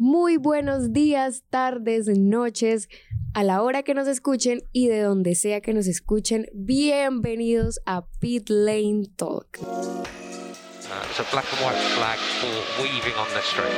Muy 0.00 0.36
buenos 0.36 0.92
días, 0.92 1.42
tardes, 1.50 2.06
noches, 2.06 2.88
a 3.34 3.42
la 3.42 3.62
hora 3.62 3.82
que 3.82 3.94
nos 3.94 4.06
escuchen 4.06 4.62
y 4.70 4.86
de 4.86 5.00
donde 5.00 5.34
sea 5.34 5.60
que 5.60 5.74
nos 5.74 5.88
escuchen. 5.88 6.46
Bienvenidos 6.54 7.80
a 7.84 8.06
Pit 8.20 8.48
Lane 8.48 9.06
Talk. 9.16 9.58
It's 9.58 11.18
a 11.18 11.24
black 11.32 11.46
and 11.52 11.60
white 11.66 11.80
flag 11.96 12.16
for 12.38 12.46
weaving 12.80 13.14
on 13.18 13.26
the 13.34 13.42
street. 13.42 13.74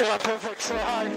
Yeah, 0.00 0.16
perfect. 0.16 0.62
Say 0.62 0.78
hi. 0.78 1.10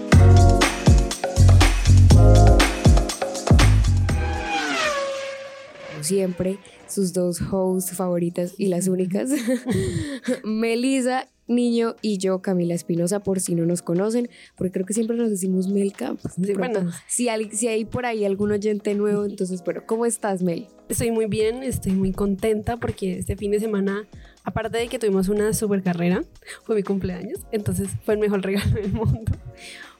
Como 5.90 6.04
siempre, 6.04 6.58
sus 6.86 7.14
dos 7.14 7.40
hosts 7.40 7.96
favoritas 7.96 8.52
y 8.58 8.66
las 8.66 8.88
únicas, 8.88 9.30
Melisa 10.44 11.28
Niño 11.48 11.94
y 12.02 12.18
yo, 12.18 12.42
Camila 12.42 12.74
Espinosa, 12.74 13.20
por 13.20 13.40
si 13.40 13.54
no 13.54 13.66
nos 13.66 13.82
conocen, 13.82 14.28
porque 14.56 14.72
creo 14.72 14.86
que 14.86 14.94
siempre 14.94 15.16
nos 15.16 15.30
decimos 15.30 15.68
Mel 15.68 15.92
Campos. 15.92 16.32
De 16.36 16.48
Sí, 16.48 16.54
bueno. 16.54 16.90
si, 17.06 17.28
hay, 17.28 17.50
si 17.50 17.68
hay 17.68 17.84
por 17.84 18.06
ahí 18.06 18.24
algún 18.24 18.50
oyente 18.52 18.94
nuevo, 18.94 19.24
entonces, 19.24 19.62
bueno, 19.64 19.82
¿cómo 19.86 20.06
estás, 20.06 20.42
Mel? 20.42 20.66
Estoy 20.88 21.10
muy 21.10 21.26
bien, 21.26 21.62
estoy 21.62 21.92
muy 21.92 22.12
contenta 22.12 22.76
porque 22.76 23.18
este 23.18 23.36
fin 23.36 23.50
de 23.50 23.60
semana, 23.60 24.06
aparte 24.44 24.78
de 24.78 24.88
que 24.88 24.98
tuvimos 24.98 25.28
una 25.28 25.52
super 25.52 25.82
carrera, 25.82 26.24
fue 26.64 26.76
mi 26.76 26.82
cumpleaños, 26.82 27.40
entonces 27.52 27.88
fue 28.04 28.14
el 28.14 28.20
mejor 28.20 28.42
regalo 28.44 28.72
del 28.72 28.92
mundo. 28.92 29.32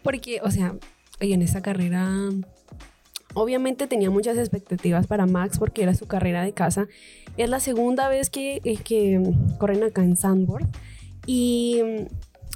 Porque, 0.03 0.41
o 0.43 0.51
sea, 0.51 0.77
en 1.21 1.43
esa 1.43 1.63
carrera, 1.63 2.11
obviamente 3.35 3.87
tenía 3.87 4.11
muchas 4.11 4.37
expectativas 4.37 5.07
para 5.07 5.27
Max 5.27 5.59
porque 5.59 5.83
era 5.83 5.95
su 5.95 6.07
carrera 6.07 6.43
de 6.43 6.53
casa. 6.53 6.89
Es 7.37 7.51
la 7.51 7.61
segunda 7.61 8.09
vez 8.09 8.31
que, 8.31 8.61
eh, 8.65 8.79
que 8.83 9.21
corren 9.59 9.83
acá 9.83 10.03
en 10.03 10.17
Sandboard 10.17 10.67
y 11.27 11.81
mm, 11.85 12.07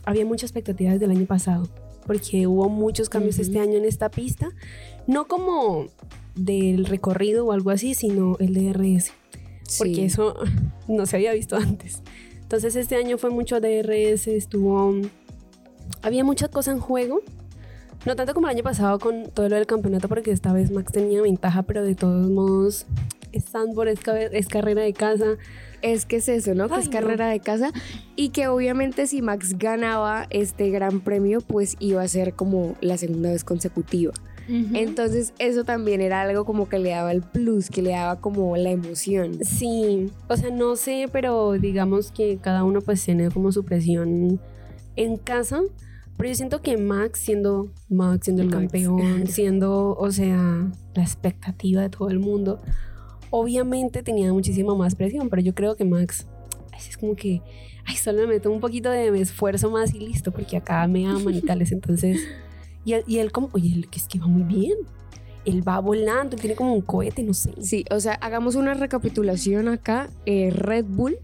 había 0.05 0.25
muchas 0.25 0.51
expectativas 0.51 0.99
del 1.01 1.11
año 1.11 1.27
pasado 1.27 1.69
porque 2.07 2.47
hubo 2.47 2.69
muchos 2.69 3.09
cambios 3.09 3.37
Ujú. 3.37 3.43
este 3.43 3.61
año 3.61 3.77
en 3.77 3.85
esta 3.85 4.09
pista. 4.11 4.51
No 5.07 5.27
como 5.27 5.87
del 6.35 6.87
recorrido 6.87 7.47
o 7.47 7.53
algo 7.53 7.71
así, 7.71 7.95
sino 7.95 8.37
el 8.41 8.55
DRS, 8.55 9.13
porque 9.79 9.95
Sí. 9.95 10.03
eso 10.03 10.35
no 10.89 11.07
se 11.07 11.17
había 11.17 11.33
visto 11.33 11.57
antes. 11.57 12.03
Entonces 12.41 12.75
este 12.75 12.97
año 12.97 13.17
fue 13.19 13.31
mucho 13.31 13.61
DRS, 13.61 14.27
estuvo... 14.29 14.93
Había 16.03 16.25
muchas 16.25 16.49
cosas 16.49 16.75
en 16.75 16.81
juego. 16.81 17.21
No 18.07 18.17
tanto 18.17 18.33
como 18.35 18.49
el 18.49 18.57
año 18.57 18.65
pasado 18.65 18.99
con 18.99 19.31
todo 19.31 19.49
lo 19.49 19.57
del 19.57 19.67
campeonato, 19.67 20.09
porque 20.09 20.31
esta 20.33 20.53
vez 20.53 20.71
Max 20.71 20.91
tenía 20.91 21.21
ventaja, 21.21 21.63
pero 21.63 21.85
de 21.85 21.95
todos 21.95 22.29
modos 22.31 22.87
es 23.33 23.45
Sandboard, 23.45 23.89
es, 23.91 24.01
es 24.33 24.49
carrera 24.49 24.83
de 24.83 24.95
casa. 24.95 25.37
Es 25.83 26.07
que 26.07 26.17
es 26.17 26.29
eso, 26.29 26.55
¿no? 26.55 26.69
Que 26.69 26.81
es 26.81 26.87
no. 26.87 26.93
carrera 26.93 27.29
de 27.29 27.41
casa 27.41 27.73
y 28.17 28.31
que 28.31 28.49
obviamente 28.49 29.07
si 29.07 29.23
Max 29.23 29.57
ganaba 29.59 30.27
este 30.31 30.71
gran 30.71 31.01
premio, 31.01 31.41
pues 31.41 31.77
iba 31.81 32.03
a 32.03 32.09
ser 32.09 32.35
como 32.35 32.77
la 32.81 32.97
segunda 32.99 33.31
vez 33.31 33.45
consecutiva. 33.45 34.13
Entonces 34.75 35.33
eso 35.39 35.63
también 35.63 36.01
era 36.01 36.23
algo 36.23 36.45
como 36.45 36.69
que 36.69 36.81
le 36.81 36.91
daba 36.91 37.13
el 37.13 37.23
plus, 37.23 37.71
que 37.71 37.83
le 37.83 37.91
daba 37.91 38.21
como 38.21 38.57
la 38.57 38.71
emoción. 38.71 39.45
Sí, 39.45 40.11
o 40.29 40.37
sea, 40.37 40.51
no 40.51 40.75
sé, 40.75 41.09
pero 41.13 41.53
digamos 41.53 42.11
que 42.11 42.39
cada 42.39 42.65
uno 42.65 42.81
pues 42.81 43.05
tiene 43.05 43.31
como 43.31 43.53
su 43.53 43.65
presión 43.65 44.41
en 44.97 45.17
casa. 45.19 45.61
Pero 46.17 46.29
yo 46.29 46.35
siento 46.35 46.61
que 46.61 46.77
Max, 46.77 47.21
siendo 47.21 47.71
Max, 47.89 48.25
siendo 48.25 48.43
el 48.43 48.49
Max. 48.49 48.59
campeón, 48.59 49.27
siendo, 49.29 49.97
o 49.97 50.11
sea, 50.11 50.71
la 50.95 51.03
expectativa 51.03 51.81
de 51.81 51.89
todo 51.89 52.11
el 52.11 52.19
mundo, 52.19 52.61
obviamente 53.31 54.03
tenía 54.03 54.33
muchísima 54.33 54.75
más 54.75 54.95
presión, 54.95 55.29
pero 55.29 55.43
yo 55.43 55.55
creo 55.55 55.77
que 55.77 55.85
Max, 55.85 56.27
es 56.77 56.97
como 56.97 57.15
que, 57.15 57.43
ay, 57.85 57.97
solo 57.97 58.21
me 58.23 58.27
meto 58.27 58.51
un 58.51 58.61
poquito 58.61 58.91
de 58.91 59.09
esfuerzo 59.21 59.71
más 59.71 59.95
y 59.95 60.01
listo, 60.01 60.33
porque 60.33 60.57
acá 60.57 60.87
me 60.89 61.07
aman 61.07 61.35
y 61.35 61.41
tales, 61.43 61.73
entonces, 61.73 62.21
y, 62.85 62.95
él- 62.95 63.05
y 63.07 63.19
él 63.19 63.33
como, 63.33 63.49
oye, 63.53 63.73
él 63.75 63.89
que 63.89 63.99
es 63.99 64.07
que 64.09 64.19
va 64.19 64.27
muy 64.27 64.43
bien, 64.43 64.75
él 65.45 65.67
va 65.67 65.79
volando, 65.81 66.37
tiene 66.37 66.55
como 66.57 66.75
un 66.75 66.83
cohete, 66.83 67.23
no 67.23 67.33
sé. 67.35 67.55
Sí, 67.63 67.85
o 67.91 67.99
sea, 68.01 68.15
hagamos 68.15 68.57
una 68.57 68.75
recapitulación 68.75 69.69
acá. 69.69 70.11
Eh, 70.27 70.51
Red 70.51 70.85
Bull 70.87 71.17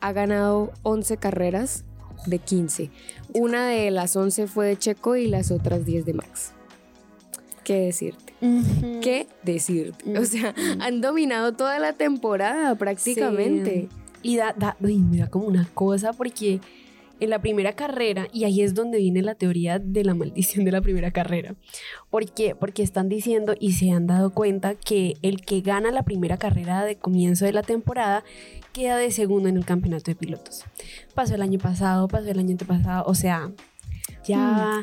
ha 0.00 0.12
ganado 0.12 0.72
11 0.82 1.18
carreras 1.18 1.84
de 2.26 2.38
15. 2.38 2.90
Una 3.34 3.66
de 3.68 3.90
las 3.90 4.16
11 4.16 4.46
fue 4.46 4.66
de 4.66 4.78
Checo 4.78 5.14
y 5.16 5.26
las 5.26 5.50
otras 5.50 5.84
10 5.84 6.06
de 6.06 6.14
Max. 6.14 6.52
¿Qué 7.62 7.74
decirte? 7.80 8.29
¿Qué 9.02 9.26
decirte? 9.42 10.18
O 10.18 10.24
sea, 10.24 10.54
han 10.80 11.00
dominado 11.00 11.52
toda 11.52 11.78
la 11.78 11.92
temporada 11.92 12.74
prácticamente. 12.74 13.88
Y 14.22 14.36
da, 14.36 14.54
da- 14.56 14.76
uy, 14.80 14.98
me 14.98 15.18
da 15.18 15.28
como 15.28 15.46
una 15.46 15.66
cosa 15.74 16.12
porque 16.12 16.60
en 17.20 17.28
la 17.28 17.40
primera 17.42 17.74
carrera, 17.74 18.28
y 18.32 18.44
ahí 18.44 18.62
es 18.62 18.72
donde 18.74 18.96
viene 18.98 19.20
la 19.20 19.34
teoría 19.34 19.78
de 19.78 20.04
la 20.04 20.14
maldición 20.14 20.64
de 20.64 20.72
la 20.72 20.80
primera 20.80 21.10
carrera. 21.10 21.54
¿Por 22.08 22.30
qué? 22.32 22.54
Porque 22.54 22.82
están 22.82 23.10
diciendo 23.10 23.54
y 23.60 23.72
se 23.72 23.90
han 23.90 24.06
dado 24.06 24.30
cuenta 24.30 24.74
que 24.74 25.16
el 25.20 25.42
que 25.42 25.60
gana 25.60 25.90
la 25.90 26.02
primera 26.02 26.38
carrera 26.38 26.82
de 26.84 26.96
comienzo 26.96 27.44
de 27.44 27.52
la 27.52 27.62
temporada 27.62 28.24
queda 28.72 28.96
de 28.96 29.10
segundo 29.10 29.50
en 29.50 29.58
el 29.58 29.66
campeonato 29.66 30.10
de 30.10 30.14
pilotos. 30.14 30.64
Pasó 31.14 31.34
el 31.34 31.42
año 31.42 31.58
pasado, 31.58 32.08
pasó 32.08 32.30
el 32.30 32.38
año 32.38 32.52
antepasado, 32.52 33.04
o 33.06 33.14
sea, 33.14 33.50
ya... 34.26 34.80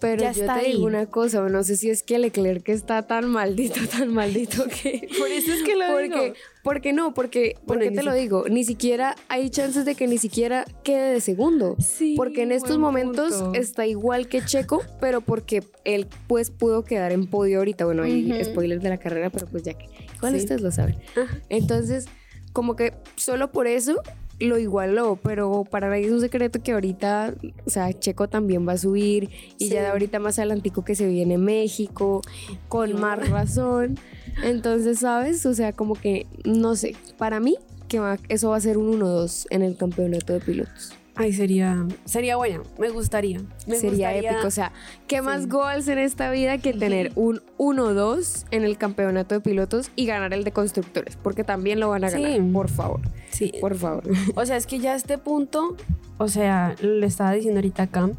Pero 0.00 0.22
Ya 0.22 0.30
yo 0.32 0.42
está 0.42 0.54
te 0.54 0.60
ahí. 0.66 0.72
digo 0.74 0.86
una 0.86 1.06
cosa, 1.06 1.40
no 1.48 1.64
sé 1.64 1.76
si 1.76 1.90
es 1.90 2.04
que 2.04 2.18
Leclerc 2.20 2.68
está 2.68 3.06
tan 3.06 3.26
maldito, 3.28 3.80
tan 3.90 4.12
maldito 4.14 4.64
que... 4.66 5.08
Por 5.18 5.28
eso 5.28 5.52
es 5.52 5.62
que 5.64 5.74
lo 5.74 5.86
porque, 5.90 6.04
digo. 6.24 6.34
porque 6.62 6.92
no, 6.92 7.14
porque, 7.14 7.54
Bueno, 7.66 7.82
porque 7.82 7.90
te 7.90 8.02
lo 8.04 8.14
digo, 8.14 8.44
ni 8.48 8.62
siquiera 8.64 9.16
hay 9.28 9.50
chances 9.50 9.84
de 9.84 9.96
que 9.96 10.06
ni 10.06 10.18
siquiera 10.18 10.64
quede 10.84 11.14
de 11.14 11.20
segundo. 11.20 11.74
Sí, 11.80 12.14
Porque 12.16 12.42
en 12.42 12.52
estos 12.52 12.78
momentos 12.78 13.34
punto. 13.34 13.58
está 13.58 13.86
igual 13.86 14.28
que 14.28 14.40
Checo, 14.44 14.82
pero 15.00 15.20
porque 15.20 15.64
él 15.84 16.06
pues 16.28 16.50
pudo 16.50 16.84
quedar 16.84 17.10
en 17.10 17.26
podio 17.26 17.58
ahorita. 17.58 17.84
Bueno, 17.84 18.04
hay 18.04 18.44
spoilers 18.44 18.82
de 18.82 18.90
la 18.90 18.98
carrera, 18.98 19.30
pero 19.30 19.46
pues 19.48 19.64
ya 19.64 19.74
que 19.74 19.86
igual 20.14 20.34
Sí. 20.34 20.40
ustedes 20.40 20.60
lo 20.60 20.70
saben. 20.70 20.96
Entonces, 21.48 22.06
como 22.52 22.76
que 22.76 22.94
solo 23.16 23.50
por 23.50 23.66
eso 23.66 24.00
lo 24.40 24.58
igualó, 24.58 25.18
pero 25.22 25.64
para 25.68 25.88
nadie 25.88 26.06
es 26.06 26.12
un 26.12 26.20
secreto 26.20 26.62
que 26.62 26.72
ahorita, 26.72 27.34
o 27.66 27.70
sea, 27.70 27.92
Checo 27.92 28.28
también 28.28 28.66
va 28.68 28.72
a 28.72 28.78
subir 28.78 29.30
y 29.58 29.64
Sí. 29.66 29.70
ya 29.70 29.80
de 29.82 29.86
ahorita 29.88 30.18
más 30.20 30.38
adelantico 30.38 30.84
que 30.84 30.94
se 30.94 31.06
viene 31.08 31.38
México, 31.38 32.22
con 32.68 33.00
más 33.00 33.28
razón. 33.28 33.98
Entonces, 34.42 35.00
¿sabes? 35.00 35.44
O 35.46 35.54
sea, 35.54 35.72
como 35.72 35.94
que, 35.94 36.26
no 36.44 36.76
sé, 36.76 36.94
para 37.16 37.40
mí 37.40 37.56
que 37.88 37.98
va- 38.00 38.18
eso 38.28 38.50
va 38.50 38.56
a 38.56 38.60
ser 38.60 38.76
un 38.78 38.88
1-2 39.00 39.46
en 39.50 39.62
el 39.62 39.76
campeonato 39.76 40.34
de 40.34 40.40
pilotos. 40.40 40.92
Ay, 41.20 41.32
sería, 41.32 41.84
sería 42.04 42.36
buena, 42.36 42.62
me 42.78 42.90
gustaría. 42.90 43.40
Me 43.66 43.76
Sería 43.76 44.10
gustaría- 44.10 44.30
épico. 44.30 44.46
O 44.46 44.50
sea, 44.52 44.72
¿qué 45.08 45.20
más 45.20 45.42
Sí. 45.42 45.48
goals 45.48 45.88
en 45.88 45.98
esta 45.98 46.30
vida 46.30 46.58
que 46.58 46.72
tener 46.72 47.10
un 47.16 47.42
1-2 47.58 48.46
en 48.52 48.62
el 48.64 48.78
campeonato 48.78 49.34
de 49.34 49.40
pilotos 49.40 49.90
y 49.96 50.06
ganar 50.06 50.32
el 50.32 50.44
de 50.44 50.52
constructores? 50.52 51.16
Porque 51.16 51.42
también 51.42 51.80
lo 51.80 51.88
van 51.90 52.04
a 52.04 52.10
Sí. 52.10 52.22
ganar. 52.22 52.52
Por 52.52 52.68
favor, 52.70 53.00
Sí, 53.30 53.52
por 53.60 53.74
favor. 53.76 54.04
O 54.36 54.46
sea, 54.46 54.56
es 54.56 54.66
que 54.66 54.78
ya 54.78 54.92
a 54.92 54.96
este 54.96 55.18
punto, 55.18 55.76
o 56.18 56.28
sea, 56.28 56.74
le 56.80 57.04
estaba 57.06 57.32
diciendo 57.32 57.58
ahorita 57.58 57.82
a 57.82 57.86
Cam 57.88 58.12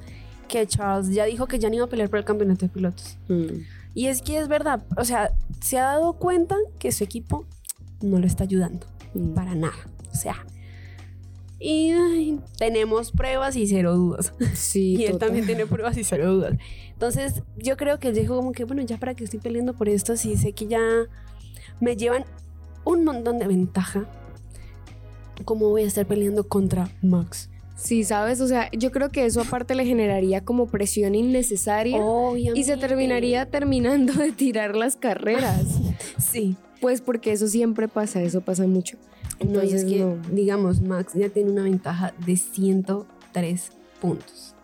que 0.50 0.68
Charles 0.68 1.10
ya 1.16 1.24
dijo 1.26 1.48
que 1.48 1.58
ya 1.58 1.70
no 1.70 1.76
iba 1.76 1.86
a 1.86 1.90
pelear 1.90 2.10
por 2.10 2.20
el 2.20 2.26
campeonato 2.26 2.66
de 2.66 2.70
pilotos. 2.70 3.18
Mm. 3.30 3.62
Y 3.96 4.08
es 4.08 4.22
que 4.22 4.38
es 4.40 4.48
verdad, 4.48 4.84
o 4.98 5.06
sea, 5.06 5.32
se 5.62 5.78
ha 5.80 5.84
dado 5.86 6.14
cuenta 6.14 6.56
que 6.80 6.92
su 6.92 7.04
equipo 7.04 7.46
no 8.02 8.20
lo 8.20 8.28
está 8.28 8.44
ayudando 8.44 8.86
Mm. 9.14 9.34
para 9.34 9.56
nada. 9.56 9.74
O 10.12 10.16
sea, 10.16 10.46
y 11.60 11.92
ay, 12.30 12.40
tenemos 12.58 13.12
pruebas 13.12 13.56
y 13.56 13.68
cero 13.68 13.96
dudas. 13.96 14.34
Sí, 14.54 14.96
y 15.00 15.06
él 15.06 15.14
total. 15.14 15.30
también 15.30 15.46
tiene 15.46 15.66
pruebas 15.66 15.98
y 15.98 16.04
cero 16.04 16.34
dudas. 16.34 16.54
Entonces, 16.92 17.44
yo 17.58 17.78
creo 17.78 18.00
que 18.00 18.10
él 18.10 18.16
dijo 18.16 18.36
como 18.36 18.52
que, 18.52 18.64
bueno, 18.66 18.82
ya 18.82 18.98
para 18.98 19.16
que 19.16 19.24
estoy 19.24 19.40
peleando 19.40 19.74
por 19.74 19.90
esto, 19.90 20.18
sí 20.18 20.36
sé 20.38 20.54
que 20.54 20.68
ya 20.68 20.82
me 21.80 21.96
llevan 21.96 22.26
un 22.86 23.04
montón 23.04 23.40
de 23.40 23.48
ventaja. 23.48 24.08
¿Cómo 25.46 25.70
voy 25.70 25.84
a 25.84 25.88
estar 25.88 26.06
peleando 26.06 26.48
contra 26.48 26.90
Max? 27.02 27.50
Sí, 27.78 28.04
¿sabes? 28.04 28.42
O 28.42 28.48
sea, 28.48 28.70
yo 28.72 28.92
creo 28.92 29.10
que 29.10 29.26
eso 29.26 29.40
aparte 29.40 29.74
le 29.74 29.86
generaría 29.86 30.44
como 30.44 30.68
presión 30.68 31.16
innecesaria 31.16 31.98
Obviamente. 31.98 32.60
y 32.60 32.64
se 32.66 32.76
terminaría 32.76 33.46
terminando 33.46 34.14
de 34.14 34.32
tirar 34.34 34.76
las 34.76 34.96
carreras. 34.96 35.64
Sí. 36.20 36.58
Pues 36.82 37.02
porque 37.02 37.32
eso 37.32 37.48
siempre 37.48 37.88
pasa, 37.88 38.22
eso 38.22 38.42
pasa 38.42 38.66
mucho. 38.68 38.98
No, 39.46 39.64
y 39.64 39.68
es 39.68 39.84
Entonces, 39.84 39.86
que, 39.86 40.00
no. 40.00 40.18
digamos, 40.32 40.82
Max 40.82 41.14
ya 41.14 41.30
tiene 41.30 41.52
una 41.52 41.64
ventaja 41.64 42.14
de 42.26 42.36
103 42.36 43.72
puntos. 44.02 44.56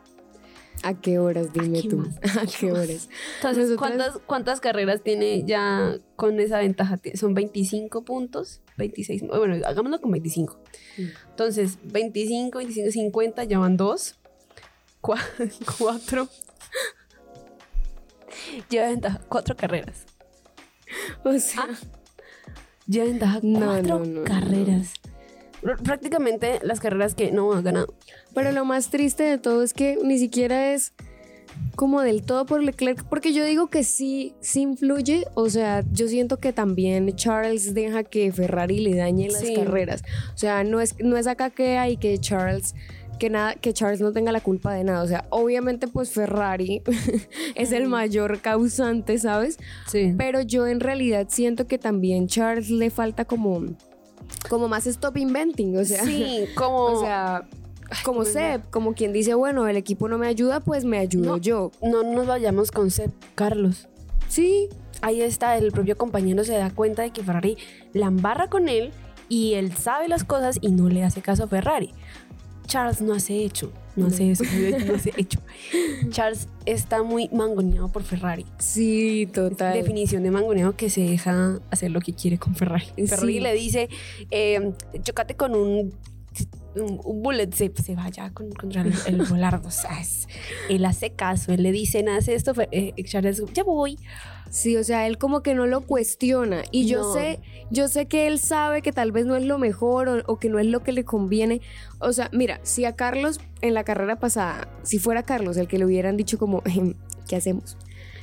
¿A 0.84 0.94
qué 0.94 1.18
horas? 1.18 1.52
Dime 1.54 1.82
qué 1.82 1.90
tú. 1.90 1.98
más? 1.98 2.16
¿A 2.38 2.46
qué 2.46 2.72
horas? 2.72 3.10
Entonces, 3.38 3.70
Nosotras- 3.70 3.78
¿cuántas, 3.78 4.18
¿cuántas 4.28 4.60
carreras 4.60 5.02
tiene 5.02 5.44
ya 5.46 5.98
con 6.16 6.40
esa 6.40 6.60
ventaja? 6.60 7.00
Son 7.16 7.34
25 7.34 8.04
puntos, 8.04 8.62
26, 8.78 9.24
bueno, 9.28 9.66
hagámoslo 9.66 10.00
con 10.02 10.12
25. 10.12 10.60
Mm. 10.98 11.02
Entonces, 11.30 11.80
25, 11.86 12.58
25, 12.60 12.92
50, 12.92 13.44
ya 13.46 13.58
van 13.60 13.78
dos, 13.78 14.20
4, 15.02 15.48
lleva 18.70 18.88
ventaja, 18.90 19.22
cuatro 19.30 19.56
carreras. 19.56 20.06
O 21.24 21.38
sea, 21.40 21.66
Lleva 21.66 21.78
ventaja 22.88 23.40
No, 23.44 23.60
cuatro 23.66 24.06
no, 24.06 24.24
carreras. 24.24 24.94
Pr- 25.62 25.82
Prácticamente 25.82 26.60
las 26.64 26.80
carreras 26.80 27.16
que 27.16 27.32
no 27.32 27.52
ha 27.54 27.62
ganado. 27.62 27.94
pero 28.34 28.52
lo 28.52 28.66
más 28.66 28.90
triste 28.90 29.24
de 29.24 29.38
todo 29.38 29.64
es 29.64 29.74
que 29.74 29.98
ni 30.04 30.18
siquiera 30.20 30.74
es 30.74 30.94
como 31.76 32.02
del 32.02 32.24
todo 32.24 32.46
por 32.46 32.62
Leclerc, 32.62 33.04
porque 33.06 33.34
yo 33.34 33.46
digo 33.46 33.68
que 33.68 33.84
sí, 33.86 34.34
sí 34.42 34.62
influye. 34.62 35.26
O 35.36 35.50
sea, 35.50 35.84
yo 35.92 36.08
siento 36.10 36.38
que 36.38 36.52
también 36.52 37.16
Charles 37.16 37.74
deja 37.74 38.04
que 38.04 38.30
Ferrari 38.32 38.80
le 38.80 38.96
dañe 38.96 39.30
las 39.30 39.42
Sí. 39.42 39.56
carreras. 39.56 40.04
O 40.34 40.38
sea, 40.38 40.64
no 40.66 40.82
es, 40.82 40.96
no 41.00 41.16
es 41.18 41.28
acá 41.28 41.50
que 41.50 41.78
hay 41.78 41.96
que 41.98 42.18
Charles. 42.18 42.76
Que, 43.20 43.30
nada, 43.30 43.56
que 43.56 43.74
Charles 43.74 44.02
no 44.02 44.12
tenga 44.12 44.32
la 44.32 44.42
culpa 44.42 44.74
de 44.74 44.84
nada. 44.84 45.04
O 45.04 45.08
sea, 45.08 45.26
obviamente, 45.30 45.88
pues 45.88 46.12
Ferrari 46.12 46.82
es 47.56 47.72
el 47.72 47.88
mayor 47.88 48.40
causante, 48.42 49.18
¿sabes? 49.18 49.58
Sí. 49.88 50.14
Pero 50.18 50.42
yo 50.42 50.68
en 50.68 50.80
realidad 50.80 51.28
siento 51.30 51.68
que 51.68 51.78
también 51.78 52.28
Charles 52.28 52.70
le 52.70 52.90
falta 52.90 53.26
como, 53.26 53.64
como 54.50 54.68
más 54.68 54.88
stop 54.88 55.18
inventing. 55.18 55.78
O 55.78 55.86
sea, 55.86 56.04
sí, 56.04 56.46
como... 56.56 56.78
o 56.84 57.02
sea, 57.02 57.48
como 58.04 58.26
Seb, 58.26 58.68
como 58.72 58.96
quien 58.96 59.14
dice, 59.14 59.36
bueno, 59.36 59.68
el 59.68 59.78
equipo 59.78 60.08
no 60.10 60.18
me 60.18 60.28
ayuda, 60.28 60.60
pues 60.60 60.86
me 60.86 60.98
ayudo 60.98 61.34
No. 61.34 61.38
yo. 61.38 61.72
no 61.84 62.02
nos 62.04 62.26
vayamos 62.26 62.72
con 62.72 62.90
Seb, 62.90 63.12
Carlos. 63.36 63.88
Sí, 64.28 64.70
Ahí 65.02 65.22
está, 65.22 65.58
el 65.58 65.72
propio 65.72 65.98
compañero 65.98 66.44
se 66.44 66.54
da 66.58 66.72
cuenta 66.72 67.04
de 67.04 67.12
que 67.12 67.24
Ferrari 67.24 67.58
la 67.94 68.08
embarra 68.08 68.50
con 68.50 68.70
él 68.70 68.92
y 69.30 69.54
él 69.54 69.76
sabe 69.76 70.08
las 70.08 70.24
cosas 70.24 70.58
y 70.62 70.72
no 70.72 70.90
le 70.90 71.04
hace 71.04 71.22
caso 71.22 71.44
a 71.44 71.48
Ferrari. 71.48 71.94
Charles 72.66 73.02
no 73.02 73.14
hace 73.14 73.44
hecho, 73.44 73.72
no 73.96 74.08
hace 74.08 74.32
eso, 74.32 74.44
no 74.86 74.96
hace 74.96 75.14
hecho. 75.18 75.40
Charles 76.10 76.48
está 76.66 77.04
muy 77.04 77.30
mangoneado 77.30 77.92
por 77.92 78.04
Ferrari. 78.04 78.46
sí, 78.58 79.28
total. 79.34 79.74
Definición 79.74 80.24
de 80.24 80.32
mangoneado 80.32 80.76
que 80.76 80.90
se 80.90 81.02
deja 81.02 81.60
hacer 81.72 81.92
lo 81.92 82.02
que 82.02 82.14
quiere 82.14 82.38
con 82.38 82.56
Ferrari. 82.56 82.88
Sí. 82.96 83.08
Ferrari 83.08 83.40
le 83.40 83.54
dice, 83.54 83.90
eh, 84.32 84.72
chocate 85.04 85.36
con 85.36 85.56
un, 85.56 85.94
un, 86.76 87.00
un 87.04 87.22
bullet, 87.24 87.50
se, 87.54 87.72
se 87.82 87.96
vaya 87.96 88.32
con, 88.34 88.52
contra 88.52 88.82
el, 88.82 88.94
el 89.08 89.22
volardo. 89.24 89.68
O 89.68 89.72
sea, 89.72 90.00
es- 90.00 90.28
él 90.70 90.84
hace 90.86 91.12
caso, 91.12 91.52
él 91.54 91.64
le 91.64 91.72
dice, 91.72 92.04
hace 92.10 92.36
esto, 92.36 92.54
eh, 92.72 92.94
Charles, 93.06 93.42
ya 93.54 93.64
voy. 93.64 93.98
Sí, 94.50 94.78
o 94.78 94.84
sea, 94.84 95.08
él 95.08 95.18
como 95.18 95.42
que 95.42 95.54
no 95.56 95.66
lo 95.66 95.82
cuestiona. 95.82 96.64
Y 96.72 96.88
yo 96.88 97.00
No. 97.02 97.14
sé, 97.14 97.40
yo 97.72 97.88
sé 97.88 98.06
que 98.08 98.28
él 98.28 98.40
sabe 98.40 98.82
que 98.82 98.92
tal 98.94 99.12
vez 99.12 99.26
no 99.26 99.36
es 99.36 99.44
lo 99.44 99.58
mejor 99.58 100.08
o, 100.08 100.24
o 100.28 100.38
que 100.40 100.48
no 100.50 100.60
es 100.60 100.68
lo 100.68 100.82
que 100.84 100.92
le 100.94 101.04
conviene. 101.04 101.62
O 102.00 102.14
sea, 102.14 102.30
mira, 102.32 102.60
si 102.64 102.86
a 102.86 102.96
Carlos 102.96 103.42
en 103.62 103.74
la 103.74 103.84
carrera 103.84 104.18
pasada, 104.20 104.68
si 104.84 104.98
fuera 105.00 105.24
Carlos 105.24 105.58
el 105.58 105.68
que 105.68 105.78
le 105.78 105.86
hubieran 105.86 106.16
dicho 106.16 106.38
como, 106.38 106.62
"Ejem, 106.66 106.94
¿qué 107.28 107.36
hacemos? 107.36 107.76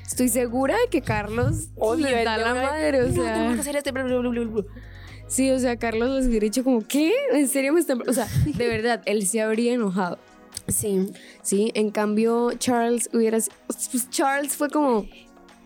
Estoy 0.07 0.29
segura 0.29 0.75
de 0.77 0.89
que 0.91 1.03
Carlos 1.03 1.69
Odio 1.77 2.07
le 2.07 2.25
da 2.25 2.37
la 2.39 2.55
madre, 2.55 3.03
o 3.03 3.09
"No, 3.09 3.13
tengo 3.15 3.25
sea. 3.25 3.55
que 3.55 3.61
hacer 3.61 3.93
bla, 3.93 4.03
bla, 4.05 4.19
bla, 4.19 4.31
bla". 4.31 4.63
Sí, 5.33 5.51
o 5.51 5.59
sea, 5.59 5.77
Carlos 5.77 6.11
les 6.11 6.27
hubiera 6.27 6.45
dicho 6.45 6.63
como, 6.63 6.87
¿qué? 6.87 7.11
¿En 7.33 7.49
serio 7.49 7.73
me 7.73 7.81
están...? 7.81 8.03
O 8.07 8.13
sea, 8.13 8.27
de 8.45 8.69
verdad, 8.69 9.01
él 9.07 9.27
se 9.27 9.41
habría 9.41 9.73
enojado. 9.73 10.19
Sí, 10.69 11.07
Sí, 11.41 11.71
en 11.75 11.91
cambio 11.91 12.53
Charles 12.59 13.09
hubiera... 13.15 13.39
pues, 13.67 14.11
Charles 14.11 14.55
fue 14.57 14.69
como, 14.69 15.07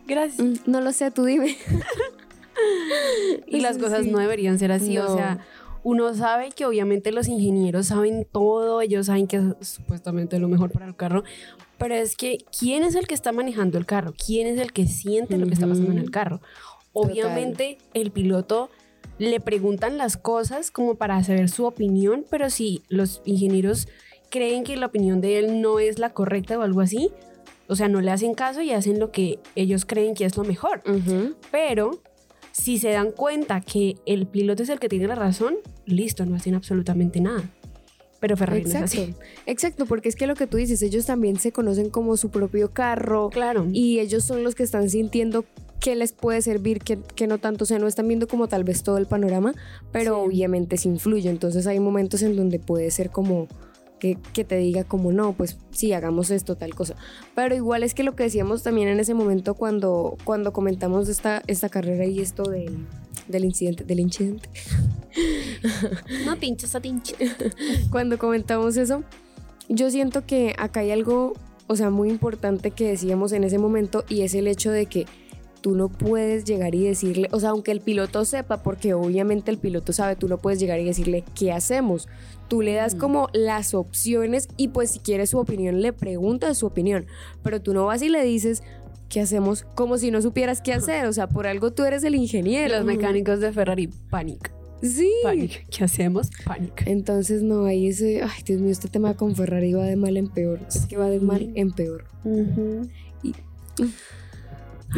gracias. 0.06 0.38
"Mm, 0.46 0.70
no 0.70 0.80
lo 0.80 0.92
sé, 0.92 1.10
tú 1.10 1.24
dime. 1.24 1.56
Y 3.48 3.60
las 3.60 3.76
Sí. 3.76 3.82
cosas 3.82 4.06
no 4.06 4.18
deberían 4.18 4.58
ser 4.58 4.70
así, 4.72 4.96
o 4.98 5.04
No. 5.04 5.14
sea, 5.16 5.44
uno 5.82 6.14
sabe 6.14 6.50
que 6.52 6.64
obviamente 6.64 7.12
los 7.12 7.28
ingenieros 7.28 7.86
saben 7.88 8.26
todo, 8.30 8.80
ellos 8.80 9.06
saben 9.06 9.26
que 9.26 9.36
es 9.60 9.68
supuestamente 9.68 10.38
lo 10.38 10.48
mejor 10.48 10.70
para 10.70 10.86
el 10.86 10.96
carro, 10.96 11.22
pero 11.78 11.94
es 11.94 12.16
que 12.16 12.38
¿quién 12.58 12.82
es 12.82 12.94
el 12.94 13.06
que 13.06 13.14
está 13.14 13.32
manejando 13.32 13.78
el 13.78 13.84
carro? 13.84 14.14
¿Quién 14.14 14.46
es 14.46 14.58
el 14.58 14.72
que 14.72 14.86
siente 14.86 15.36
lo 15.38 15.46
que 15.46 15.54
está 15.54 15.66
pasando 15.66 15.92
en 15.92 15.98
el 15.98 16.10
carro? 16.10 16.38
Total. 16.38 17.10
Obviamente 17.10 17.78
el 17.92 18.10
piloto 18.10 18.70
le 19.18 19.40
preguntan 19.40 19.98
las 19.98 20.16
cosas 20.16 20.70
como 20.70 20.94
para 20.96 21.22
saber 21.24 21.48
su 21.48 21.64
opinión, 21.64 22.24
pero 22.30 22.50
si 22.50 22.82
los 22.88 23.22
ingenieros 23.24 23.88
creen 24.30 24.64
que 24.64 24.76
la 24.76 24.86
opinión 24.86 25.20
de 25.20 25.38
él 25.38 25.60
no 25.60 25.78
es 25.78 25.98
la 25.98 26.10
correcta 26.10 26.58
o 26.58 26.62
algo 26.62 26.80
así, 26.80 27.10
o 27.68 27.76
sea, 27.76 27.88
no 27.88 28.00
le 28.00 28.10
hacen 28.10 28.34
caso 28.34 28.60
y 28.62 28.72
hacen 28.72 28.98
lo 29.00 29.10
que 29.10 29.38
ellos 29.54 29.84
creen 29.86 30.14
que 30.14 30.24
es 30.24 30.36
lo 30.36 30.44
mejor. 30.44 30.82
Pero 31.50 32.00
si 32.52 32.78
se 32.78 32.90
dan 32.90 33.10
cuenta 33.12 33.60
que 33.60 33.96
el 34.06 34.26
piloto 34.26 34.62
es 34.62 34.68
el 34.68 34.78
que 34.78 34.88
tiene 34.88 35.06
la 35.08 35.14
razón, 35.14 35.56
listo, 35.84 36.24
no 36.26 36.36
hacen 36.36 36.54
absolutamente 36.54 37.20
nada. 37.20 37.48
Pero 38.20 38.36
Ferrari 38.36 38.62
no 38.62 38.68
es 38.68 38.74
Exacto, 38.76 39.02
así. 39.02 39.14
exacto, 39.46 39.86
porque 39.86 40.08
es 40.08 40.16
que 40.16 40.26
lo 40.26 40.34
que 40.34 40.46
tú 40.46 40.56
dices, 40.56 40.80
ellos 40.82 41.04
también 41.06 41.38
se 41.38 41.52
conocen 41.52 41.90
como 41.90 42.16
su 42.16 42.30
propio 42.30 42.72
carro 42.72 43.28
Claro. 43.30 43.66
y 43.72 43.98
ellos 44.00 44.24
son 44.24 44.42
los 44.42 44.54
que 44.54 44.62
están 44.62 44.88
sintiendo 44.88 45.44
qué 45.80 45.94
les 45.96 46.12
puede 46.12 46.42
servir, 46.42 46.80
qué, 46.80 46.98
qué 47.14 47.26
no 47.26 47.38
tanto, 47.38 47.64
o 47.64 47.66
sea, 47.66 47.78
no 47.78 47.86
están 47.86 48.08
viendo 48.08 48.26
como 48.28 48.48
tal 48.48 48.64
vez 48.64 48.82
todo 48.82 48.98
el 48.98 49.06
panorama, 49.06 49.54
pero 49.92 50.14
Sí. 50.16 50.26
obviamente 50.28 50.76
sí 50.76 50.88
influye, 50.88 51.28
entonces 51.30 51.66
hay 51.66 51.80
momentos 51.80 52.22
en 52.22 52.36
donde 52.36 52.58
puede 52.58 52.90
ser 52.90 53.10
como 53.10 53.46
que, 53.98 54.18
que 54.34 54.44
te 54.44 54.56
diga 54.56 54.84
como 54.84 55.10
no, 55.12 55.32
pues 55.32 55.56
sí, 55.70 55.92
hagamos 55.92 56.30
esto, 56.30 56.56
tal 56.56 56.74
cosa, 56.74 56.96
pero 57.34 57.54
igual 57.54 57.82
es 57.82 57.94
que 57.94 58.02
lo 58.02 58.14
que 58.14 58.24
decíamos 58.24 58.62
también 58.62 58.88
en 58.88 59.00
ese 59.00 59.14
momento 59.14 59.54
cuando, 59.54 60.16
cuando 60.24 60.52
comentamos 60.52 61.08
esta, 61.08 61.42
esta 61.46 61.68
carrera 61.68 62.04
y 62.04 62.20
esto 62.20 62.42
del, 62.44 62.76
del 63.28 63.44
incidente, 63.44 63.84
del 63.84 64.00
incidente, 64.00 64.48
no 66.26 66.36
pinches 66.36 66.74
a 66.74 66.80
pinche. 66.80 67.14
cuando 67.90 68.18
comentamos 68.18 68.76
eso, 68.76 69.02
yo 69.68 69.90
siento 69.90 70.26
que 70.26 70.54
acá 70.58 70.80
hay 70.80 70.90
algo, 70.90 71.32
o 71.66 71.76
sea, 71.76 71.90
muy 71.90 72.10
importante 72.10 72.70
que 72.70 72.88
decíamos 72.88 73.32
en 73.32 73.44
ese 73.44 73.58
momento 73.58 74.04
y 74.08 74.22
es 74.22 74.34
el 74.34 74.46
hecho 74.46 74.70
de 74.70 74.86
que 74.86 75.06
tú 75.66 75.74
no 75.74 75.88
puedes 75.88 76.44
llegar 76.44 76.76
y 76.76 76.84
decirle, 76.84 77.28
o 77.32 77.40
sea, 77.40 77.48
aunque 77.50 77.72
el 77.72 77.80
piloto 77.80 78.24
sepa, 78.24 78.62
porque 78.62 78.94
obviamente 78.94 79.50
el 79.50 79.58
piloto 79.58 79.92
sabe, 79.92 80.14
tú 80.14 80.28
no 80.28 80.38
puedes 80.38 80.60
llegar 80.60 80.78
y 80.78 80.84
decirle, 80.84 81.24
¿qué 81.34 81.50
hacemos? 81.50 82.06
Tú 82.46 82.62
le 82.62 82.74
das 82.74 82.94
Mm. 82.94 82.98
como 82.98 83.28
las 83.32 83.74
opciones 83.74 84.46
y 84.56 84.68
pues 84.68 84.92
si 84.92 85.00
quieres 85.00 85.30
su 85.30 85.38
opinión, 85.38 85.82
le 85.82 85.92
preguntas 85.92 86.56
su 86.58 86.66
opinión, 86.66 87.06
pero 87.42 87.60
tú 87.60 87.74
no 87.74 87.84
vas 87.86 88.00
y 88.02 88.08
le 88.10 88.22
dices, 88.22 88.62
¿qué 89.08 89.20
hacemos? 89.20 89.64
Como 89.74 89.98
si 89.98 90.12
no 90.12 90.22
supieras 90.22 90.60
qué 90.62 90.72
hacer, 90.72 91.04
o 91.06 91.12
sea, 91.12 91.26
por 91.28 91.48
algo 91.48 91.72
tú 91.72 91.82
eres 91.82 92.04
el 92.04 92.14
ingeniero. 92.14 92.72
Los 92.76 92.84
mecánicos 92.84 93.40
de 93.40 93.52
Ferrari, 93.52 93.88
pánico. 94.08 94.50
Sí. 94.82 95.10
¿Qué 95.68 95.82
hacemos? 95.82 96.30
Pánico. 96.44 96.76
Entonces, 96.86 97.42
no, 97.42 97.64
ahí 97.64 97.88
ese, 97.88 98.22
ay 98.22 98.42
Dios 98.44 98.60
mío, 98.60 98.70
este 98.70 98.86
tema 98.86 99.14
con 99.16 99.34
Ferrari 99.34 99.72
va 99.72 99.82
de 99.84 99.96
mal 99.96 100.16
en 100.16 100.28
peor. 100.28 100.60
Es 100.68 100.86
que 100.86 100.96
va 100.96 101.08
de 101.10 101.18
mal 101.18 101.50
en 101.56 101.72
peor. 101.72 102.04
Y- 103.24 103.34
Ay, 103.82 103.90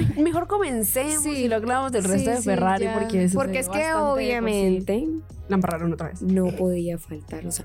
mejor 0.23 0.47
comencemos 0.47 1.23
Sí. 1.23 1.31
y 1.31 1.49
lo 1.49 1.57
hablamos 1.57 1.93
del 1.93 2.05
resto 2.05 2.31
Sí, 2.31 2.37
de 2.37 2.43
Ferrari 2.43 2.87
porque 2.99 3.25
eso 3.25 3.39
Porque 3.39 3.55
se 3.55 3.59
es 3.61 3.69
que 3.69 3.93
obviamente 3.95 5.07
la 5.49 5.55
embarraron 5.57 5.93
otra 5.93 6.09
vez. 6.09 6.23
no 6.23 6.49
podía 6.49 6.99
faltar. 6.99 7.47
O 7.47 7.51
sea, 7.53 7.65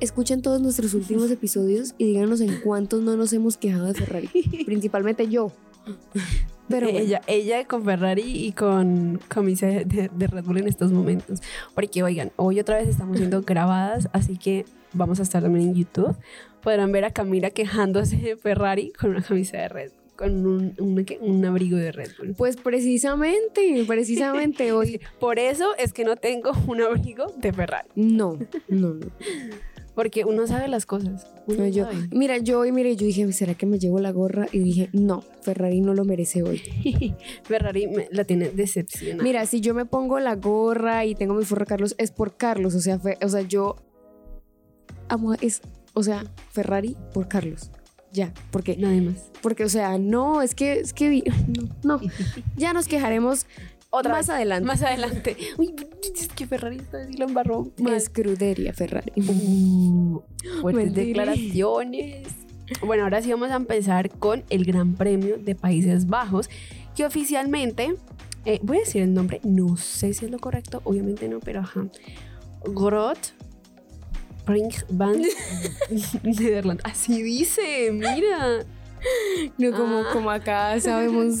escuchen 0.00 0.42
todos 0.42 0.60
nuestros 0.60 0.94
últimos 0.94 1.30
episodios 1.30 1.94
y 1.98 2.06
díganos 2.06 2.40
en 2.40 2.60
cuántos 2.60 3.02
no 3.02 3.16
nos 3.16 3.32
hemos 3.32 3.56
quejado 3.56 3.86
de 3.86 3.94
Ferrari. 3.94 4.28
Principalmente 4.66 5.28
yo. 5.28 5.52
Pero 6.68 6.86
bueno, 6.86 7.00
ella, 7.00 7.20
ella 7.26 7.64
con 7.66 7.84
Ferrari 7.84 8.22
y 8.46 8.52
con 8.52 9.18
camisa 9.28 9.66
de, 9.66 9.84
de- 9.84 10.10
de 10.14 10.26
Red 10.28 10.44
Bull 10.44 10.58
en 10.58 10.68
estos 10.68 10.92
momentos. 10.92 11.40
Porque, 11.74 12.02
oigan, 12.04 12.30
hoy 12.36 12.60
otra 12.60 12.76
vez 12.76 12.88
estamos 12.88 13.16
siendo 13.16 13.42
grabadas, 13.46 14.08
así 14.12 14.36
que 14.36 14.64
vamos 14.92 15.18
a 15.18 15.22
estar 15.24 15.42
también 15.42 15.70
en 15.70 15.74
YouTube. 15.74 16.14
Podrán 16.62 16.92
ver 16.92 17.04
a 17.06 17.10
Camila 17.10 17.50
quejándose 17.50 18.16
de 18.18 18.36
Ferrari 18.36 18.92
con 18.92 19.10
una 19.10 19.22
camisa 19.22 19.56
de 19.56 19.68
Red 19.68 19.90
Bull, 19.90 19.99
con 20.20 20.46
un, 20.46 20.74
un, 21.22 21.44
abrigo 21.46 21.78
de 21.78 21.92
Red 21.92 22.10
Bull. 22.18 22.34
pues 22.36 22.56
precisamente, 22.56 23.84
precisamente 23.86 24.70
hoy. 24.74 25.00
Por 25.18 25.38
eso 25.38 25.74
es 25.78 25.94
que 25.94 26.04
no 26.04 26.16
tengo 26.16 26.52
un 26.68 26.82
abrigo 26.82 27.32
de 27.38 27.52
Ferrari. 27.54 27.88
No, 27.94 28.38
no, 28.68 28.94
no. 28.94 29.06
Porque 29.94 30.24
uno 30.24 30.46
sabe 30.46 30.68
las 30.68 30.84
cosas. 30.86 31.26
No, 31.46 31.66
yo, 31.66 31.84
sabe. 31.84 32.08
mira, 32.12 32.38
yo 32.38 32.60
hoy, 32.60 32.70
mire, 32.70 32.94
yo 32.96 33.06
dije, 33.06 33.30
¿será 33.32 33.54
que 33.54 33.66
me 33.66 33.78
llevo 33.78 33.98
la 33.98 34.12
gorra? 34.12 34.46
Y 34.52 34.58
dije, 34.60 34.88
no, 34.92 35.22
Ferrari 35.42 35.80
no 35.80 35.94
lo 35.94 36.04
merece 36.04 36.42
hoy. 36.42 36.62
Ferrari 37.42 37.86
me- 37.88 38.08
la 38.12 38.24
tiene 38.24 38.50
decepcionada. 38.50 39.22
Mira, 39.22 39.46
si 39.46 39.60
yo 39.60 39.74
me 39.74 39.86
pongo 39.86 40.20
la 40.20 40.36
gorra 40.36 41.04
y 41.06 41.14
tengo 41.14 41.34
mi 41.34 41.44
forro 41.44 41.64
Carlos, 41.66 41.94
es 41.98 42.12
por 42.12 42.36
Carlos. 42.36 42.74
O 42.74 42.80
sea, 42.80 42.98
fe- 42.98 43.18
o 43.22 43.28
sea, 43.28 43.40
yo 43.42 43.76
amo, 45.08 45.34
es, 45.40 45.60
o 45.94 46.02
sea, 46.02 46.24
Ferrari 46.52 46.96
por 47.12 47.26
Carlos. 47.28 47.70
Ya, 48.12 48.32
porque, 48.50 48.76
Nada 48.76 49.00
más. 49.00 49.30
porque, 49.42 49.64
o 49.64 49.68
sea, 49.68 49.96
no, 49.98 50.42
es 50.42 50.54
que, 50.54 50.80
es 50.80 50.92
que, 50.92 51.08
vi- 51.08 51.24
no, 51.84 51.98
no. 51.98 52.00
Ya 52.56 52.72
nos 52.72 52.88
quejaremos 52.88 53.46
Otra 53.90 54.12
más 54.12 54.26
vez. 54.26 54.36
adelante. 54.36 54.66
Más 54.66 54.82
adelante. 54.82 55.36
Uy, 55.58 55.74
es 56.14 56.28
que 56.28 56.46
Ferrari 56.46 56.76
está 56.78 57.02
así 57.02 57.12
lo 57.16 57.26
embarró. 57.26 57.70
mal. 57.78 57.94
Escudería 57.94 58.72
Ferrari. 58.72 59.12
Uh, 59.16 60.20
fuertes 60.60 60.94
declaraciones. 60.94 62.28
Bueno, 62.84 63.02
ahora 63.04 63.20
sí 63.22 63.30
vamos 63.30 63.50
a 63.50 63.56
empezar 63.56 64.10
con 64.10 64.44
el 64.50 64.64
Gran 64.64 64.94
Premio 64.94 65.38
de 65.38 65.54
Países 65.56 66.06
Bajos, 66.06 66.48
que 66.96 67.04
oficialmente, 67.04 67.94
eh, 68.44 68.60
voy 68.62 68.76
a 68.76 68.80
decir 68.80 69.02
el 69.02 69.12
nombre, 69.12 69.40
no 69.44 69.76
sé 69.76 70.14
si 70.14 70.24
es 70.26 70.30
lo 70.30 70.38
correcto, 70.38 70.80
obviamente 70.84 71.28
no, 71.28 71.40
pero 71.40 71.60
ajá. 71.60 71.86
Grot 72.64 73.34
Band 74.44 75.24
Nederland. 76.22 76.80
Así 76.84 77.22
dice, 77.22 77.90
mira. 77.92 78.64
No 79.56 79.72
como, 79.72 80.00
Ah. 80.00 80.10
como 80.12 80.30
acá 80.30 80.78
sabemos, 80.78 81.36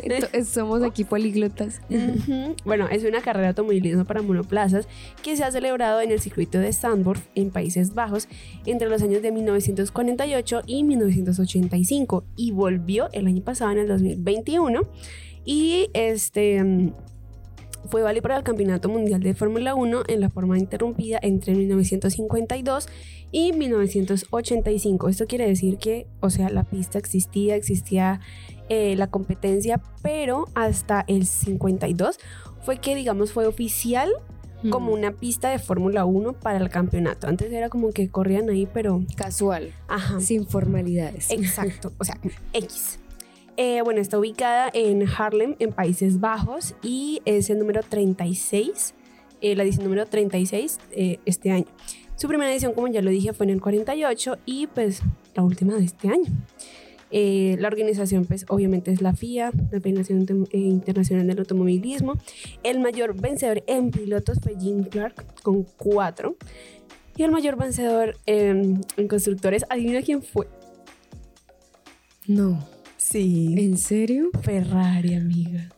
somos 0.52 0.82
aquí 0.82 1.04
políglotas. 1.04 1.80
Ujú. 1.88 2.56
Bueno, 2.64 2.88
es 2.90 3.04
una 3.04 3.20
carrera 3.20 3.42
de 3.42 3.48
automovilismo 3.50 4.04
para 4.04 4.20
monoplazas 4.20 4.88
que 5.22 5.36
se 5.36 5.44
ha 5.44 5.52
celebrado 5.52 6.00
en 6.00 6.10
el 6.10 6.20
circuito 6.20 6.58
de 6.58 6.72
Zandvoort 6.72 7.22
en 7.36 7.50
Países 7.50 7.94
Bajos 7.94 8.26
entre 8.66 8.88
los 8.88 9.00
años 9.00 9.22
de 9.22 9.30
1948 9.30 10.62
y 10.66 10.82
1985 10.82 12.24
y 12.36 12.50
volvió 12.50 13.08
el 13.12 13.28
año 13.28 13.42
pasado 13.42 13.70
en 13.70 13.78
el 13.78 13.86
2021 13.86 14.82
y 15.44 15.90
este 15.92 16.92
fue 17.86 18.02
válido 18.02 18.22
para 18.22 18.36
el 18.36 18.42
Campeonato 18.42 18.88
Mundial 18.88 19.22
de 19.22 19.34
Fórmula 19.34 19.74
1 19.74 20.04
en 20.08 20.20
la 20.20 20.30
forma 20.30 20.58
interrumpida 20.58 21.18
entre 21.22 21.54
1952 21.54 22.88
y 23.30 23.52
1985. 23.52 25.08
Esto 25.08 25.26
quiere 25.26 25.46
decir 25.46 25.78
que, 25.78 26.06
o 26.20 26.30
sea, 26.30 26.50
la 26.50 26.64
pista 26.64 26.98
existía, 26.98 27.56
existía 27.56 28.20
eh, 28.68 28.96
la 28.96 29.08
competencia, 29.08 29.80
pero 30.02 30.46
hasta 30.54 31.04
el 31.08 31.26
52 31.26 32.18
fue 32.62 32.78
que, 32.78 32.94
digamos, 32.94 33.32
fue 33.32 33.46
oficial 33.46 34.10
como 34.70 34.94
una 34.94 35.12
pista 35.12 35.50
de 35.50 35.58
Fórmula 35.58 36.06
1 36.06 36.40
para 36.40 36.56
el 36.58 36.70
campeonato. 36.70 37.26
Antes 37.26 37.52
era 37.52 37.68
como 37.68 37.90
que 37.92 38.08
corrían 38.08 38.48
ahí, 38.48 38.66
pero... 38.72 39.02
casual, 39.14 39.74
Ajá. 39.88 40.20
sin 40.20 40.46
formalidades. 40.46 41.30
Exacto, 41.30 41.92
o 41.98 42.04
sea, 42.04 42.18
X. 42.54 42.98
Eh, 43.56 43.82
bueno, 43.82 44.00
está 44.00 44.18
ubicada 44.18 44.70
en 44.74 45.06
Harlem, 45.06 45.54
en 45.60 45.72
Países 45.72 46.18
Bajos, 46.18 46.74
y 46.82 47.22
es 47.24 47.50
el 47.50 47.58
número 47.58 47.82
36, 47.82 48.94
eh, 49.40 49.54
la 49.54 49.62
edición 49.62 49.84
número 49.84 50.06
36 50.06 50.78
eh, 50.90 51.18
este 51.24 51.52
año. 51.52 51.66
Su 52.16 52.28
primera 52.28 52.50
edición, 52.52 52.72
como 52.72 52.88
ya 52.88 53.02
lo 53.02 53.10
dije, 53.10 53.32
fue 53.32 53.46
en 53.46 53.50
el 53.50 53.60
48 53.60 54.38
y 54.46 54.66
pues 54.68 55.02
la 55.34 55.42
última 55.42 55.74
de 55.74 55.84
este 55.84 56.08
año. 56.08 56.32
Eh, 57.10 57.56
la 57.60 57.68
organización, 57.68 58.24
pues 58.24 58.44
obviamente 58.48 58.90
es 58.90 59.00
la 59.00 59.14
FIA, 59.14 59.52
la 59.70 59.80
Federación 59.80 60.26
eh, 60.50 60.58
Internacional 60.58 61.26
del 61.26 61.38
Automovilismo. 61.38 62.14
El 62.64 62.80
mayor 62.80 63.20
vencedor 63.20 63.62
en 63.66 63.92
pilotos 63.92 64.40
fue 64.40 64.56
Jim 64.58 64.82
Clark 64.84 65.42
con 65.42 65.64
cuatro. 65.76 66.36
Y 67.16 67.22
el 67.22 67.30
mayor 67.30 67.56
vencedor 67.56 68.16
en 68.26 68.82
constructores, 69.08 69.64
adivina 69.68 70.02
quién 70.02 70.22
fue. 70.22 70.48
No, 72.26 72.58
Sí. 73.10 73.54
¿en 73.58 73.76
serio? 73.76 74.30
Ferrari, 74.42 75.14
amiga. 75.14 75.68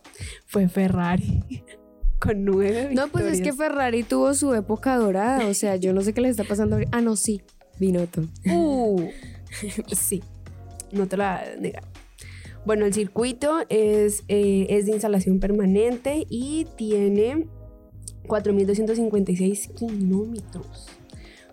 Fue 0.47 0.69
Ferrari. 0.69 1.43
Con 2.21 2.45
nueve 2.45 2.91
No, 2.93 3.09
pues 3.09 3.25
es 3.27 3.39
que 3.39 3.51
victorias. 3.51 3.57
Ferrari 3.57 4.03
tuvo 4.03 4.33
su 4.33 4.55
época 4.55 4.97
dorada, 4.97 5.47
o 5.49 5.55
sea, 5.55 5.77
yo 5.77 5.93
no 5.93 6.01
sé 6.01 6.15
qué 6.15 6.23
le 6.23 6.29
está 6.29 6.45
pasando. 6.45 6.79
Ah, 6.93 7.03
no, 7.03 7.15
sí, 7.17 7.43
Binotto. 7.79 8.23
Uh, 8.51 9.09
sí, 9.95 10.23
no 10.93 11.07
te 11.07 11.17
la 11.17 11.43
voy 11.43 11.53
a 11.53 11.61
negar. 11.61 11.83
Bueno, 12.65 12.87
el 12.87 12.95
circuito 12.95 13.61
es, 13.69 14.25
eh, 14.29 14.67
es 14.71 14.87
de 14.87 14.93
instalación 14.93 15.39
permanente 15.41 16.27
y 16.31 16.67
tiene 16.77 17.47
4.256 18.27 19.75
kilómetros, 19.75 20.89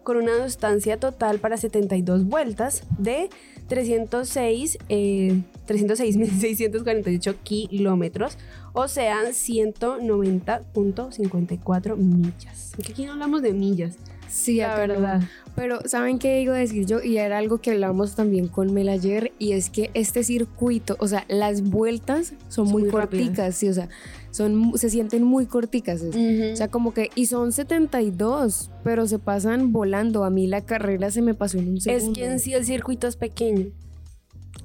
con 0.01 0.17
una 0.17 0.45
distancia 0.45 0.97
total 0.97 1.39
para 1.39 1.57
72 1.57 2.25
vueltas 2.25 2.83
de 2.97 3.29
306, 3.73 4.77
eh, 4.89 5.41
306.648 5.67 7.35
kilómetros, 7.41 8.37
o 8.73 8.87
sea, 8.87 9.23
190.54 9.31 11.97
millas. 11.97 12.73
Que 12.83 12.91
aquí 12.91 13.05
no 13.05 13.13
hablamos 13.13 13.41
de 13.41 13.53
millas, 13.53 13.95
Sí, 14.29 14.57
la 14.57 14.69
no. 14.69 14.75
verdad. 14.77 15.21
Pero, 15.55 15.79
¿saben 15.85 16.17
qué 16.19 16.37
digo 16.37 16.53
decir 16.53 16.85
yo? 16.87 17.01
Y 17.03 17.17
era 17.17 17.37
algo 17.39 17.57
que 17.59 17.71
hablamos 17.71 18.15
también 18.15 18.47
con 18.47 18.71
Mel 18.73 18.89
ayer, 18.89 19.31
y 19.39 19.53
es 19.53 19.69
que 19.71 19.89
este 19.95 20.23
circuito, 20.23 20.95
o 20.99 21.07
sea, 21.07 21.25
las 21.27 21.63
vueltas 21.63 22.33
son, 22.49 22.65
Son 22.65 22.71
muy, 22.71 22.83
muy 22.83 22.91
corticas, 22.91 23.55
sí, 23.55 23.69
o 23.69 23.73
sea, 23.73 23.89
son, 24.33 24.77
se 24.77 24.89
sienten 24.89 25.23
muy 25.23 25.45
corticas. 25.45 26.01
es- 26.01 26.53
O 26.53 26.55
sea, 26.57 26.67
como 26.67 26.93
que, 26.93 27.09
y 27.15 27.27
son 27.27 27.51
72, 27.53 28.71
pero 28.83 29.07
se 29.07 29.19
pasan 29.19 29.71
volando. 29.71 30.23
A 30.25 30.29
mí 30.29 30.47
la 30.47 30.61
carrera 30.65 31.09
se 31.11 31.21
me 31.21 31.33
pasó 31.33 31.57
en 31.59 31.69
un 31.69 31.77
Es 31.77 31.83
segundo. 31.83 32.13
que 32.19 32.25
en 32.25 32.39
sí 32.39 32.53
el 32.53 32.65
circuito 32.65 33.07
es 33.07 33.15
pequeño. 33.15 33.67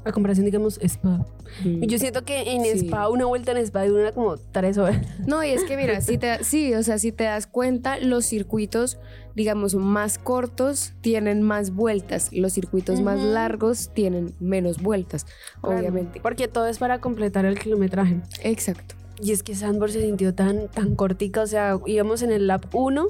A 0.05 0.13
comparación, 0.13 0.45
digamos, 0.47 0.79
Spa. 0.83 1.27
Mm. 1.65 1.83
Yo 1.85 1.99
siento 1.99 2.25
que 2.25 2.53
en 2.53 2.63
Sí. 2.63 2.87
Spa, 2.87 3.09
una 3.09 3.25
vuelta 3.27 3.53
en 3.53 3.59
Spa 3.59 3.85
dura 3.87 4.13
como 4.13 4.37
tres 4.37 4.79
horas. 4.79 5.05
No, 5.27 5.43
y 5.45 5.49
es 5.51 5.65
que 5.65 5.77
mira, 5.77 6.01
si 6.01 6.19
te, 6.19 6.43
sí, 6.45 6.73
o 6.75 6.83
sea, 6.83 6.99
si 6.99 7.11
te 7.13 7.25
das 7.25 7.47
cuenta, 7.47 7.99
los 7.99 8.25
circuitos, 8.25 8.99
digamos, 9.35 9.75
más 9.75 10.19
cortos 10.19 10.93
tienen 11.01 11.43
más 11.43 11.71
vueltas, 11.75 12.31
los 12.33 12.53
circuitos 12.53 13.01
más 13.01 13.19
largos 13.21 13.91
tienen 13.93 14.33
menos 14.41 14.81
vueltas, 14.83 15.27
obviamente. 15.63 16.21
Porque 16.21 16.49
todo 16.49 16.67
es 16.69 16.79
para 16.79 17.01
completar 17.01 17.45
el 17.45 17.59
kilometraje. 17.59 18.21
Exacto. 18.43 18.95
Y 19.21 19.33
es 19.33 19.43
que 19.43 19.55
Sandborn 19.55 19.93
se 19.93 20.01
sintió 20.03 20.35
tan, 20.35 20.69
tan 20.69 20.95
cortica. 20.95 21.43
O 21.43 21.47
sea, 21.47 21.79
íbamos 21.87 22.23
en 22.23 22.31
el 22.33 22.47
lap 22.47 22.67
1 22.75 23.07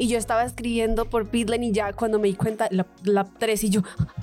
y 0.00 0.06
yo 0.06 0.16
estaba 0.16 0.44
escribiendo 0.44 1.06
por 1.10 1.28
Pitlane 1.28 1.66
y 1.68 1.72
ya 1.72 1.92
cuando 1.92 2.20
me 2.20 2.28
di 2.28 2.34
cuenta, 2.34 2.68
lap, 2.70 2.86
lap 3.04 3.30
3 3.38 3.64
y 3.64 3.70
yo, 3.70 3.82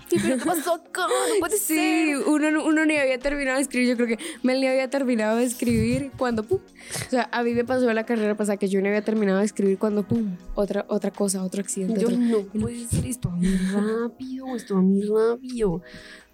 ¿qué 0.09 0.17
pasó 0.45 0.75
acá? 0.75 1.01
No 1.07 1.39
puede 1.39 1.57
Sí, 1.57 1.75
ser. 1.75 2.17
uno, 2.27 2.49
no- 2.51 2.63
uno 2.65 2.85
ni 2.85 2.95
había 2.95 3.19
terminado 3.19 3.57
de 3.57 3.63
escribir, 3.63 3.89
yo 3.89 3.95
creo 3.97 4.07
que 4.17 4.23
Mel 4.41 4.61
ni 4.61 4.67
había 4.67 4.89
terminado 4.89 5.35
de 5.35 5.43
escribir 5.43 6.11
cuando 6.17 6.43
pum. 6.43 6.59
O 7.05 7.09
sea, 7.09 7.27
a 7.31 7.43
mí 7.43 7.53
me 7.53 7.65
pasó 7.65 7.91
la 7.91 8.05
carrera 8.05 8.35
pasada 8.37 8.55
que 8.57 8.69
yo 8.69 8.79
no 8.81 8.87
había 8.87 9.01
terminado 9.01 9.39
de 9.39 9.45
escribir 9.45 9.77
cuando 9.77 10.03
pum, 10.07 10.37
otra, 10.53 10.85
otra 10.87 11.11
cosa, 11.11 11.43
otro 11.43 11.59
accidente. 11.61 11.99
Yo 11.99 12.07
otro- 12.07 12.19
no 12.19 12.41
puede 12.43 12.85
ser, 12.87 13.05
esto 13.07 13.27
va 13.29 13.35
muy 13.35 13.57
rápido, 13.73 14.55
esto 14.55 14.75
va 14.75 14.81
muy 14.81 15.01
rápido. 15.01 15.81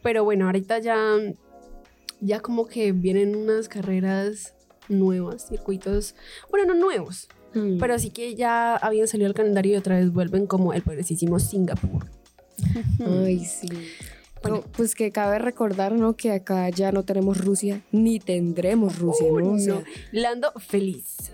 Pero 0.03 0.23
bueno, 0.23 0.45
ahorita 0.45 0.77
ya, 0.79 0.99
ya 2.19 2.41
como 2.41 2.67
que 2.67 2.91
vienen 2.91 3.35
unas 3.35 3.67
carreras 3.69 4.53
nuevas, 4.91 5.47
circuitos, 5.47 6.15
bueno, 6.49 6.73
no 6.73 6.79
nuevos, 6.79 7.27
Mm. 7.53 7.79
pero 7.79 7.99
sí 7.99 8.11
que 8.11 8.33
ya 8.35 8.75
habían 8.77 9.07
salido 9.09 9.27
al 9.27 9.33
calendario 9.33 9.73
y 9.73 9.75
otra 9.77 9.97
vez 9.97 10.13
vuelven 10.13 10.47
como 10.47 10.71
el 10.73 10.83
poderosísimo 10.83 11.37
Singapur. 11.39 12.07
Ay, 13.25 13.43
sí. 13.45 13.67
No, 14.47 14.61
pues 14.61 14.95
que 14.95 15.11
cabe 15.11 15.37
recordar, 15.37 15.91
¿no? 15.93 16.15
Que 16.15 16.31
acá 16.31 16.69
ya 16.69 16.91
no 16.91 17.03
tenemos 17.03 17.37
Rusia, 17.43 17.81
ni 17.91 18.19
tendremos 18.19 18.97
Rusia, 18.99 19.27
Uh, 19.31 19.39
¿no? 19.39 19.47
O 19.49 19.51
no. 19.53 19.59
sea, 19.59 19.83
Lando 20.11 20.51
feliz. 20.59 21.31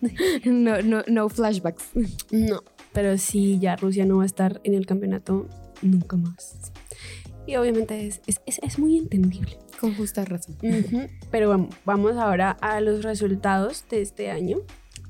no, 0.44 0.82
no, 0.82 1.02
no 1.08 1.28
flashbacks. 1.28 1.84
No, 2.30 2.62
pero 2.92 3.16
sí, 3.18 3.58
ya 3.58 3.74
Rusia 3.76 4.04
no 4.06 4.18
va 4.18 4.22
a 4.24 4.26
estar 4.26 4.60
en 4.64 4.74
el 4.74 4.86
campeonato 4.86 5.48
nunca 5.82 6.16
más. 6.16 6.56
Y 7.46 7.56
obviamente 7.56 8.06
es, 8.06 8.20
es, 8.26 8.40
es, 8.46 8.58
es 8.62 8.78
muy 8.78 8.98
entendible. 8.98 9.58
Con 9.80 9.94
justa 9.94 10.24
razón. 10.24 10.56
Pero 11.30 11.48
vamos, 11.48 11.74
vamos 11.84 12.16
ahora 12.16 12.52
a 12.60 12.80
los 12.80 13.02
resultados 13.02 13.84
de 13.90 14.02
este 14.02 14.30
año 14.30 14.58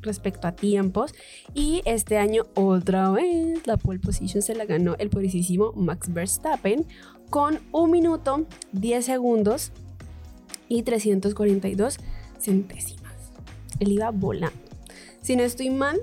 respecto 0.04 0.47
a 0.47 0.52
tiempos. 0.52 1.14
Y 1.54 1.83
este 1.85 2.18
año 2.18 2.44
otra 2.54 3.11
vez 3.11 3.66
la 3.66 3.76
pole 3.76 3.99
position 3.99 4.42
se 4.42 4.54
la 4.54 4.64
ganó 4.64 4.94
el 4.99 5.11
poderosísimo 5.11 5.73
Max 5.73 6.12
Verstappen 6.12 6.87
con 7.30 7.59
1 7.73 7.88
minuto 7.88 8.47
10 8.73 9.04
segundos 9.04 9.73
y 10.68 10.83
342 10.83 11.99
centésimas. 12.38 13.14
Él 13.80 13.92
iba 13.92 14.11
volando. 14.11 14.59
Si 15.21 15.37
no 15.37 15.42
estoy 15.42 15.71
mal, 15.71 15.99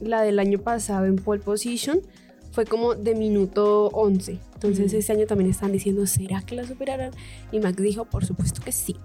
la 0.00 0.22
del 0.22 0.38
año 0.38 0.58
pasado 0.58 1.04
en 1.06 1.16
pole 1.16 1.40
position 1.40 2.00
fue 2.50 2.64
como 2.64 2.94
de 2.94 3.14
minuto 3.14 3.88
11. 3.88 4.38
Entonces 4.58 4.92
este 4.92 5.12
año 5.12 5.26
también 5.26 5.50
están 5.50 5.70
diciendo, 5.70 6.04
¿será 6.06 6.42
que 6.42 6.56
la 6.56 6.64
superarán? 6.66 7.12
Y 7.52 7.60
Max 7.60 7.76
dijo, 7.80 8.04
por 8.06 8.24
supuesto 8.24 8.60
que 8.62 8.72
sí. 8.72 8.96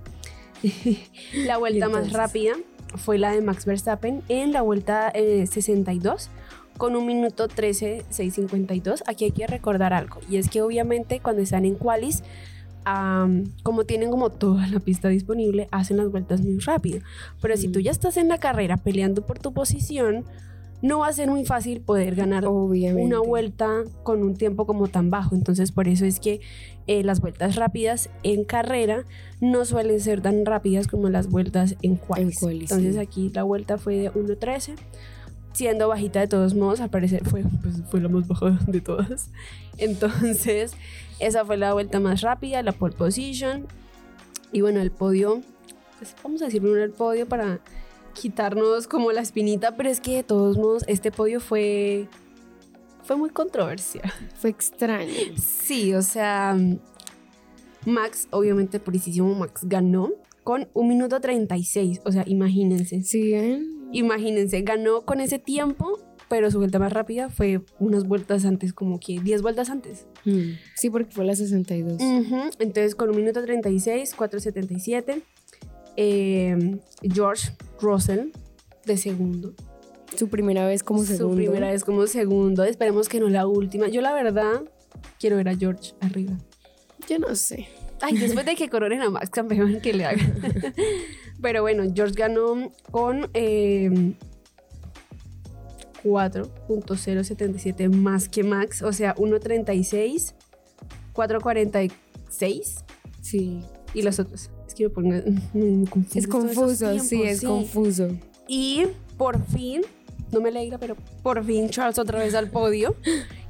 la 1.45 1.57
vuelta 1.57 1.89
más 1.89 2.12
rápida 2.13 2.53
fue 2.95 3.17
la 3.17 3.31
de 3.31 3.41
Max 3.41 3.65
Verstappen 3.65 4.22
en 4.29 4.51
la 4.51 4.62
vuelta 4.62 5.12
eh, 5.13 5.45
62 5.45 6.29
con 6.77 6.95
un 6.95 7.05
minuto 7.05 7.48
13, 7.48 8.03
652. 8.10 9.03
Aquí 9.07 9.25
hay 9.25 9.31
que 9.31 9.45
recordar 9.45 9.93
algo 9.93 10.19
y 10.29 10.38
es 10.38 10.50
que 10.50 10.62
obviamente 10.62 11.19
cuando 11.19 11.41
están 11.41 11.65
en 11.65 11.75
qualis, 11.75 12.24
am, 12.86 13.45
como 13.62 13.83
tienen 13.83 14.10
como 14.10 14.29
toda 14.31 14.67
la 14.67 14.79
pista 14.79 15.07
disponible, 15.10 15.67
hacen 15.72 15.98
las 15.98 16.10
vueltas 16.10 16.41
muy 16.41 16.57
rápido. 16.60 17.01
Pero 17.41 17.57
si 17.57 17.67
Mm. 17.67 17.72
tú 17.74 17.79
ya 17.79 17.91
estás 17.91 18.17
en 18.17 18.27
la 18.27 18.39
carrera 18.39 18.77
peleando 18.77 19.25
por 19.25 19.38
tu 19.39 19.53
posición, 19.53 20.25
no 20.84 21.00
va 21.00 21.08
a 21.08 21.13
ser 21.13 21.30
muy 21.30 21.46
fácil 21.46 21.80
poder 21.80 22.13
ganar 22.13 22.44
Obviamente. 22.46 23.02
una 23.02 23.20
vuelta 23.22 23.84
con 24.04 24.22
un 24.22 24.36
tiempo 24.36 24.66
como 24.66 24.90
tan 24.90 25.10
bajo. 25.10 25.34
Entonces, 25.34 25.72
por 25.72 25.88
eso 25.88 26.06
es 26.06 26.20
que 26.20 26.42
eh, 26.88 27.04
las 27.04 27.22
vueltas 27.22 27.56
rápidas 27.56 28.10
en 28.22 28.44
carrera 28.44 29.06
no 29.40 29.63
suelen 29.63 30.02
ser 30.02 30.20
tan 30.22 30.46
rápidas 30.46 30.88
como 30.88 31.08
las 31.08 31.30
vueltas 31.30 31.78
en 31.84 31.96
qualis. 31.96 32.38
qualis, 32.38 32.63
Entonces, 32.70 32.96
sí. 32.96 33.00
aquí 33.00 33.32
la 33.34 33.44
vuelta 33.44 33.78
fue 33.78 33.96
de 33.96 34.12
1.13, 34.12 34.75
siendo 35.54 35.88
bajita 35.88 36.20
de 36.20 36.28
todos 36.28 36.54
modos, 36.54 36.82
al 36.82 36.90
parecer 36.90 37.24
fue, 37.24 37.44
pues, 37.62 37.82
fue 37.90 38.02
la 38.02 38.10
más 38.10 38.28
baja 38.28 38.60
de 38.68 38.82
todas. 38.82 39.30
Entonces, 39.78 40.74
esa 41.20 41.46
fue 41.46 41.56
la 41.56 41.72
vuelta 41.72 42.02
más 42.02 42.20
rápida, 42.20 42.62
la 42.62 42.74
pole 42.74 42.94
position. 42.94 43.68
Y 44.52 44.60
bueno, 44.60 44.82
el 44.82 44.92
podio, 44.92 45.40
pues 45.98 46.13
vamos 46.22 46.42
a 46.42 46.46
decir 46.46 46.62
primero 46.62 46.84
el 46.84 46.92
podio 46.92 47.25
para 47.25 47.62
quitarnos 48.13 48.88
como 48.88 49.12
la 49.12 49.22
espinita, 49.22 49.75
pero 49.75 49.89
es 49.89 50.00
que 50.00 50.17
de 50.17 50.24
todos 50.24 50.58
modos 50.58 50.84
este 50.88 51.12
podio 51.12 51.39
fue 51.39 52.08
fue 53.03 53.17
muy 53.17 53.29
controversial. 53.29 54.12
Fue 54.36 54.50
extraño. 54.50 55.12
Sí, 55.38 55.93
o 55.93 56.01
sea, 56.01 56.58
Max, 57.86 58.27
obviamente, 58.32 58.79
purísimo 58.79 59.34
Max 59.36 59.62
ganó 59.63 60.12
con 60.43 60.67
un 60.74 60.88
minuto 60.88 61.20
36. 61.20 62.01
O 62.05 62.12
sea, 62.12 62.24
imagínense. 62.25 63.03
Sí, 63.03 63.34
¿eh? 63.34 63.62
Imagínense, 63.91 64.62
ganó 64.62 65.01
con 65.01 65.20
ese 65.20 65.38
tiempo, 65.38 66.00
pero 66.29 66.50
su 66.50 66.58
vuelta 66.60 66.79
más 66.79 66.93
rápida 66.93 67.29
fue 67.29 67.62
unas 67.79 68.05
vueltas 68.08 68.46
antes, 68.46 68.74
como 68.74 69.00
que 69.00 69.20
10 69.20 69.41
vueltas 69.41 69.70
antes. 69.70 70.08
Mm, 70.25 70.53
Sí, 70.75 70.89
porque 70.89 71.12
fue 71.12 71.25
la 71.25 71.36
62. 71.36 72.01
Ujú, 72.01 72.36
Entonces, 72.60 72.96
con 72.96 73.10
un 73.10 73.17
minuto 73.17 73.43
36, 73.43 74.15
4.77, 74.17 75.22
eh, 75.98 76.77
George 77.03 77.51
Russell 77.84 78.32
de 78.86 78.98
segundo. 78.98 79.54
Su 80.18 80.30
primera 80.30 80.66
vez 80.68 80.84
como 80.84 81.04
segundo. 81.04 81.30
Su 81.30 81.36
primera 81.36 81.70
vez 81.72 81.84
como 81.84 82.08
segundo. 82.08 82.63
Esperemos 82.63 83.10
que 83.10 83.20
no 83.20 83.30
la 83.30 83.46
última. 83.48 83.88
Yo, 83.88 84.02
la 84.02 84.13
verdad, 84.13 84.63
quiero 85.20 85.38
ver 85.38 85.50
a 85.50 85.56
George 85.56 85.94
arriba. 86.02 86.38
Yo 87.10 87.20
no 87.20 87.36
sé. 87.36 87.68
Ay, 88.02 88.18
después 88.18 88.46
de 88.46 88.56
que 88.56 88.70
coronen 88.70 89.02
a 89.02 89.10
Max 89.10 89.30
campeón, 89.30 89.80
que 89.82 89.94
le 89.94 90.06
hagan. 90.06 90.36
Pero 91.42 91.62
bueno, 91.62 91.84
George 91.94 92.16
ganó 92.16 92.72
con 92.92 93.30
eh, 93.34 94.13
4.077 96.04 97.90
más 97.90 98.30
que 98.30 98.44
Max, 98.44 98.82
o 98.82 98.92
sea, 98.94 99.16
1.36, 99.16 100.34
4.46 101.13 102.84
Sí. 103.22 103.62
y 103.94 104.02
los 104.02 104.20
otros. 104.20 104.50
Es 104.74 104.75
que 104.75 104.84
me 104.88 104.89
pongo 104.89 105.12
muy 105.53 105.86
confuso. 105.88 106.20
Es 106.20 106.27
confuso, 106.27 107.00
sí, 107.00 107.24
es 107.24 107.44
confuso. 107.44 108.10
Y 108.48 108.86
por 109.18 109.44
fin, 109.46 109.82
no 110.32 110.42
me 110.42 110.50
alegra, 110.50 110.77
pero 110.77 110.96
por 111.22 111.44
fin 111.44 111.70
Charles 111.70 112.00
otra 112.00 112.20
vez 112.20 112.34
al 112.34 112.50
podio, 112.50 112.96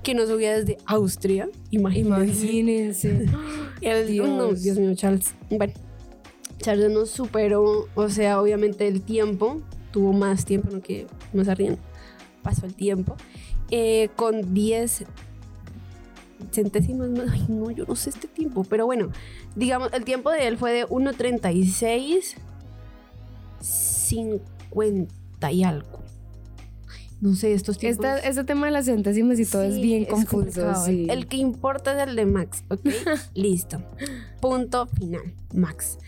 que 0.03 0.13
nos 0.13 0.29
subía 0.29 0.57
desde 0.57 0.77
Austria. 0.85 1.49
Imagínense. 1.71 2.45
Imagínense. 2.45 3.25
El, 3.81 4.07
Dios. 4.07 4.27
no, 4.27 4.53
Dios 4.53 4.77
mío, 4.77 4.93
Charles. 4.95 5.33
Bueno, 5.49 5.73
Charles 6.59 6.91
nos 6.91 7.09
superó, 7.09 7.87
o 7.95 8.09
sea, 8.09 8.41
obviamente 8.41 8.87
el 8.87 9.01
tiempo, 9.01 9.61
tuvo 9.91 10.13
más 10.13 10.45
tiempo, 10.45 10.69
no 10.71 10.81
que 10.81 11.07
se 11.33 11.55
ríen, 11.55 11.77
pasó 12.41 12.65
el 12.65 12.73
tiempo, 12.73 13.15
eh, 13.71 14.09
con 14.15 14.53
10 14.53 15.05
centésimas 16.53 17.09
más. 17.09 17.29
Ay, 17.31 17.45
no, 17.49 17.71
yo 17.71 17.85
no 17.85 17.95
sé 17.95 18.09
este 18.09 18.27
tiempo, 18.27 18.63
pero 18.63 18.85
bueno, 18.85 19.09
digamos, 19.55 19.91
el 19.93 20.05
tiempo 20.05 20.31
de 20.31 20.47
él 20.47 20.57
fue 20.57 20.71
de 20.73 20.85
1.36, 20.87 22.35
50 23.59 25.51
y 25.51 25.63
algo. 25.63 26.03
No 27.23 27.35
sé, 27.35 27.53
estos 27.53 27.77
tiempos. 27.77 28.05
Esta, 28.05 28.19
este 28.27 28.43
tema 28.43 28.65
de 28.65 28.73
las 28.73 28.85
centésimas 28.85 29.39
y 29.39 29.45
todo 29.45 29.63
es 29.63 29.79
bien 29.79 30.03
confuso. 30.03 30.75
sí. 30.85 31.07
El 31.09 31.27
que 31.27 31.37
importa 31.37 31.93
es 31.95 32.09
el 32.09 32.17
de 32.17 32.25
Max, 32.25 32.65
¿ok? 32.69 32.81
Listo. 33.33 33.81
Punto 34.41 34.87
final, 34.87 35.33
Max. 35.53 35.99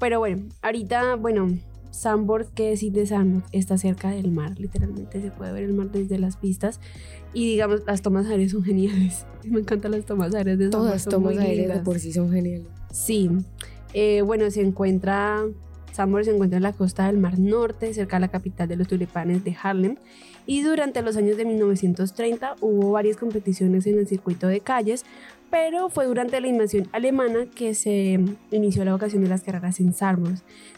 Pero 0.00 0.18
bueno, 0.18 0.48
ahorita, 0.62 1.14
bueno, 1.14 1.56
Sandboard, 1.94 2.48
¿qué 2.54 2.70
decir 2.70 2.92
de 2.92 3.06
Sandboard? 3.06 3.44
Está 3.52 3.78
cerca 3.78 4.10
del 4.10 4.30
mar, 4.30 4.58
literalmente 4.58 5.20
se 5.20 5.30
puede 5.30 5.52
ver 5.52 5.64
el 5.64 5.72
mar 5.72 5.90
desde 5.90 6.18
las 6.18 6.36
pistas. 6.36 6.80
Y 7.32 7.50
digamos, 7.50 7.82
las 7.86 8.02
tomas 8.02 8.26
aéreas 8.26 8.52
son 8.52 8.64
geniales. 8.64 9.26
Me 9.44 9.60
encantan 9.60 9.92
las 9.92 10.04
tomas 10.04 10.34
aéreas 10.34 10.58
de 10.58 10.64
Sandboard, 10.64 10.86
Todas 10.86 11.02
son 11.02 11.10
tomas 11.12 11.38
aéreas 11.38 11.78
de 11.78 11.84
por 11.84 11.98
sí 11.98 12.12
son 12.12 12.30
geniales. 12.30 12.66
Sí. 12.92 13.30
Eh, 13.92 14.22
bueno, 14.22 14.50
se 14.50 14.60
encuentra. 14.60 15.42
Sambor 15.92 16.24
se 16.24 16.32
encuentra 16.32 16.56
en 16.56 16.64
la 16.64 16.72
costa 16.72 17.06
del 17.06 17.18
Mar 17.18 17.38
Norte, 17.38 17.94
cerca 17.94 18.16
de 18.16 18.22
la 18.22 18.28
capital 18.28 18.66
de 18.66 18.74
los 18.74 18.88
tulipanes 18.88 19.44
de 19.44 19.56
Harlem. 19.62 19.96
Y 20.44 20.62
durante 20.62 21.00
los 21.02 21.16
años 21.16 21.36
de 21.36 21.44
1930 21.44 22.56
hubo 22.60 22.90
varias 22.90 23.16
competiciones 23.16 23.86
en 23.86 23.98
el 24.00 24.08
circuito 24.08 24.48
de 24.48 24.58
calles, 24.58 25.04
pero 25.54 25.88
fue 25.88 26.06
durante 26.06 26.40
la 26.40 26.48
invasión 26.48 26.88
alemana 26.90 27.46
que 27.46 27.74
se 27.74 28.18
inició 28.50 28.84
la 28.84 28.90
vocación 28.90 29.22
de 29.22 29.28
las 29.28 29.44
carreras 29.44 29.78
en 29.78 29.92
Sambor. 29.92 30.32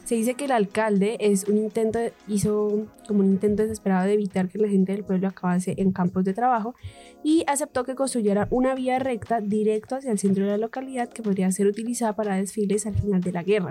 Se 0.05 0.17
dice 0.17 0.35
que 0.35 0.45
el 0.45 0.53
alcalde 0.53 1.17
es 1.19 1.45
un 1.45 1.57
intento, 1.57 1.99
hizo 2.29 2.87
como 3.09 3.21
un 3.21 3.27
intento 3.29 3.63
desesperado 3.63 4.07
de 4.07 4.13
evitar 4.13 4.51
que 4.51 4.59
la 4.59 4.69
gente 4.69 4.93
del 4.93 5.03
pueblo 5.03 5.29
acabase 5.29 5.77
en 5.79 5.93
campos 5.93 6.25
de 6.25 6.35
trabajo 6.35 6.75
y 7.25 7.43
aceptó 7.47 7.85
que 7.85 7.95
construyera 7.95 8.49
una 8.51 8.75
vía 8.75 8.99
recta 8.99 9.41
directo 9.41 9.95
hacia 9.95 10.13
el 10.13 10.19
centro 10.19 10.45
de 10.45 10.51
la 10.51 10.59
localidad 10.59 11.09
que 11.09 11.23
podría 11.23 11.51
ser 11.53 11.69
utilizada 11.69 12.15
para 12.15 12.37
desfiles 12.37 12.85
al 12.85 12.97
final 12.97 13.23
de 13.23 13.33
la 13.33 13.43
guerra. 13.43 13.71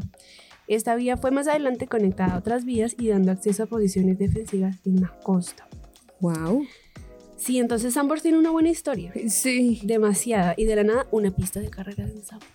Esta 0.68 0.96
vía 0.96 1.18
fue 1.18 1.30
más 1.30 1.48
adelante 1.48 1.86
conectada 1.86 2.34
a 2.34 2.40
otras 2.40 2.66
vías 2.66 2.96
y 2.98 3.10
dando 3.10 3.32
acceso 3.32 3.62
a 3.62 3.68
posiciones 3.68 4.18
defensivas 4.18 4.78
en 4.88 5.02
la 5.02 5.10
costa. 5.22 5.68
Wow. 6.20 6.66
Sí, 7.38 7.60
entonces 7.60 7.94
Sambor 7.94 8.22
tiene 8.22 8.38
una 8.38 8.52
buena 8.52 8.70
historia. 8.70 9.12
Sí. 9.28 9.82
Demasiada. 9.84 10.54
Y 10.58 10.66
de 10.66 10.76
la 10.78 10.84
nada, 10.84 11.08
una 11.12 11.32
pista 11.32 11.60
de 11.60 11.70
carreras 11.70 12.10
en 12.12 12.24
Sambor. 12.24 12.48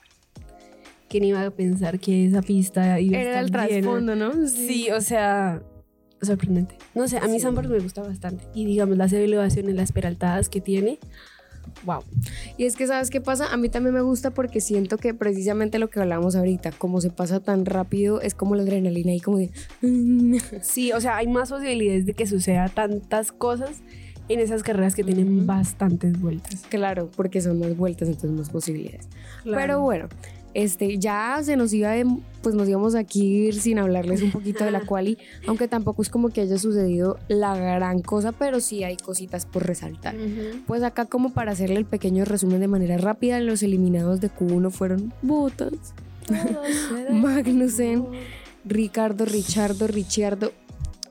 ¿Quién 1.09 1.25
iba 1.25 1.45
a 1.45 1.51
pensar 1.51 1.99
que 1.99 2.27
esa 2.27 2.41
pista 2.41 3.01
iba 3.01 3.19
a 3.19 3.21
Era 3.21 3.41
estar 3.41 3.69
el 3.69 3.75
llena? 3.75 3.83
trasfondo, 3.83 4.17
¿no? 4.17 4.47
Sí, 4.47 4.91
o 4.91 5.01
sea, 5.01 5.61
sorprendente. 6.23 6.77
No 6.95 7.09
sé, 7.09 7.19
a 7.19 7.27
mí 7.27 7.35
Sí. 7.35 7.41
Sambor 7.41 7.69
me 7.69 7.79
gusta 7.81 8.03
bastante. 8.03 8.45
Y 8.55 8.65
digamos, 8.65 8.97
las 8.97 9.13
elevaciones, 9.13 9.75
las 9.75 9.91
peraltadas 9.93 10.49
que 10.49 10.61
tiene, 10.61 10.99
wow. 11.85 12.03
Y 12.57 12.65
es 12.65 12.77
que, 12.77 12.87
¿sabes 12.87 13.11
qué 13.11 13.21
pasa? 13.21 13.53
A 13.53 13.57
mí 13.57 13.69
también 13.69 13.93
me 13.95 14.03
gusta 14.03 14.31
porque 14.31 14.61
siento 14.61 14.99
que 14.99 15.13
precisamente 15.13 15.79
lo 15.81 15.91
que 15.91 15.99
hablamos 16.01 16.37
ahorita, 16.37 16.71
como 16.73 17.01
se 17.01 17.11
pasa 17.11 17.41
tan 17.41 17.67
rápido, 17.67 18.21
es 18.21 18.35
como 18.35 18.55
la 18.55 18.63
adrenalina 18.63 19.13
y 19.13 19.21
como 19.21 19.39
de... 19.39 19.51
Sí, 20.63 20.93
o 20.93 21.01
sea, 21.01 21.17
hay 21.17 21.27
más 21.27 21.51
posibilidades 21.51 22.07
de 22.07 22.15
que 22.15 22.27
suceda 22.27 22.69
tantas 22.69 23.33
cosas 23.33 23.83
en 24.33 24.41
esas 24.41 24.63
carreras 24.63 24.95
que 24.95 25.05
tienen 25.05 25.47
bastantes 25.47 26.21
vueltas. 26.21 26.63
Claro, 26.69 27.11
porque 27.17 27.41
son 27.41 27.59
más 27.59 27.77
vueltas, 27.77 28.09
entonces 28.09 28.31
más 28.31 28.49
posibilidades. 28.51 29.09
Pero 29.45 29.81
bueno, 29.81 30.09
este, 30.55 30.99
ya 30.99 31.39
se 31.43 31.57
nos 31.57 31.73
iba, 31.73 31.91
de- 31.91 32.07
pues 32.43 32.55
nos 32.55 32.69
íbamos 32.69 32.95
aquí 32.95 33.25
ir 33.49 33.55
sin 33.61 33.79
hablarles 33.79 34.23
un 34.23 34.31
poquito 34.33 34.65
de 34.65 34.71
la 34.71 34.81
quali, 34.87 35.19
aunque 35.47 35.69
tampoco 35.69 36.03
es 36.03 36.09
como 36.09 36.29
que 36.31 36.41
haya 36.41 36.59
sucedido 36.59 37.19
la 37.29 37.57
gran 37.57 38.01
cosa, 38.03 38.33
pero 38.33 38.61
sí 38.61 38.83
hay 38.85 38.97
cositas 38.97 39.47
por 39.47 39.67
resaltar. 39.67 40.15
Pues 40.67 40.83
acá 40.83 41.05
como 41.07 41.33
para 41.33 41.53
hacerle 41.53 41.77
el 41.77 41.85
pequeño 41.85 42.25
resumen 42.25 42.61
de 42.61 42.69
manera 42.69 42.97
rápida, 42.99 43.39
los 43.41 43.63
eliminados 43.63 44.21
de 44.21 44.31
Q1 44.31 44.71
fueron 44.71 45.13
Bottas, 45.23 45.73
Magnussen, 47.11 48.05
Ricardo, 48.65 49.25
Richardo, 49.25 49.87
Ricciardo. 49.87 50.53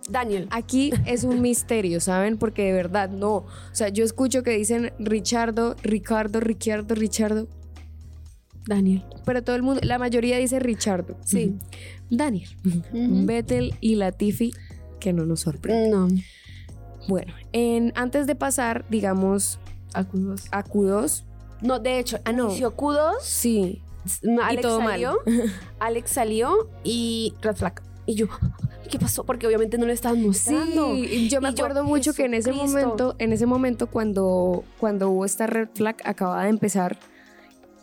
Daniel. 0.09 0.47
Aquí 0.51 0.91
es 1.05 1.23
un 1.23 1.41
misterio, 1.41 1.99
¿saben? 2.01 2.37
Porque 2.37 2.63
de 2.63 2.73
verdad 2.73 3.09
no. 3.09 3.35
O 3.35 3.45
sea, 3.71 3.89
yo 3.89 4.03
escucho 4.03 4.43
que 4.43 4.51
dicen 4.51 4.91
Richardo, 4.99 5.75
Ricardo, 5.83 6.39
Ricciardo, 6.39 6.95
Richardo, 6.95 7.47
Daniel. 8.65 9.03
pero 9.25 9.43
todo 9.43 9.55
el 9.55 9.63
mundo, 9.63 9.81
la 9.83 9.97
mayoría 9.97 10.37
dice 10.37 10.59
Richardo. 10.59 11.15
Sí. 11.25 11.57
Daniel, 12.09 12.49
Ujú. 12.65 13.25
Vettel 13.25 13.75
y 13.81 13.95
Latifi, 13.95 14.51
que 14.99 15.13
no 15.13 15.25
nos 15.25 15.41
sorprende. 15.41 15.89
No, 15.89 16.07
Bueno, 17.07 17.33
en, 17.51 17.91
antes 17.95 18.27
de 18.27 18.35
pasar, 18.35 18.85
digamos, 18.89 19.59
a 19.93 20.03
Q2. 20.03 20.47
a 20.51 20.63
Q2, 20.63 21.23
No, 21.61 21.79
de 21.79 21.99
hecho, 21.99 22.19
Ah, 22.25 22.31
no. 22.31 22.45
inició 22.49 22.75
Q2, 22.75 23.13
sí, 23.21 23.81
Alex 24.41 24.61
todo 24.61 24.79
mal. 24.81 24.91
salió, 24.91 25.17
Alex 25.79 26.11
salió 26.11 26.69
y 26.83 27.33
Red 27.41 27.55
Flag. 27.55 27.81
Y 28.09 28.15
yo, 28.15 28.25
¿qué 28.89 28.97
pasó? 28.97 29.23
Porque 29.23 29.45
obviamente 29.45 29.77
no 29.77 29.85
lo 29.85 29.91
estaban 29.93 30.23
mostrando. 30.23 30.95
Sí, 30.95 31.01
y 31.11 31.29
yo 31.29 31.41
me 31.41 31.49
Y 31.49 31.53
yo, 31.53 31.63
acuerdo 31.63 31.83
mucho 31.83 32.11
que 32.13 32.25
en 32.25 32.33
ese 32.33 32.51
momento, 32.51 33.13
en 33.19 33.33
ese 33.33 33.45
momento 33.45 33.85
cuando, 33.85 34.63
cuando 34.79 35.11
hubo 35.11 35.25
esta 35.25 35.45
red 35.45 35.67
flag, 35.75 35.97
acababa 36.03 36.45
de 36.45 36.49
empezar. 36.49 36.97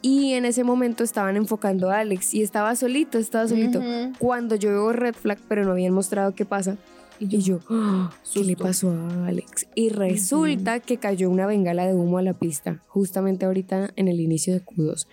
Y 0.03 0.33
en 0.33 0.45
ese 0.45 0.65
momento 0.65 1.05
estaban 1.05 1.37
enfocando 1.37 1.93
a 1.93 2.01
Alex 2.01 2.35
y 2.35 2.43
estaba 2.43 2.75
solito, 2.75 3.19
estaba 3.19 3.47
solito. 3.47 3.81
Cuando 4.19 4.57
yo 4.57 4.71
veo 4.71 4.93
red 4.93 5.15
flag, 5.15 5.39
pero 5.47 5.65
no 5.65 5.71
habían 5.71 5.93
mostrado 5.93 6.35
qué 6.35 6.45
pasa. 6.45 6.77
Y 7.21 7.39
yo, 7.39 7.61
"Ah, 7.71 8.11
¿qué 8.35 8.43
le 8.43 8.57
pasó 8.57 8.91
a 8.91 9.29
Alex? 9.29 9.69
Y 9.77 9.91
resulta 9.91 10.81
que 10.81 10.97
cayó 10.97 11.31
una 11.31 11.47
bengala 11.47 11.87
de 11.87 11.95
humo 11.95 12.19
a 12.19 12.23
la 12.23 12.35
pista, 12.35 12.83
justamente 12.89 13.47
ahorita 13.47 13.91
en 13.95 14.09
el 14.09 14.19
inicio 14.19 14.55
de 14.55 14.61
Q2. 14.65 15.07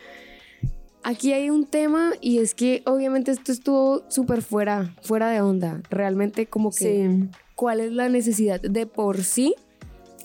Aquí 1.04 1.34
hay 1.34 1.50
un 1.50 1.66
tema 1.66 2.14
y 2.22 2.38
es 2.40 2.56
que 2.56 2.82
obviamente 2.86 3.32
esto 3.32 3.52
estuvo 3.52 4.04
súper 4.10 4.42
fuera, 4.42 4.96
fuera 5.02 5.30
de 5.30 5.42
onda. 5.42 5.82
Realmente 5.90 6.46
como 6.48 6.70
que 6.72 6.76
Sí. 7.10 7.30
cuál 7.56 7.80
es 7.82 7.92
la 7.92 8.10
necesidad 8.10 8.62
de 8.62 8.86
por 8.86 9.24
sí. 9.24 9.56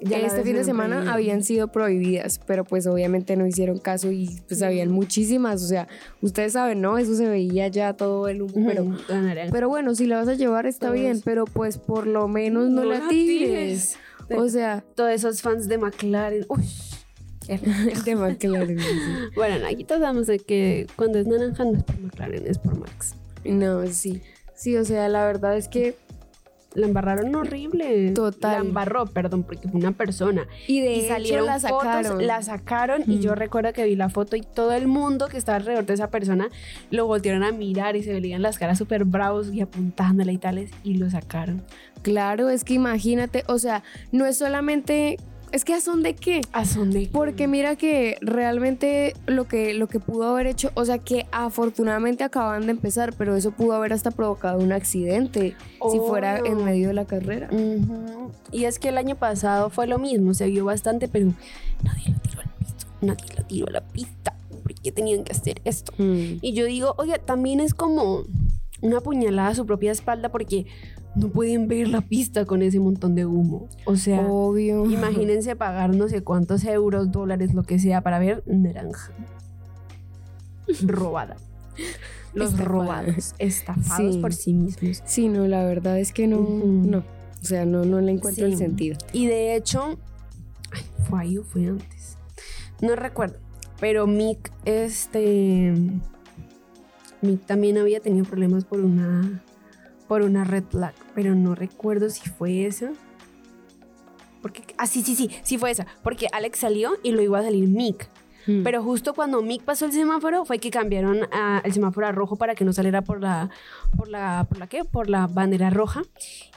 Ya 0.00 0.18
este 0.18 0.44
fin 0.44 0.54
de 0.54 0.62
semana 0.62 0.94
prohibido. 0.98 1.12
habían 1.14 1.42
sido 1.42 1.72
prohibidas, 1.72 2.38
pero 2.46 2.64
pues 2.64 2.86
obviamente 2.86 3.34
no 3.36 3.44
hicieron 3.48 3.78
caso 3.78 4.12
y 4.12 4.30
pues 4.46 4.62
habían 4.62 4.92
muchísimas. 4.92 5.60
O 5.64 5.66
sea, 5.66 5.88
ustedes 6.22 6.52
saben, 6.52 6.80
¿no? 6.80 6.98
Eso 6.98 7.16
se 7.16 7.28
veía 7.28 7.66
ya 7.66 7.94
todo 7.94 8.28
el 8.28 8.42
humo, 8.42 8.64
pero, 8.64 8.86
pero 9.50 9.68
bueno, 9.68 9.96
si 9.96 10.06
la 10.06 10.18
vas 10.18 10.28
a 10.28 10.34
llevar 10.34 10.66
está 10.66 10.86
Todos. 10.86 11.00
bien, 11.00 11.20
pero 11.24 11.46
pues 11.46 11.78
por 11.78 12.06
lo 12.06 12.28
menos 12.28 12.70
no, 12.70 12.82
No 12.82 12.92
la 12.92 13.00
la 13.00 13.08
tires. 13.08 13.96
tires. 14.28 14.38
O 14.40 14.48
sea, 14.48 14.84
Todos 14.94 15.10
esos 15.10 15.42
fans 15.42 15.66
de 15.66 15.78
McLaren. 15.78 16.46
Uy. 16.48 16.62
el 17.92 18.04
de 18.04 18.14
McLaren. 18.16 18.78
sí. 18.78 18.86
Bueno, 19.34 19.66
aquí 19.66 19.84
todos 19.84 20.00
sabemos 20.02 20.26
de 20.26 20.38
que 20.38 20.86
cuando 20.96 21.18
es 21.18 21.26
naranja 21.26 21.64
no 21.64 21.78
es 21.78 21.82
por 21.84 21.98
McLaren, 22.00 22.46
es 22.46 22.58
por 22.58 22.78
Max. 22.78 23.14
No, 23.44 23.86
sí. 23.86 24.20
Sí, 24.54 24.76
o 24.76 24.84
sea, 24.84 25.08
la 25.08 25.24
verdad 25.24 25.56
es 25.56 25.68
que 25.68 25.94
La 26.74 26.86
embarraron 26.86 27.34
horrible. 27.34 28.10
Total. 28.12 28.52
La 28.52 28.58
embarró, 28.58 29.06
perdón, 29.06 29.42
porque 29.42 29.68
fue 29.68 29.80
una 29.80 29.92
persona. 29.92 30.46
Y 30.66 30.80
de 30.82 30.92
y 30.92 30.98
hecho 31.00 31.08
salieron 31.08 31.46
la 31.46 31.58
sacaron. 31.58 32.04
fotos, 32.04 32.22
la 32.22 32.42
sacaron 32.42 33.04
y 33.06 33.20
yo 33.20 33.32
Mm. 33.32 33.36
recuerdo 33.36 33.72
que 33.72 33.84
vi 33.84 33.96
la 33.96 34.10
foto 34.10 34.36
y 34.36 34.42
todo 34.42 34.72
el 34.74 34.86
mundo 34.86 35.28
que 35.28 35.38
estaba 35.38 35.56
alrededor 35.56 35.86
de 35.86 35.94
esa 35.94 36.10
persona 36.10 36.48
lo 36.90 37.06
voltearon 37.06 37.42
a 37.42 37.52
mirar 37.52 37.96
y 37.96 38.02
se 38.02 38.12
veían 38.20 38.42
las 38.42 38.58
caras 38.58 38.76
súper 38.78 39.04
bravos 39.06 39.52
y 39.52 39.62
apuntándole 39.62 40.32
y 40.34 40.38
tales 40.38 40.70
y 40.84 40.94
lo 40.98 41.08
sacaron. 41.08 41.62
Claro, 42.02 42.50
es 42.50 42.64
que 42.64 42.74
imagínate, 42.74 43.44
o 43.48 43.58
sea, 43.58 43.82
no 44.12 44.26
es 44.26 44.36
solamente, 44.36 45.16
es 45.52 45.64
que 45.64 45.74
a 45.74 45.80
son 45.80 46.02
de 46.02 46.14
qué. 46.14 46.40
¿A? 46.52 46.64
Porque 47.12 47.46
mira 47.46 47.76
que 47.76 48.16
realmente 48.20 49.14
lo 49.26 49.46
que, 49.46 49.74
lo 49.74 49.88
que 49.88 50.00
pudo 50.00 50.28
haber 50.28 50.46
hecho, 50.46 50.70
o 50.74 50.84
sea 50.84 50.98
que 50.98 51.26
afortunadamente 51.32 52.24
acaban 52.24 52.66
de 52.66 52.72
empezar, 52.72 53.14
pero 53.16 53.36
eso 53.36 53.52
pudo 53.52 53.74
haber 53.74 53.92
hasta 53.92 54.10
provocado 54.10 54.58
un 54.58 54.72
accidente 54.72 55.56
si 55.90 55.98
fuera 55.98 56.38
en 56.38 56.64
medio 56.64 56.88
de 56.88 56.94
la 56.94 57.04
carrera. 57.04 57.48
Y 58.52 58.64
es 58.64 58.78
que 58.78 58.88
el 58.88 58.98
año 58.98 59.16
pasado 59.16 59.70
fue 59.70 59.86
lo 59.86 59.98
mismo, 59.98 60.34
se 60.34 60.46
vio 60.46 60.64
bastante, 60.64 61.08
pero 61.08 61.32
nadie 61.82 62.12
lo 62.12 62.18
tiró 62.20 62.40
al 62.40 62.50
piso, 62.58 62.86
nadie 63.00 63.34
lo 63.36 63.44
tiró 63.44 63.66
a 63.68 63.72
la 63.72 63.80
pista. 63.80 64.34
¿Por 64.62 64.74
qué 64.74 64.92
tenían 64.92 65.24
que 65.24 65.32
hacer 65.32 65.60
esto? 65.64 65.92
Mm. 65.98 66.38
Y 66.42 66.52
yo 66.52 66.66
digo, 66.66 66.94
oye, 66.98 67.18
también 67.18 67.60
es 67.60 67.74
como 67.74 68.24
una 68.80 69.00
puñalada 69.00 69.48
a 69.48 69.54
su 69.54 69.66
propia 69.66 69.92
espalda 69.92 70.28
porque 70.28 70.66
no 71.18 71.28
pueden 71.28 71.68
ver 71.68 71.88
la 71.88 72.00
pista 72.00 72.44
con 72.44 72.62
ese 72.62 72.78
montón 72.80 73.14
de 73.14 73.26
humo. 73.26 73.68
O 73.86 73.96
sea, 73.96 74.20
Obvio. 74.26 74.86
imagínense 74.90 75.56
pagar 75.56 75.94
no 75.94 76.08
sé 76.08 76.22
cuántos 76.22 76.64
euros, 76.64 77.10
dólares, 77.10 77.54
lo 77.54 77.62
que 77.64 77.78
sea 77.78 78.00
para 78.00 78.18
ver 78.18 78.42
naranja. 78.46 79.12
Robada. 80.86 81.36
Los 82.34 82.58
robados, 82.58 83.34
estafados 83.38 84.14
Sí. 84.16 84.20
por 84.20 84.34
sí 84.34 84.52
mismos. 84.52 85.02
Sí, 85.06 85.28
no, 85.28 85.46
la 85.48 85.64
verdad 85.64 85.98
es 85.98 86.12
que 86.12 86.26
no, 86.26 86.40
no. 86.40 86.98
O 86.98 87.44
sea, 87.44 87.64
no, 87.64 87.84
no 87.84 88.00
le 88.00 88.12
encuentro 88.12 88.46
Sí. 88.46 88.52
el 88.52 88.58
sentido. 88.58 88.98
Y 89.12 89.26
de 89.26 89.56
hecho, 89.56 89.98
ay, 90.70 90.82
fue 91.08 91.20
ahí 91.20 91.38
o 91.38 91.42
fue 91.44 91.66
antes. 91.66 92.16
No 92.82 92.94
recuerdo. 92.96 93.38
Pero 93.80 94.06
Mick, 94.06 94.52
este. 94.66 95.72
Mick 97.22 97.46
también 97.46 97.78
había 97.78 98.00
tenido 98.00 98.24
problemas 98.26 98.64
por 98.64 98.80
una. 98.80 99.42
Por 100.06 100.22
una 100.22 100.44
red 100.44 100.64
flag. 100.68 100.94
Pero 101.18 101.34
no 101.34 101.56
recuerdo 101.56 102.10
si 102.10 102.28
fue 102.30 102.64
esa. 102.64 102.92
Porque. 104.40 104.62
Ah, 104.76 104.86
sí, 104.86 105.02
sí, 105.02 105.16
sí. 105.16 105.28
Sí 105.42 105.58
fue 105.58 105.72
esa. 105.72 105.84
Porque 106.04 106.28
Alex 106.30 106.60
salió 106.60 106.92
y 107.02 107.10
lo 107.10 107.22
iba 107.22 107.40
a 107.40 107.42
salir 107.42 107.66
Mick. 107.68 108.08
Mm. 108.46 108.62
Pero 108.62 108.84
justo 108.84 109.14
cuando 109.14 109.42
Mick 109.42 109.62
pasó 109.64 109.86
el 109.86 109.92
semáforo 109.92 110.44
fue 110.44 110.60
que 110.60 110.70
cambiaron 110.70 111.24
a- 111.32 111.60
el 111.64 111.72
semáforo 111.72 112.06
a 112.06 112.12
rojo 112.12 112.36
para 112.36 112.54
que 112.54 112.64
no 112.64 112.72
saliera 112.72 113.02
por 113.02 113.20
la 113.20 113.50
por 113.96 114.08
la 114.08 114.46
por 114.48 114.58
la 114.58 114.68
qué? 114.68 114.84
Por 114.84 115.10
la 115.10 115.26
bandera 115.26 115.70
roja 115.70 116.02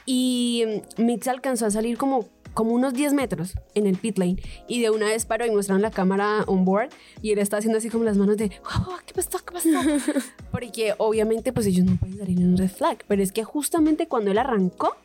y 0.06 0.62
mm, 0.96 1.02
Mick 1.04 1.24
se 1.24 1.30
alcanzó 1.30 1.66
a 1.66 1.72
salir 1.72 1.98
como 1.98 2.28
como 2.54 2.72
unos 2.72 2.94
10 2.94 3.14
metros 3.14 3.54
en 3.74 3.86
el 3.86 3.96
pit 3.96 4.18
lane 4.18 4.36
y 4.68 4.80
de 4.80 4.90
una 4.90 5.06
vez 5.06 5.26
paró 5.26 5.46
y 5.46 5.50
mostraron 5.50 5.82
la 5.82 5.90
cámara 5.90 6.44
on 6.46 6.64
board 6.64 6.90
y 7.20 7.32
él 7.32 7.38
estaba 7.38 7.58
haciendo 7.58 7.78
así 7.78 7.88
como 7.88 8.04
las 8.04 8.16
manos 8.16 8.36
de 8.36 8.50
"Wow, 8.64 8.96
¿qué 9.06 9.14
pasó? 9.14 9.38
¿qué 9.44 9.52
pasó? 9.52 9.68
porque 10.50 10.94
obviamente 10.98 11.52
pues 11.52 11.66
ellos 11.66 11.84
no 11.84 11.96
pueden 11.96 12.18
salir 12.18 12.38
en 12.38 12.48
un 12.48 12.56
red 12.56 12.70
flag 12.70 13.04
pero 13.08 13.22
es 13.22 13.32
que 13.32 13.44
justamente 13.44 14.08
cuando 14.08 14.30
él 14.30 14.38
arrancó 14.38 14.96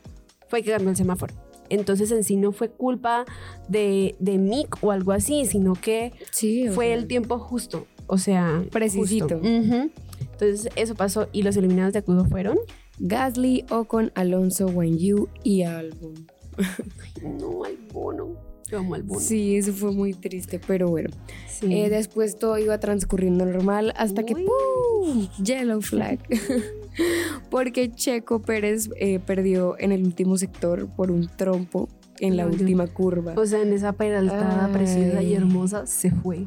fue 0.48 0.64
que 0.64 0.72
cambió 0.72 0.90
el 0.90 0.96
semáforo 0.96 1.34
entonces 1.70 2.12
en 2.12 2.24
sí 2.24 2.36
no 2.36 2.52
fue 2.52 2.70
culpa 2.70 3.26
de, 3.68 4.16
de 4.20 4.38
Mick 4.38 4.78
o 4.82 4.92
algo 4.92 5.12
así 5.12 5.46
sino 5.46 5.74
que 5.74 6.14
sí, 6.32 6.68
fue 6.70 6.88
sea, 6.88 6.96
el 6.96 7.08
tiempo 7.08 7.40
justo. 7.40 7.88
O 8.08 8.18
sea, 8.18 8.64
Precisito. 8.72 9.42
Entonces, 9.44 10.70
eso 10.76 10.96
pasó. 10.96 11.28
Y 11.32 11.44
los 11.44 11.58
eliminados 11.58 11.94
de 11.94 12.00
acudo 12.00 12.26
fueron. 12.26 12.58
Gasly, 13.00 13.66
Ocon, 13.70 14.12
Alonso, 14.16 14.70
Yu 14.82 15.28
y 15.44 15.64
Albon. 15.64 16.14
No, 17.22 17.64
al 17.64 17.78
bono. 17.94 18.36
Yo 18.70 18.80
amo 18.80 18.96
al 18.96 19.04
bono. 19.04 19.20
Sí, 19.22 19.56
eso 19.56 19.72
fue 19.74 19.92
muy 19.92 20.14
triste, 20.14 20.60
pero 20.66 20.90
bueno. 20.90 21.10
Sí. 21.50 21.74
Eh, 21.74 21.90
después 21.90 22.38
todo 22.38 22.58
iba 22.58 22.78
transcurriendo 22.80 23.46
normal 23.46 23.94
hasta 23.96 24.24
que. 24.24 24.36
¡pum! 24.36 25.28
Yellow 25.42 25.82
flag. 25.82 26.20
Porque 27.50 27.92
Checo 27.92 28.42
Pérez 28.42 28.90
eh, 28.98 29.20
perdió 29.20 29.78
en 29.80 29.92
el 29.92 30.04
último 30.04 30.38
sector 30.38 30.88
por 30.88 31.12
un 31.12 31.28
trompo 31.28 31.88
en 32.20 32.36
la 32.36 32.48
última 32.48 32.88
curva. 32.88 33.34
o 33.38 33.46
sea, 33.46 33.62
en 33.62 33.74
esa 33.74 33.94
peraltada 33.94 34.66
Ay. 34.66 34.74
preciosa 34.74 35.22
y 35.22 35.36
hermosa 35.36 35.86
se 35.86 36.12
fue. 36.12 36.46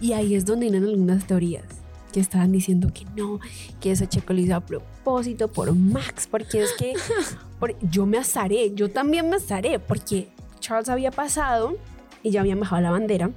Y 0.00 0.12
ahí 0.12 0.34
es 0.34 0.44
donde 0.44 0.66
eran 0.66 0.84
algunas 0.84 1.26
teorías 1.26 1.64
que 2.12 2.20
estaban 2.20 2.52
diciendo 2.52 2.90
que 2.92 3.04
no, 3.16 3.38
que 3.80 3.92
ese 3.92 4.08
checo 4.08 4.32
lo 4.32 4.40
hizo 4.40 4.56
a 4.56 4.60
propósito 4.60 5.48
por 5.48 5.72
Max, 5.74 6.26
porque 6.28 6.62
es 6.62 6.72
que 6.76 6.94
por- 7.60 7.76
yo 7.88 8.06
me 8.06 8.18
azaré, 8.18 8.72
yo 8.74 8.90
también 8.90 9.28
me 9.30 9.36
azaré, 9.36 9.78
porque 9.78 10.26
Charles 10.58 10.88
había 10.88 11.10
pasado 11.12 11.76
y 12.24 12.30
ya 12.30 12.40
habían 12.40 12.58
bajado 12.58 12.82
la 12.82 12.90
bandera. 12.90 13.30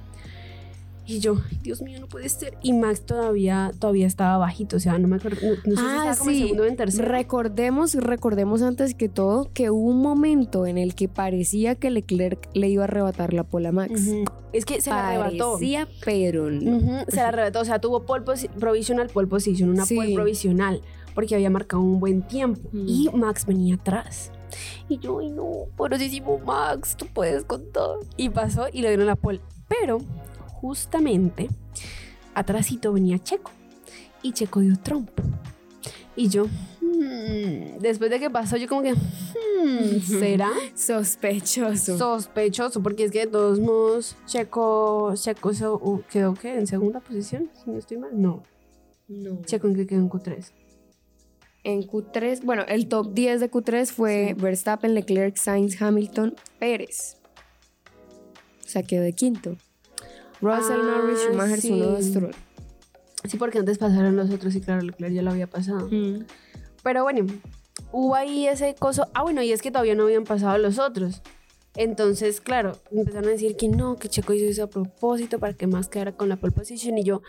Y 1.06 1.18
yo, 1.18 1.36
Dios 1.62 1.82
mío, 1.82 2.00
no 2.00 2.06
puede 2.06 2.26
ser. 2.30 2.56
Y 2.62 2.72
Max 2.72 3.02
todavía, 3.02 3.72
todavía 3.78 4.06
estaba 4.06 4.38
bajito, 4.38 4.76
o 4.76 4.80
sea, 4.80 4.98
no 4.98 5.06
me 5.06 5.16
acuerdo, 5.16 5.38
no, 5.42 5.50
no 5.50 5.76
sé 5.76 5.82
si 5.82 5.86
Ah, 5.86 5.96
estaba 5.98 6.16
como 6.16 6.30
en 6.30 6.36
sí. 6.36 6.42
segundo 6.44 6.62
o 6.62 6.66
en 6.66 6.76
tercero. 6.76 7.08
Recordemos, 7.08 7.94
recordemos 7.94 8.62
antes 8.62 8.94
que 8.94 9.10
todo 9.10 9.50
que 9.52 9.68
hubo 9.68 9.90
un 9.90 10.00
momento 10.00 10.66
en 10.66 10.78
el 10.78 10.94
que 10.94 11.08
parecía 11.08 11.74
que 11.74 11.90
Leclerc 11.90 12.48
le 12.54 12.68
iba 12.70 12.84
a 12.84 12.86
arrebatar 12.86 13.34
la 13.34 13.44
pola 13.44 13.68
a 13.68 13.72
Max. 13.72 14.00
Es 14.54 14.64
que 14.64 14.80
se 14.80 14.88
la 14.88 15.08
arrebató. 15.10 15.52
Parecía, 15.54 15.88
pero 16.06 16.50
no. 16.50 17.04
Se 17.08 17.16
la 17.16 17.28
arrebató, 17.28 17.60
o 17.60 17.64
sea, 17.66 17.80
tuvo 17.80 18.04
pole 18.06 18.24
provisional, 18.58 19.08
pole 19.10 19.26
position, 19.28 19.68
una 19.68 19.84
Sí. 19.84 19.96
pole 19.96 20.14
provisional, 20.14 20.80
porque 21.14 21.34
había 21.34 21.50
marcado 21.50 21.82
un 21.82 22.00
buen 22.00 22.22
tiempo. 22.22 22.68
Mm. 22.72 22.84
Y 22.88 23.10
Max 23.14 23.46
venía 23.46 23.74
atrás. 23.76 24.30
Y 24.88 24.98
yo, 24.98 25.18
ay 25.20 25.30
no, 25.30 25.50
porosísimo 25.76 26.38
Max, 26.38 26.96
tú 26.96 27.06
puedes 27.12 27.44
con 27.44 27.70
todo. 27.72 28.00
Y 28.16 28.28
pasó 28.28 28.66
y 28.72 28.82
le 28.82 28.88
dieron 28.88 29.06
la 29.06 29.16
pole. 29.16 29.40
Pero, 29.68 29.98
justamente, 30.46 31.48
atrásito 32.34 32.92
venía 32.92 33.18
Checo. 33.18 33.50
Y 34.22 34.32
Checo 34.32 34.60
dio 34.60 34.76
trompo. 34.78 35.22
Y 36.16 36.28
yo, 36.28 36.44
hmm, 36.80 37.78
después 37.80 38.08
de 38.10 38.20
que 38.20 38.30
pasó, 38.30 38.56
yo 38.56 38.68
como 38.68 38.82
que, 38.82 38.94
hmm, 38.94 39.98
¿será? 40.00 40.50
Sospechoso. 40.76 41.98
Sospechoso, 41.98 42.82
porque 42.82 43.04
es 43.04 43.10
que 43.10 43.20
de 43.20 43.26
todos 43.26 43.58
modos, 43.58 44.16
Checo, 44.26 45.12
Checo 45.16 45.52
se- 45.52 45.66
uh, 45.68 46.02
quedó 46.08 46.34
¿qué? 46.34 46.56
en 46.56 46.66
segunda 46.68 47.00
posición, 47.00 47.50
si 47.64 47.70
no 47.70 47.78
estoy 47.78 47.96
mal. 47.98 48.10
No, 48.12 48.42
No. 49.08 49.42
Checo 49.44 49.66
en 49.66 49.74
que 49.74 49.86
quedó 49.86 50.00
en 50.00 50.08
Q3. 50.08 50.52
En 51.64 51.82
Q3, 51.82 52.42
bueno, 52.44 52.62
el 52.68 52.88
top 52.88 53.14
10 53.14 53.40
de 53.40 53.50
Q3 53.50 53.86
fue 53.90 54.26
Sí. 54.28 54.34
Verstappen, 54.42 54.94
Leclerc, 54.94 55.36
Sainz, 55.36 55.80
Hamilton, 55.80 56.34
Pérez. 56.58 57.16
O 58.64 58.68
sea, 58.68 58.82
quedó 58.82 59.02
de 59.02 59.12
quinto. 59.14 59.56
Russell, 60.40 60.80
Ah, 60.80 60.98
Norris, 60.98 61.20
Schumacher, 61.20 61.60
sí. 61.60 61.80
Stroll. 62.02 62.34
Sí, 63.24 63.38
porque 63.38 63.58
antes 63.58 63.78
pasaron 63.78 64.14
los 64.16 64.30
otros 64.30 64.54
y 64.54 64.60
claro, 64.60 64.82
Leclerc 64.82 65.12
ya 65.14 65.22
lo 65.22 65.30
había 65.30 65.46
pasado. 65.46 65.88
Mm. 65.90 66.24
Pero 66.82 67.02
bueno, 67.02 67.26
hubo 67.92 68.14
ahí 68.14 68.46
ese 68.46 68.74
coso. 68.74 69.08
Ah, 69.14 69.22
bueno, 69.22 69.40
y 69.42 69.50
es 69.52 69.62
que 69.62 69.70
todavía 69.70 69.94
no 69.94 70.02
habían 70.04 70.24
pasado 70.24 70.58
los 70.58 70.78
otros. 70.78 71.22
Entonces, 71.76 72.40
claro, 72.40 72.78
empezaron 72.92 73.28
a 73.28 73.32
decir 73.32 73.56
que 73.56 73.68
no, 73.68 73.96
que 73.96 74.08
Checo 74.08 74.32
hizo 74.32 74.46
eso 74.46 74.64
a 74.64 74.66
propósito 74.68 75.40
para 75.40 75.54
que 75.54 75.66
Max 75.66 75.88
quedara 75.88 76.12
con 76.12 76.28
la 76.28 76.36
pole 76.36 76.52
position. 76.52 76.96
Y 76.98 77.04
yo, 77.04 77.22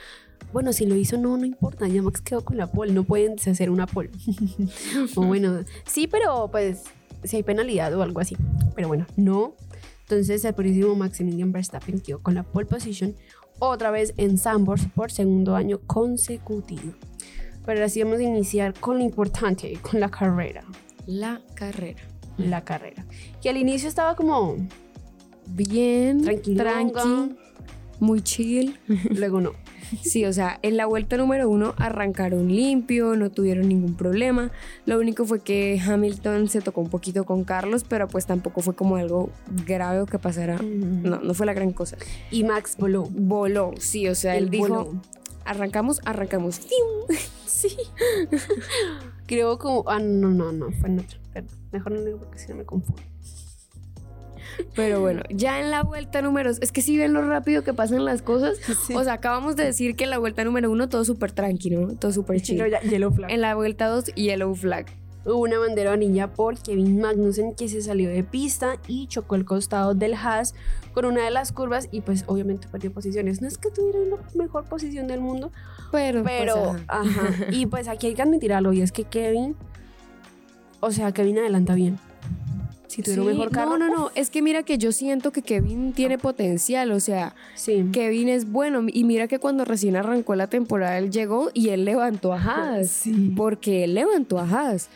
bueno, 0.53 0.71
si 0.71 0.85
lo 0.85 0.95
hizo, 0.95 1.17
no, 1.17 1.35
no 1.37 1.45
importa, 1.45 1.87
ya 1.87 2.01
Max 2.01 2.21
quedó 2.21 2.43
con 2.43 2.57
la 2.57 2.67
pole, 2.67 2.93
no 2.93 3.03
pueden 3.03 3.35
deshacer 3.35 3.69
una 3.69 3.87
pole. 3.87 4.11
o 5.15 5.23
bueno, 5.23 5.63
sí, 5.85 6.07
pero 6.07 6.49
pues 6.51 6.83
si 7.23 7.37
hay 7.37 7.43
penalidad 7.43 7.93
o 7.95 8.03
algo 8.03 8.19
así. 8.19 8.37
Pero 8.75 8.87
bueno, 8.87 9.07
no. 9.15 9.55
Entonces, 10.01 10.45
el 10.45 10.53
purísimo 10.53 10.95
Maximilian 10.95 11.51
Verstappen 11.51 11.99
quedó 11.99 12.21
con 12.21 12.35
la 12.35 12.43
pole 12.43 12.67
position 12.67 13.15
otra 13.57 13.89
vez 13.89 14.13
en 14.17 14.37
Sandbox 14.37 14.87
por 14.93 15.11
segundo 15.11 15.55
año 15.55 15.79
consecutivo. 15.87 16.93
Pero 17.65 17.79
ahora 17.79 17.89
sí 17.89 18.03
vamos 18.03 18.19
a 18.19 18.23
iniciar 18.23 18.75
con 18.79 18.99
lo 18.99 19.03
importante, 19.03 19.73
con 19.81 19.99
la 19.99 20.09
carrera. 20.09 20.63
La 21.07 21.41
carrera. 21.55 22.01
La 22.37 22.63
carrera. 22.63 23.05
Que 23.41 23.49
al 23.49 23.57
inicio 23.57 23.87
estaba 23.87 24.15
como 24.15 24.57
Bien, 25.47 26.21
tranquilo, 26.23 26.63
tranqui, 26.63 27.35
muy 27.99 28.21
chill. 28.21 28.79
luego 29.11 29.41
no. 29.41 29.51
Sí, 30.01 30.25
o 30.25 30.33
sea, 30.33 30.59
en 30.63 30.77
la 30.77 30.87
vuelta 30.87 31.15
número 31.15 31.47
uno 31.47 31.75
arrancaron 31.77 32.47
limpio, 32.47 33.15
no 33.15 33.29
tuvieron 33.29 33.69
ningún 33.69 33.95
problema. 33.95 34.51
Lo 34.87 34.99
único 34.99 35.25
fue 35.25 35.41
que 35.41 35.79
Hamilton 35.79 36.49
se 36.49 36.61
tocó 36.61 36.81
un 36.81 36.89
poquito 36.89 37.23
con 37.23 37.43
Carlos, 37.43 37.85
pero 37.87 38.07
pues 38.07 38.25
tampoco 38.25 38.61
fue 38.61 38.75
como 38.75 38.95
algo 38.95 39.29
grave 39.65 40.01
o 40.01 40.05
que 40.07 40.17
pasara. 40.17 40.57
No, 40.59 41.19
no 41.21 41.33
fue 41.35 41.45
la 41.45 41.53
gran 41.53 41.71
cosa. 41.71 41.97
Y 42.31 42.43
Max 42.43 42.77
voló. 42.79 43.03
Voló, 43.11 43.73
sí, 43.77 44.07
o 44.07 44.15
sea, 44.15 44.35
él, 44.35 44.45
Él 44.45 44.49
dijo, 44.49 44.67
voló. 44.67 45.01
arrancamos, 45.45 46.01
arrancamos. 46.05 46.61
Sí. 47.45 47.77
Creo 49.25 49.57
como. 49.57 49.83
Ah, 49.89 49.99
no, 49.99 50.29
no, 50.29 50.51
no, 50.51 50.71
fue 50.71 50.89
en 50.89 50.99
otro. 50.99 51.19
Perdón. 51.33 51.57
Mejor 51.71 51.91
no 51.93 51.99
lo 51.99 52.05
digo 52.05 52.19
porque 52.19 52.39
si 52.39 52.49
no 52.49 52.55
me 52.55 52.65
confundo. 52.65 53.01
Pero 54.75 55.01
bueno, 55.01 55.21
ya 55.29 55.59
en 55.59 55.71
la 55.71 55.83
vuelta 55.83 56.21
número... 56.21 56.49
Es 56.49 56.71
que 56.71 56.81
si 56.81 56.97
ven 56.97 57.13
lo 57.13 57.27
rápido 57.27 57.63
que 57.63 57.73
pasan 57.73 58.05
las 58.05 58.21
cosas. 58.21 58.57
O 58.95 59.03
sea, 59.03 59.13
acabamos 59.13 59.55
de 59.55 59.65
decir 59.65 59.95
que 59.95 60.05
en 60.05 60.09
la 60.09 60.17
vuelta 60.17 60.43
número 60.43 60.71
uno 60.71 60.89
todo 60.89 61.03
súper 61.03 61.31
tranquilo, 61.31 61.95
todo 61.99 62.11
súper 62.11 62.39
flag. 63.11 63.31
En 63.31 63.41
la 63.41 63.55
vuelta 63.55 63.87
2, 63.87 64.15
yellow 64.15 64.53
flag. 64.55 64.85
Hubo 65.25 65.37
una 65.39 65.57
bandera 65.57 65.91
amarilla 65.93 66.27
por 66.33 66.57
Kevin 66.59 66.99
Magnussen 67.01 67.55
que 67.55 67.67
se 67.67 67.81
salió 67.81 68.09
de 68.09 68.23
pista 68.23 68.77
y 68.87 69.07
chocó 69.07 69.35
el 69.35 69.43
costado 69.45 69.95
del 69.95 70.13
Haas 70.13 70.53
con 70.93 71.05
una 71.05 71.23
de 71.25 71.31
las 71.31 71.51
curvas 71.51 71.87
y 71.91 72.01
pues 72.01 72.23
obviamente 72.27 72.67
perdió 72.67 72.91
posiciones. 72.93 73.41
No 73.41 73.47
es 73.47 73.57
que 73.57 73.69
tuviera 73.71 73.99
la 73.99 74.17
mejor 74.35 74.65
posición 74.65 75.07
del 75.07 75.21
mundo, 75.21 75.51
Pero, 75.91 76.21
pues, 76.23 76.35
pero, 76.39 76.75
ajá. 76.87 77.01
ajá. 77.01 77.45
Y 77.51 77.65
pues 77.65 77.87
aquí 77.87 78.07
hay 78.07 78.13
que 78.13 78.21
admitir 78.21 78.53
algo, 78.53 78.71
y 78.71 78.81
es 78.81 78.91
que 78.91 79.03
Kevin, 79.05 79.55
o 80.79 80.91
sea, 80.91 81.11
Kevin 81.11 81.39
adelanta 81.39 81.73
bien. 81.73 81.97
Si 82.87 83.01
tuviera 83.01 83.23
un 83.23 83.27
Sí, 83.29 83.33
mejor 83.33 83.51
carro. 83.51 83.77
No, 83.77 83.89
no, 83.89 83.93
no. 83.93 84.11
Es 84.15 84.29
que 84.29 84.41
mira 84.41 84.63
que 84.63 84.77
yo 84.77 84.91
siento 84.93 85.31
que 85.31 85.41
Kevin 85.41 85.91
tiene 85.91 86.17
potencial. 86.17 86.91
O 86.91 86.99
sea, 87.01 87.35
Sí. 87.55 87.89
Kevin 87.91 88.29
es 88.29 88.49
bueno. 88.49 88.85
Y 88.87 89.03
mira 89.03 89.27
que 89.27 89.37
cuando 89.39 89.65
recién 89.65 89.97
arrancó 89.97 90.33
la 90.35 90.47
temporada, 90.47 90.97
él 90.97 91.11
llegó 91.11 91.49
y 91.53 91.69
él 91.69 91.83
levantó 91.83 92.31
a 92.31 92.37
Haas. 92.41 92.89
Sí. 92.89 93.33
Porque 93.35 93.83
él 93.83 93.95
levantó 93.95 94.39
a 94.39 94.43
Haas. 94.43 94.87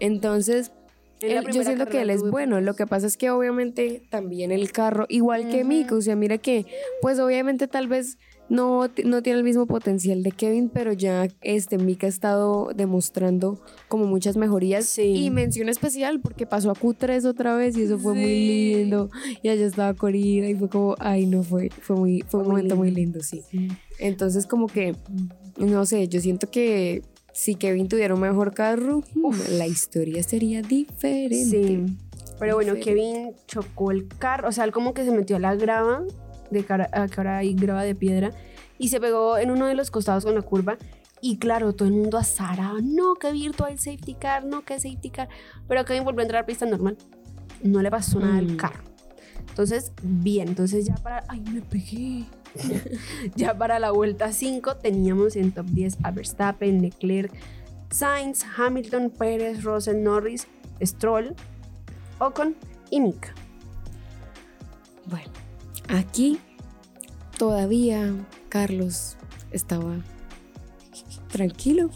Entonces, 0.00 0.72
él- 1.20 1.44
yo 1.52 1.62
siento 1.64 1.86
que 1.86 2.02
él 2.02 2.10
es 2.10 2.22
bueno. 2.22 2.60
Lo 2.60 2.74
que 2.74 2.86
pasa 2.86 3.06
es 3.06 3.16
que 3.16 3.30
obviamente 3.30 4.02
también 4.10 4.50
el 4.52 4.70
carro, 4.72 5.06
igual 5.08 5.48
que. 5.48 5.64
Mika, 5.64 5.94
o 5.94 6.00
sea, 6.00 6.16
mira 6.16 6.38
que, 6.38 6.66
pues 7.00 7.18
obviamente 7.18 7.66
tal 7.68 7.88
vez 7.88 8.18
no, 8.50 8.88
no 9.04 9.22
tiene 9.22 9.38
el 9.38 9.44
mismo 9.44 9.64
potencial 9.66 10.22
de 10.22 10.30
Kevin, 10.30 10.68
pero 10.68 10.92
ya 10.92 11.28
este 11.40 11.78
Mika 11.78 12.06
ha 12.06 12.10
estado 12.10 12.68
demostrando 12.74 13.58
como 13.88 14.04
muchas 14.04 14.36
mejorías. 14.36 14.84
Sí. 14.84 15.02
Y 15.14 15.30
mención 15.30 15.70
especial 15.70 16.20
porque 16.20 16.44
pasó 16.46 16.70
a 16.70 16.74
Q3 16.74 17.24
otra 17.24 17.56
vez 17.56 17.74
y 17.78 17.82
eso 17.84 17.98
fue 17.98 18.12
muy 18.12 18.74
lindo. 18.74 19.08
Y 19.42 19.48
allá 19.48 19.64
estaba 19.64 19.94
Corina 19.94 20.46
y 20.50 20.54
fue 20.56 20.68
como, 20.68 20.94
ay, 20.98 21.24
no 21.24 21.42
fue, 21.42 21.70
fue 21.80 21.96
muy, 21.96 22.22
fue 22.28 22.40
un 22.40 22.46
Muy 22.48 22.56
momento 22.56 22.76
muy 22.76 22.90
lindo. 22.90 23.20
lindo, 23.20 23.20
sí. 23.22 23.40
Entonces 23.98 24.46
como 24.46 24.66
que, 24.66 24.94
no 25.56 25.86
sé, 25.86 26.06
yo 26.08 26.20
siento 26.20 26.50
que 26.50 27.00
si 27.34 27.56
Kevin 27.56 27.88
tuviera 27.88 28.14
un 28.14 28.20
mejor 28.20 28.54
carro, 28.54 29.02
mm, 29.14 29.32
la 29.58 29.66
historia 29.66 30.22
sería 30.22 30.62
diferente. 30.62 31.44
Sí. 31.44 31.84
Pero 32.38 32.54
bueno. 32.54 32.74
Kevin 32.82 33.32
chocó 33.46 33.90
el 33.90 34.08
carro, 34.08 34.48
o 34.48 34.52
sea, 34.52 34.64
él 34.64 34.72
como 34.72 34.94
que 34.94 35.04
se 35.04 35.10
metió 35.10 35.36
a 35.36 35.40
la 35.40 35.54
grava, 35.54 36.04
de 36.50 36.64
cara, 36.64 36.88
a 36.92 37.08
que 37.08 37.14
ahora 37.18 37.38
hay 37.38 37.54
grava 37.54 37.82
de 37.82 37.94
piedra, 37.94 38.30
y 38.78 38.88
se 38.88 39.00
pegó 39.00 39.36
en 39.36 39.50
uno 39.50 39.66
de 39.66 39.74
los 39.74 39.90
costados 39.90 40.24
con 40.24 40.34
la 40.34 40.42
curva. 40.42 40.78
Y 41.20 41.38
claro, 41.38 41.72
todo 41.74 41.88
el 41.88 41.94
mundo 41.94 42.18
azaraba, 42.18 42.78
no, 42.82 43.14
que 43.14 43.32
virtual 43.32 43.78
safety 43.78 44.14
car, 44.14 44.44
no, 44.44 44.64
que 44.64 44.78
safety 44.78 45.10
car. 45.10 45.28
Pero 45.66 45.84
Kevin 45.84 46.04
volvió 46.04 46.20
a 46.20 46.24
entrar 46.24 46.42
a 46.42 46.46
pista 46.46 46.66
normal. 46.66 46.96
No 47.62 47.80
le 47.82 47.90
pasó 47.90 48.20
nada 48.20 48.38
al 48.38 48.52
Mm. 48.52 48.56
carro. 48.56 48.84
Entonces, 49.48 49.92
bien, 50.02 50.48
entonces 50.48 50.84
ya 50.84 50.94
para... 50.96 51.24
¡Ay, 51.28 51.40
me 51.50 51.62
pegué! 51.62 52.24
ya 53.36 53.56
para 53.56 53.78
la 53.78 53.90
vuelta 53.90 54.32
5 54.32 54.76
teníamos 54.76 55.36
en 55.36 55.52
top 55.52 55.66
10 55.66 55.98
a 56.02 56.10
Verstappen, 56.10 56.82
Leclerc, 56.82 57.32
Sainz, 57.90 58.44
Hamilton, 58.56 59.10
Pérez, 59.10 59.62
Russell, 59.62 60.02
Norris, 60.02 60.46
Stroll, 60.82 61.34
Ocon 62.18 62.56
y 62.90 63.00
Mika. 63.00 63.34
Bueno, 65.06 65.30
aquí 65.88 66.38
todavía 67.38 68.14
Carlos 68.48 69.16
estaba 69.50 69.96
tranquilo, 71.30 71.90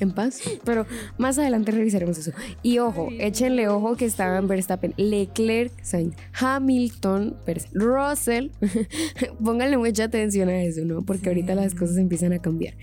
en 0.00 0.12
paz, 0.12 0.40
pero 0.64 0.86
más 1.16 1.38
adelante 1.38 1.72
revisaremos 1.72 2.18
eso. 2.18 2.32
Y 2.62 2.78
ojo, 2.78 3.08
échenle 3.18 3.68
ojo 3.68 3.96
que 3.96 4.04
estaban 4.04 4.46
Verstappen, 4.48 4.94
Leclerc, 4.96 5.72
Sainz, 5.82 6.14
Hamilton, 6.38 7.36
Russell. 7.72 8.50
Pónganle 9.44 9.76
mucha 9.76 10.04
atención 10.04 10.48
a 10.48 10.62
eso, 10.62 10.84
¿no? 10.84 11.02
Porque 11.02 11.28
ahorita 11.28 11.54
las 11.54 11.74
cosas 11.74 11.96
empiezan 11.96 12.32
a 12.32 12.38
cambiar. 12.38 12.74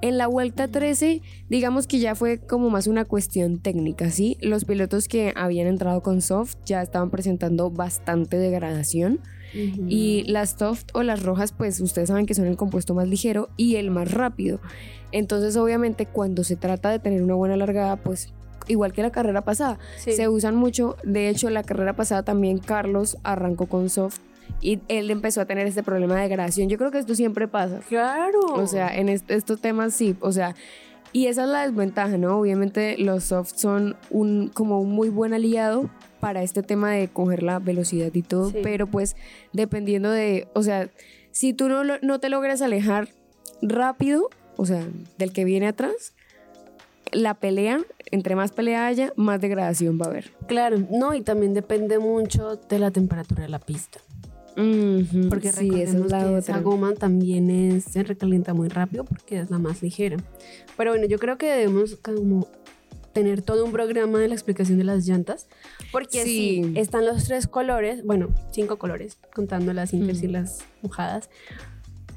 En 0.00 0.18
la 0.18 0.26
vuelta 0.26 0.68
13, 0.68 1.22
digamos 1.48 1.86
que 1.86 1.98
ya 1.98 2.14
fue 2.14 2.38
como 2.38 2.70
más 2.70 2.86
una 2.86 3.04
cuestión 3.04 3.58
técnica, 3.58 4.10
¿sí? 4.10 4.36
Los 4.40 4.64
pilotos 4.64 5.08
que 5.08 5.32
habían 5.34 5.66
entrado 5.66 6.02
con 6.02 6.20
soft 6.20 6.56
ya 6.64 6.82
estaban 6.82 7.10
presentando 7.10 7.70
bastante 7.70 8.36
degradación. 8.36 9.20
Y 9.54 10.24
las 10.28 10.50
soft 10.58 10.84
o 10.94 11.02
las 11.02 11.22
rojas, 11.22 11.52
pues 11.52 11.80
ustedes 11.80 12.08
saben 12.08 12.26
que 12.26 12.34
son 12.34 12.46
el 12.46 12.56
compuesto 12.56 12.94
más 12.94 13.08
ligero 13.08 13.48
y 13.56 13.76
el 13.76 13.90
más 13.90 14.10
rápido. 14.12 14.60
Entonces, 15.12 15.56
obviamente, 15.56 16.06
cuando 16.06 16.44
se 16.44 16.56
trata 16.56 16.90
de 16.90 16.98
tener 16.98 17.22
una 17.22 17.34
buena 17.34 17.56
largada, 17.56 17.96
pues 17.96 18.32
igual 18.66 18.92
que 18.92 19.02
la 19.02 19.10
carrera 19.10 19.42
pasada, 19.42 19.78
Sí. 19.96 20.12
se 20.12 20.28
usan 20.28 20.54
mucho. 20.54 20.96
De 21.02 21.28
hecho, 21.30 21.48
la 21.48 21.62
carrera 21.62 21.94
pasada 21.96 22.22
también 22.22 22.58
Carlos 22.58 23.16
arrancó 23.22 23.66
con 23.66 23.88
soft 23.88 24.18
y 24.60 24.80
él 24.88 25.10
empezó 25.10 25.40
a 25.40 25.46
tener 25.46 25.66
este 25.66 25.82
problema 25.82 26.16
de 26.16 26.22
degradación. 26.22 26.68
Yo 26.68 26.76
creo 26.76 26.90
que 26.90 26.98
esto 26.98 27.14
siempre 27.14 27.48
pasa. 27.48 27.80
Claro. 27.88 28.40
O 28.54 28.66
sea, 28.66 28.88
en 28.94 29.08
est- 29.08 29.30
estos 29.30 29.60
temas 29.60 29.94
sí, 29.94 30.14
o 30.20 30.32
sea, 30.32 30.54
y 31.14 31.26
esa 31.28 31.44
es 31.44 31.48
la 31.48 31.66
desventaja, 31.66 32.18
¿no? 32.18 32.38
Obviamente 32.38 32.98
los 32.98 33.24
soft 33.24 33.52
son 33.56 33.96
un 34.10 34.48
como 34.52 34.80
un 34.82 34.90
muy 34.90 35.08
buen 35.08 35.32
aliado 35.32 35.88
para 36.20 36.42
este 36.42 36.62
tema 36.62 36.90
de 36.92 37.08
coger 37.08 37.42
la 37.42 37.58
velocidad 37.58 38.12
y 38.14 38.22
todo, 38.22 38.50
Sí. 38.50 38.58
pero 38.62 38.86
pues 38.86 39.16
dependiendo 39.52 40.10
de, 40.10 40.48
o 40.54 40.62
sea, 40.62 40.90
si 41.30 41.52
tú 41.52 41.68
no, 41.68 41.82
no 41.84 42.20
te 42.20 42.28
logras 42.28 42.62
alejar 42.62 43.08
rápido, 43.62 44.28
o 44.56 44.66
sea, 44.66 44.86
del 45.18 45.32
que 45.32 45.44
viene 45.44 45.68
atrás, 45.68 46.14
la 47.12 47.34
pelea, 47.34 47.80
entre 48.10 48.34
más 48.36 48.52
pelea 48.52 48.86
haya, 48.86 49.12
más 49.16 49.40
degradación 49.40 49.98
va 50.00 50.06
a 50.06 50.08
haber. 50.10 50.30
claro, 50.46 50.78
no, 50.90 51.14
y 51.14 51.22
también 51.22 51.54
depende 51.54 51.98
mucho 51.98 52.56
de 52.56 52.78
la 52.78 52.90
temperatura 52.90 53.42
de 53.44 53.48
la 53.48 53.58
pista. 53.58 54.00
Porque 55.28 55.52
sí, 55.52 55.70
es 55.80 55.94
la 55.94 56.18
que 56.18 56.24
otra. 56.24 56.38
esa 56.38 56.58
goma 56.60 56.92
también 56.94 57.48
es, 57.48 57.84
se 57.84 58.02
recalienta 58.02 58.54
muy 58.54 58.68
rápido 58.68 59.04
porque 59.04 59.38
es 59.38 59.50
la 59.50 59.58
más 59.60 59.82
ligera. 59.82 60.16
Pero 60.76 60.90
bueno, 60.90 61.06
yo 61.06 61.20
creo 61.20 61.38
que 61.38 61.46
debemos 61.46 61.94
como 61.96 62.48
tener 63.18 63.42
todo 63.42 63.64
un 63.64 63.72
programa 63.72 64.18
de 64.20 64.28
la 64.28 64.34
explicación 64.34 64.78
de 64.78 64.84
las 64.84 65.04
llantas. 65.06 65.48
Porque 65.90 66.22
sí, 66.22 66.62
Sí. 66.64 66.72
están 66.76 67.04
los 67.04 67.24
tres 67.24 67.46
colores, 67.48 68.04
bueno, 68.04 68.28
cinco 68.52 68.78
colores, 68.78 69.18
contando 69.34 69.72
las 69.72 69.92
inters 69.92 70.22
y 70.22 70.28
Mm. 70.28 70.32
las 70.32 70.58
mojadas. 70.82 71.30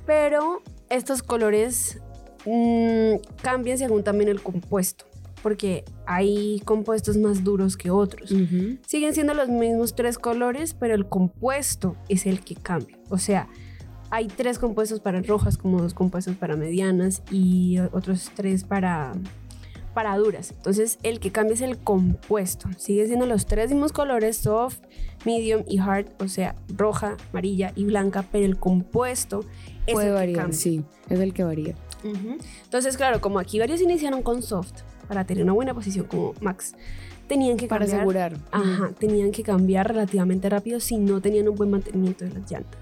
Pero 0.05 0.61
estos 0.89 1.23
colores 1.23 1.99
mm, 2.45 3.15
cambian 3.43 3.77
según 3.77 4.03
también 4.03 4.29
el 4.29 4.41
compuesto. 4.41 5.05
Porque 5.43 5.83
hay 6.07 6.59
compuestos 6.65 7.17
más 7.17 7.43
duros 7.43 7.77
que 7.77 7.89
otros. 7.91 8.29
Siguen 8.87 9.13
siendo 9.15 9.33
los 9.33 9.49
mismos 9.49 9.95
tres 9.95 10.17
colores, 10.19 10.75
pero 10.79 10.93
el 10.93 11.07
compuesto 11.07 11.95
es 12.09 12.25
el 12.27 12.41
que 12.41 12.55
cambia. 12.55 12.97
O 13.09 13.17
sea, 13.17 13.47
hay 14.11 14.27
tres 14.27 14.59
compuestos 14.59 14.99
para 14.99 15.21
rojas, 15.21 15.57
como 15.57 15.81
dos 15.81 15.93
compuestos 15.93 16.35
para 16.35 16.55
medianas 16.55 17.23
y 17.31 17.77
otros 17.91 18.29
tres 18.35 18.63
para, 18.63 19.13
para 19.93 20.15
duras. 20.17 20.51
Entonces, 20.51 20.97
el 21.03 21.19
que 21.19 21.31
cambia 21.31 21.53
es 21.53 21.61
el 21.61 21.77
compuesto. 21.77 22.69
Siguen 22.77 23.07
siendo 23.07 23.25
los 23.25 23.45
tres 23.45 23.71
mismos 23.71 23.91
colores, 23.91 24.37
soft, 24.37 24.79
medium 25.25 25.63
y 25.67 25.79
hard, 25.79 26.07
o 26.19 26.27
sea, 26.27 26.55
roja, 26.75 27.17
amarilla 27.31 27.71
y 27.75 27.85
blanca, 27.85 28.25
pero 28.31 28.45
el 28.45 28.57
compuesto 28.57 29.45
es 29.85 29.93
Puede 29.93 30.07
el 30.07 30.13
que 30.13 30.19
variar, 30.19 30.37
cambia. 30.39 30.57
sí, 30.57 30.83
es 31.09 31.19
el 31.19 31.33
que 31.33 31.43
varía. 31.43 31.75
Entonces, 32.63 32.97
claro, 32.97 33.21
como 33.21 33.37
aquí 33.39 33.59
varios 33.59 33.81
iniciaron 33.81 34.23
con 34.23 34.41
soft 34.41 34.73
para 35.07 35.25
tener 35.25 35.43
una 35.43 35.53
buena 35.53 35.73
posición 35.73 36.05
como 36.07 36.33
Max, 36.41 36.73
tenían 37.27 37.57
que 37.57 37.67
Para 37.67 37.81
cambiar 37.85 37.99
asegurar. 37.99 38.37
Ajá, 38.51 38.91
tenían 38.97 39.31
que 39.31 39.43
cambiar 39.43 39.87
relativamente 39.89 40.49
rápido 40.49 40.79
si 40.79 40.97
no 40.97 41.21
tenían 41.21 41.47
un 41.47 41.55
buen 41.55 41.69
mantenimiento 41.69 42.25
de 42.25 42.31
las 42.31 42.49
llantas. 42.49 42.81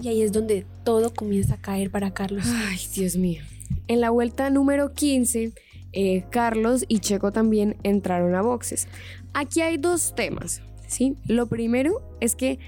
Y 0.00 0.08
ahí 0.08 0.22
es 0.22 0.30
donde 0.32 0.64
todo 0.84 1.12
comienza 1.12 1.54
a 1.54 1.56
caer 1.56 1.90
para 1.90 2.12
Carlos. 2.12 2.44
Ay, 2.46 2.78
Dios 2.94 3.16
mío. 3.16 3.42
En 3.88 4.00
la 4.00 4.10
vuelta 4.10 4.48
número 4.50 4.92
15, 4.92 5.52
eh, 5.92 6.24
Carlos 6.30 6.84
y 6.88 6.98
Checo 6.98 7.32
también 7.32 7.76
entraron 7.82 8.34
a 8.34 8.42
boxes. 8.42 8.88
Aquí 9.34 9.60
hay 9.60 9.76
dos 9.76 10.14
temas, 10.14 10.62
¿sí? 10.86 11.16
Lo 11.26 11.46
primero 11.46 12.02
es 12.20 12.36
que, 12.36 12.58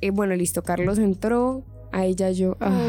eh, 0.00 0.10
bueno, 0.10 0.34
listo, 0.34 0.62
Carlos 0.62 0.98
entró, 0.98 1.64
a 1.92 2.06
ella 2.06 2.30
yo... 2.30 2.56
ah. 2.60 2.88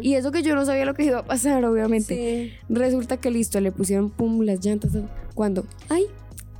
Y 0.00 0.14
eso 0.14 0.32
que 0.32 0.42
yo 0.42 0.54
no 0.54 0.64
sabía 0.64 0.86
lo 0.86 0.94
que 0.94 1.04
iba 1.04 1.18
a 1.18 1.24
pasar, 1.24 1.62
obviamente. 1.66 2.14
Sí. 2.14 2.52
Resulta 2.72 3.18
que 3.18 3.30
listo, 3.30 3.60
le 3.60 3.72
pusieron 3.72 4.08
pum 4.10 4.40
las 4.40 4.64
llantas. 4.64 4.92
Cuando, 5.34 5.66
ay, 5.90 6.04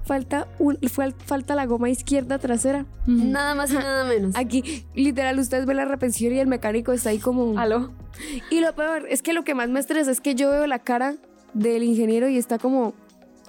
falta, 0.05 0.49
un, 0.59 0.77
fal- 0.83 1.15
falta 1.25 1.55
la 1.55 1.65
goma 1.65 1.89
izquierda 1.89 2.39
trasera. 2.39 2.85
Nada 3.07 3.55
más 3.55 3.71
y 3.71 3.75
nada 3.75 4.05
menos. 4.05 4.37
Aquí, 4.37 4.85
literal, 4.95 5.39
ustedes 5.39 5.65
ven 5.65 5.79
la 5.79 5.87
repetición 5.87 6.35
y 6.35 6.41
el 6.41 6.47
mecánico 6.47 6.93
está 6.93 7.09
ahí 7.09 7.19
como... 7.19 7.59
¿Aló? 7.59 7.91
Y 8.51 8.61
lo 8.61 8.75
peor 8.75 9.07
es 9.09 9.23
que 9.23 9.33
lo 9.33 9.43
que 9.45 9.55
más 9.55 9.71
me 9.71 9.81
estresa 9.81 10.11
es 10.11 10.21
que 10.21 10.35
yo 10.35 10.51
veo 10.51 10.67
la 10.67 10.81
cara 10.81 11.17
del 11.59 11.83
ingeniero 11.83 12.29
y 12.29 12.37
está 12.39 12.59
como, 12.59 12.95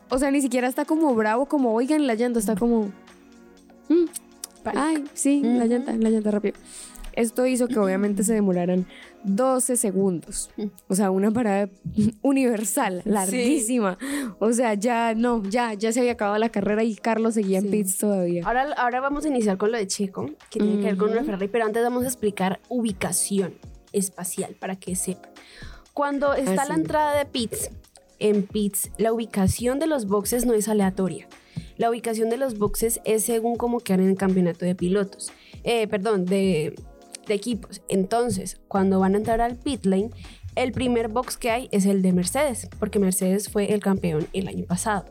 o 0.10 0.18
sea, 0.18 0.32
ni 0.32 0.42
siquiera 0.42 0.68
está 0.68 0.86
como 0.86 1.14
bravo, 1.16 1.46
como, 1.48 1.74
oigan, 1.74 2.08
la 2.08 2.16
llanta 2.16 2.40
está 2.40 2.56
como, 2.56 2.92
"Mm, 3.90 4.06
ay, 4.76 5.04
sí, 5.14 5.42
la 5.44 5.66
llanta, 5.66 5.94
la 5.98 6.10
llanta 6.10 6.32
rápido. 6.32 6.56
Esto 7.14 7.48
hizo 7.48 7.68
que 7.68 7.80
obviamente 7.80 8.24
se 8.24 8.34
demoraran 8.36 8.86
12 9.24 9.76
segundos. 9.76 10.52
O 10.88 10.94
sea, 10.94 11.10
una 11.10 11.32
parada 11.32 11.68
universal, 12.22 13.02
larguísima. 13.06 13.98
O 14.40 14.54
sea, 14.54 14.76
ya 14.76 15.16
no, 15.16 15.42
ya, 15.44 15.74
ya 15.74 15.92
se 15.92 16.00
había 16.02 16.12
acabado 16.12 16.38
la 16.38 16.50
carrera 16.50 16.84
y 16.84 16.94
Carlos 16.96 17.34
seguía 17.34 17.60
Sí. 17.62 17.66
en 17.66 17.72
pits 17.72 17.98
todavía. 17.98 18.44
Ahora, 18.46 18.72
ahora 18.78 19.00
vamos 19.02 19.26
a 19.26 19.30
iniciar 19.30 19.58
con 19.58 19.72
lo 19.72 19.80
de 19.80 19.88
Checo, 19.88 20.28
que 20.52 20.60
tiene 20.60 20.76
que 20.78 20.84
ver 20.86 20.98
con 20.98 21.10
una 21.10 21.24
Ferrari, 21.24 21.48
pero 21.48 21.66
antes 21.66 21.82
vamos 21.82 22.04
a 22.04 22.08
explicar 22.08 22.60
ubicación 22.70 23.56
espacial 23.94 24.54
para 24.60 24.76
que 24.76 24.96
sepan. 24.96 25.32
Cuando 25.94 26.36
está 26.36 26.62
Así 26.62 26.70
la 26.70 26.76
entrada 26.76 27.18
de 27.18 27.26
pits, 27.26 27.72
en 28.20 28.44
pits 28.44 28.92
la 28.98 29.14
ubicación 29.14 29.80
de 29.80 29.88
los 29.88 30.06
boxes 30.06 30.46
no 30.46 30.54
es 30.54 30.68
aleatoria. 30.68 31.28
La 31.78 31.90
ubicación 31.90 32.30
de 32.30 32.38
los 32.38 32.58
boxes 32.58 33.00
es 33.06 33.24
según 33.24 33.56
cómo 33.56 33.80
quedan 33.80 34.02
en 34.02 34.10
el 34.10 34.18
campeonato 34.18 34.66
de 34.66 34.76
pilotos. 34.76 35.32
Eh, 35.64 35.88
perdón, 35.88 36.26
de, 36.26 36.76
de 37.28 37.34
equipos. 37.34 37.82
Entonces, 37.88 38.60
cuando 38.68 39.00
van 39.00 39.14
a 39.14 39.18
entrar 39.18 39.42
al 39.42 39.58
pit 39.58 39.86
lane, 39.86 40.10
el 40.64 40.72
primer 40.72 41.08
box 41.08 41.38
que 41.38 41.52
hay 41.52 41.70
es 41.72 41.86
el 41.86 42.02
de 42.02 42.14
Mercedes, 42.14 42.68
porque 42.80 43.00
Mercedes 43.00 43.50
fue 43.50 43.74
el 43.74 43.80
campeón 43.80 44.28
el 44.34 44.48
año 44.48 44.66
pasado. 44.66 45.06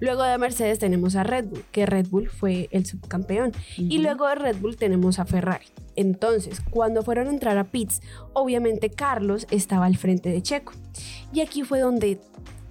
Luego 0.00 0.22
de 0.22 0.38
Mercedes 0.38 0.78
tenemos 0.78 1.16
a 1.16 1.22
Red 1.24 1.46
Bull, 1.46 1.64
que 1.72 1.86
Red 1.86 2.06
Bull 2.08 2.28
fue 2.28 2.68
el 2.70 2.86
subcampeón. 2.86 3.52
Y 3.76 3.98
luego 3.98 4.26
de 4.28 4.34
Red 4.36 4.56
Bull 4.58 4.76
tenemos 4.76 5.18
a 5.18 5.24
Ferrari. 5.24 5.66
Entonces, 5.96 6.60
cuando 6.70 7.02
fueron 7.02 7.28
a 7.28 7.30
entrar 7.30 7.58
a 7.58 7.64
pits, 7.64 8.00
obviamente 8.32 8.90
Carlos 8.90 9.46
estaba 9.50 9.86
al 9.86 9.96
frente 9.96 10.28
de 10.30 10.42
Checo. 10.42 10.72
Y 11.32 11.40
aquí 11.40 11.62
fue 11.62 11.80
donde 11.80 12.20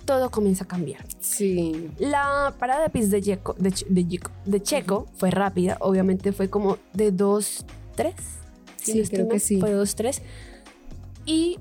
todo 0.05 0.29
comienza 0.31 0.65
a 0.65 0.67
cambiar. 0.67 1.05
Sí. 1.19 1.89
La 1.99 2.53
parada 2.59 2.83
de 2.83 2.89
pits 2.89 3.09
de, 3.09 3.21
Checo, 3.21 3.55
de, 3.57 3.71
Che- 3.71 3.85
de 3.89 4.05
Checo- 4.07 4.31
de 4.45 4.61
Checo 4.61 5.07
fue 5.15 5.31
rápida, 5.31 5.77
obviamente 5.79 6.31
fue 6.33 6.49
como 6.49 6.77
de 6.93 7.11
2, 7.11 7.65
3. 7.95 8.13
Sí, 8.75 9.01
creo 9.09 9.29
que 9.29 9.39
sí. 9.39 9.59
Fue 9.61 9.71
2, 9.71 9.95
3. 9.95 10.21
Y 11.25 11.57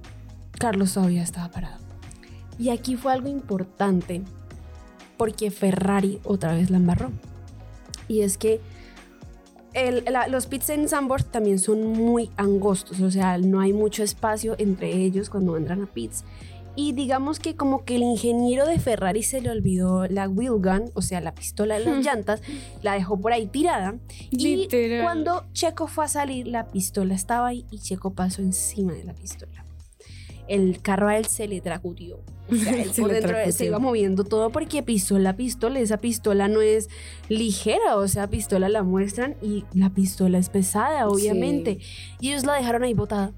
Carlos 0.58 0.94
todavía 0.94 1.22
estaba 1.22 1.50
parado. 1.50 1.78
Y 2.58 2.70
aquí 2.70 2.96
fue 2.96 3.12
algo 3.12 3.28
importante, 3.28 4.22
porque 5.16 5.50
Ferrari 5.50 6.20
otra 6.24 6.52
vez 6.54 6.70
la 6.70 6.76
embarró. 6.76 7.10
Y 8.08 8.20
es 8.20 8.36
que 8.38 8.60
el- 9.72 10.04
la- 10.10 10.28
los 10.28 10.46
pits 10.46 10.68
en 10.70 10.88
Zandvoort 10.88 11.30
también 11.30 11.58
son 11.58 11.86
muy 11.86 12.30
angostos, 12.36 13.00
o 13.00 13.10
sea, 13.10 13.38
no 13.38 13.60
hay 13.60 13.72
mucho 13.72 14.02
espacio 14.02 14.54
entre 14.58 14.92
ellos 14.94 15.30
cuando 15.30 15.56
entran 15.56 15.82
a 15.82 15.86
pits. 15.86 16.24
Y 16.74 16.92
digamos 16.92 17.38
que 17.38 17.54
como 17.54 17.84
que 17.84 17.96
el 17.96 18.02
ingeniero 18.02 18.66
de 18.66 18.78
Ferrari 18.78 19.22
se 19.22 19.42
le 19.42 19.50
olvidó 19.50 20.06
la 20.06 20.26
wheel 20.28 20.52
gun, 20.52 20.90
o 20.94 21.02
sea, 21.02 21.20
la 21.20 21.34
pistola 21.34 21.78
de 21.78 21.84
las 21.84 22.02
llantas, 22.04 22.40
la 22.82 22.94
dejó 22.94 23.18
por 23.20 23.32
ahí 23.32 23.46
tirada. 23.46 23.96
Y 24.30 24.68
cuando 25.02 25.44
Checo 25.52 25.86
fue 25.86 26.04
a 26.06 26.08
salir, 26.08 26.46
la 26.48 26.68
pistola 26.68 27.14
estaba 27.14 27.48
ahí 27.48 27.66
y 27.70 27.78
Checo 27.78 28.14
pasó 28.14 28.40
encima 28.40 28.92
de 28.94 29.04
la 29.04 29.12
pistola. 29.14 29.64
El 30.48 30.80
carro 30.82 31.08
a 31.08 31.16
él 31.16 31.26
se 31.26 31.46
le 31.48 31.60
tracutió. 31.60 32.20
O 32.50 32.54
sea, 32.54 32.72
él 32.82 32.92
Se 32.92 33.02
por 33.02 33.52
se 33.52 33.64
iba 33.66 33.78
moviendo 33.78 34.24
todo 34.24 34.50
porque 34.50 34.82
pisó 34.82 35.18
la 35.18 35.36
pistola. 35.36 35.78
Esa 35.80 35.98
pistola 35.98 36.48
no 36.48 36.60
es 36.60 36.88
ligera, 37.28 37.96
o 37.96 38.08
sea, 38.08 38.28
pistola 38.28 38.68
la 38.68 38.82
muestran 38.82 39.36
y 39.40 39.64
la 39.74 39.90
pistola 39.90 40.38
es 40.38 40.48
pesada, 40.48 41.08
obviamente. 41.08 41.78
Y 42.20 42.30
ellos 42.30 42.44
la 42.44 42.54
dejaron 42.54 42.82
ahí 42.82 42.94
botada. 42.94 43.32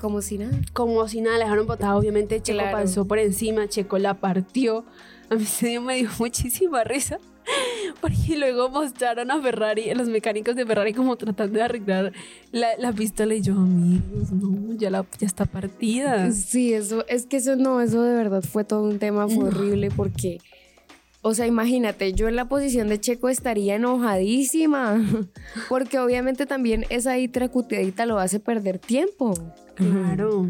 Como 0.00 0.22
si 0.22 0.38
nada. 0.38 0.56
Como 0.72 1.06
si 1.08 1.20
nada, 1.20 1.38
la 1.38 1.44
dejaron 1.44 1.66
botada. 1.66 1.96
Obviamente 1.96 2.40
Checo 2.40 2.58
Claro. 2.58 2.76
pasó 2.76 3.06
por 3.06 3.18
encima, 3.18 3.68
Checo 3.68 3.98
la 3.98 4.14
partió. 4.14 4.84
A 5.30 5.34
mí 5.34 5.44
se 5.44 5.68
dio, 5.68 5.82
me 5.82 5.96
dio 5.96 6.08
muchísima 6.18 6.84
risa. 6.84 7.18
Porque 8.00 8.36
luego 8.36 8.68
mostraron 8.70 9.30
a 9.30 9.40
Ferrari, 9.40 9.90
a 9.90 9.94
los 9.94 10.08
mecánicos 10.08 10.56
de 10.56 10.66
Ferrari, 10.66 10.92
como 10.92 11.16
tratando 11.16 11.58
de 11.58 11.64
arreglar 11.64 12.12
la, 12.52 12.68
la 12.78 12.92
pistola. 12.92 13.34
Y 13.34 13.42
yo, 13.42 13.54
amigos, 13.54 14.30
no, 14.32 14.74
ya, 14.74 14.90
la, 14.90 15.04
ya 15.18 15.26
está 15.26 15.46
partida. 15.46 16.30
Sí, 16.32 16.72
eso, 16.72 17.04
es 17.08 17.26
que 17.26 17.38
eso 17.38 17.56
no, 17.56 17.80
eso 17.80 18.02
de 18.02 18.14
verdad 18.14 18.42
fue 18.42 18.64
todo 18.64 18.84
un 18.84 18.98
tema, 18.98 19.28
fue 19.28 19.46
horrible 19.46 19.90
porque, 19.90 20.38
o 21.22 21.34
sea, 21.34 21.46
imagínate, 21.46 22.12
yo 22.12 22.28
en 22.28 22.36
la 22.36 22.48
posición 22.48 22.88
de 22.88 23.00
Checo 23.00 23.28
estaría 23.28 23.76
enojadísima, 23.76 25.04
porque 25.68 25.98
obviamente 25.98 26.46
también 26.46 26.84
esa 26.90 27.14
tracuteadita 27.32 28.06
lo 28.06 28.18
hace 28.18 28.40
perder 28.40 28.78
tiempo. 28.78 29.34
Claro. 29.74 30.48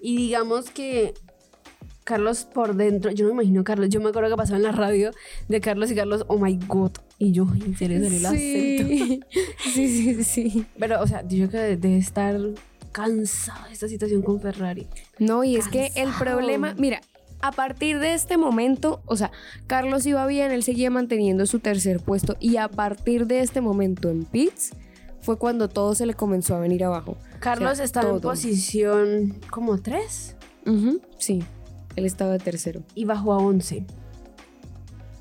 Y 0.00 0.16
digamos 0.16 0.70
que 0.70 1.14
Carlos 2.04 2.44
por 2.44 2.76
dentro, 2.76 3.10
yo 3.10 3.24
no 3.26 3.34
me 3.34 3.42
imagino 3.42 3.64
Carlos, 3.64 3.88
yo 3.88 4.00
me 4.00 4.10
acuerdo 4.10 4.30
que 4.30 4.36
pasaba 4.36 4.58
en 4.58 4.62
la 4.62 4.72
radio 4.72 5.10
de 5.48 5.60
Carlos 5.60 5.90
y 5.90 5.94
Carlos, 5.94 6.24
oh 6.28 6.38
my 6.38 6.58
god. 6.68 6.92
Y 7.18 7.32
yo, 7.32 7.46
en 7.64 7.76
serio, 7.76 7.98
salió 8.02 8.18
el 8.18 8.26
acento. 8.26 8.88
Sí, 8.88 9.20
sí, 9.72 10.14
sí, 10.14 10.24
sí. 10.24 10.66
Pero, 10.78 11.00
o 11.00 11.06
sea, 11.06 11.26
yo 11.26 11.48
creo 11.48 11.62
que 11.68 11.76
debe 11.76 11.96
estar 11.96 12.38
cansado 12.92 13.66
de 13.68 13.72
esta 13.72 13.88
situación 13.88 14.22
con 14.22 14.40
Ferrari. 14.40 14.86
No, 15.18 15.42
y 15.44 15.56
es 15.56 15.68
que 15.68 15.86
el 15.96 16.04
Cansado. 16.04 16.18
problema, 16.24 16.74
mira, 16.78 17.00
a 17.40 17.52
partir 17.52 17.98
de 17.98 18.14
este 18.14 18.36
momento, 18.36 19.02
o 19.06 19.16
sea, 19.16 19.30
Carlos 19.66 20.06
iba 20.06 20.26
bien, 20.26 20.52
él 20.52 20.62
seguía 20.62 20.90
manteniendo 20.90 21.46
su 21.46 21.58
tercer 21.58 22.00
puesto 22.00 22.36
y 22.38 22.56
a 22.58 22.68
partir 22.68 23.26
de 23.26 23.40
este 23.40 23.60
momento 23.60 24.10
en 24.10 24.24
pits 24.24 24.72
fue 25.20 25.38
cuando 25.38 25.68
todo 25.68 25.94
se 25.94 26.06
le 26.06 26.14
comenzó 26.14 26.54
a 26.54 26.60
venir 26.60 26.84
abajo. 26.84 27.16
Carlos 27.40 27.72
O 27.72 27.74
sea, 27.76 27.84
estaba 27.84 28.10
en 28.10 28.20
posición 28.20 29.34
como 29.50 29.78
3 29.80 30.36
Ujú, 30.66 31.00
sí, 31.18 31.42
él 31.96 32.04
estaba 32.06 32.32
de 32.32 32.38
tercero. 32.38 32.82
y 32.94 33.04
bajó 33.04 33.32
a 33.32 33.38
11. 33.38 33.84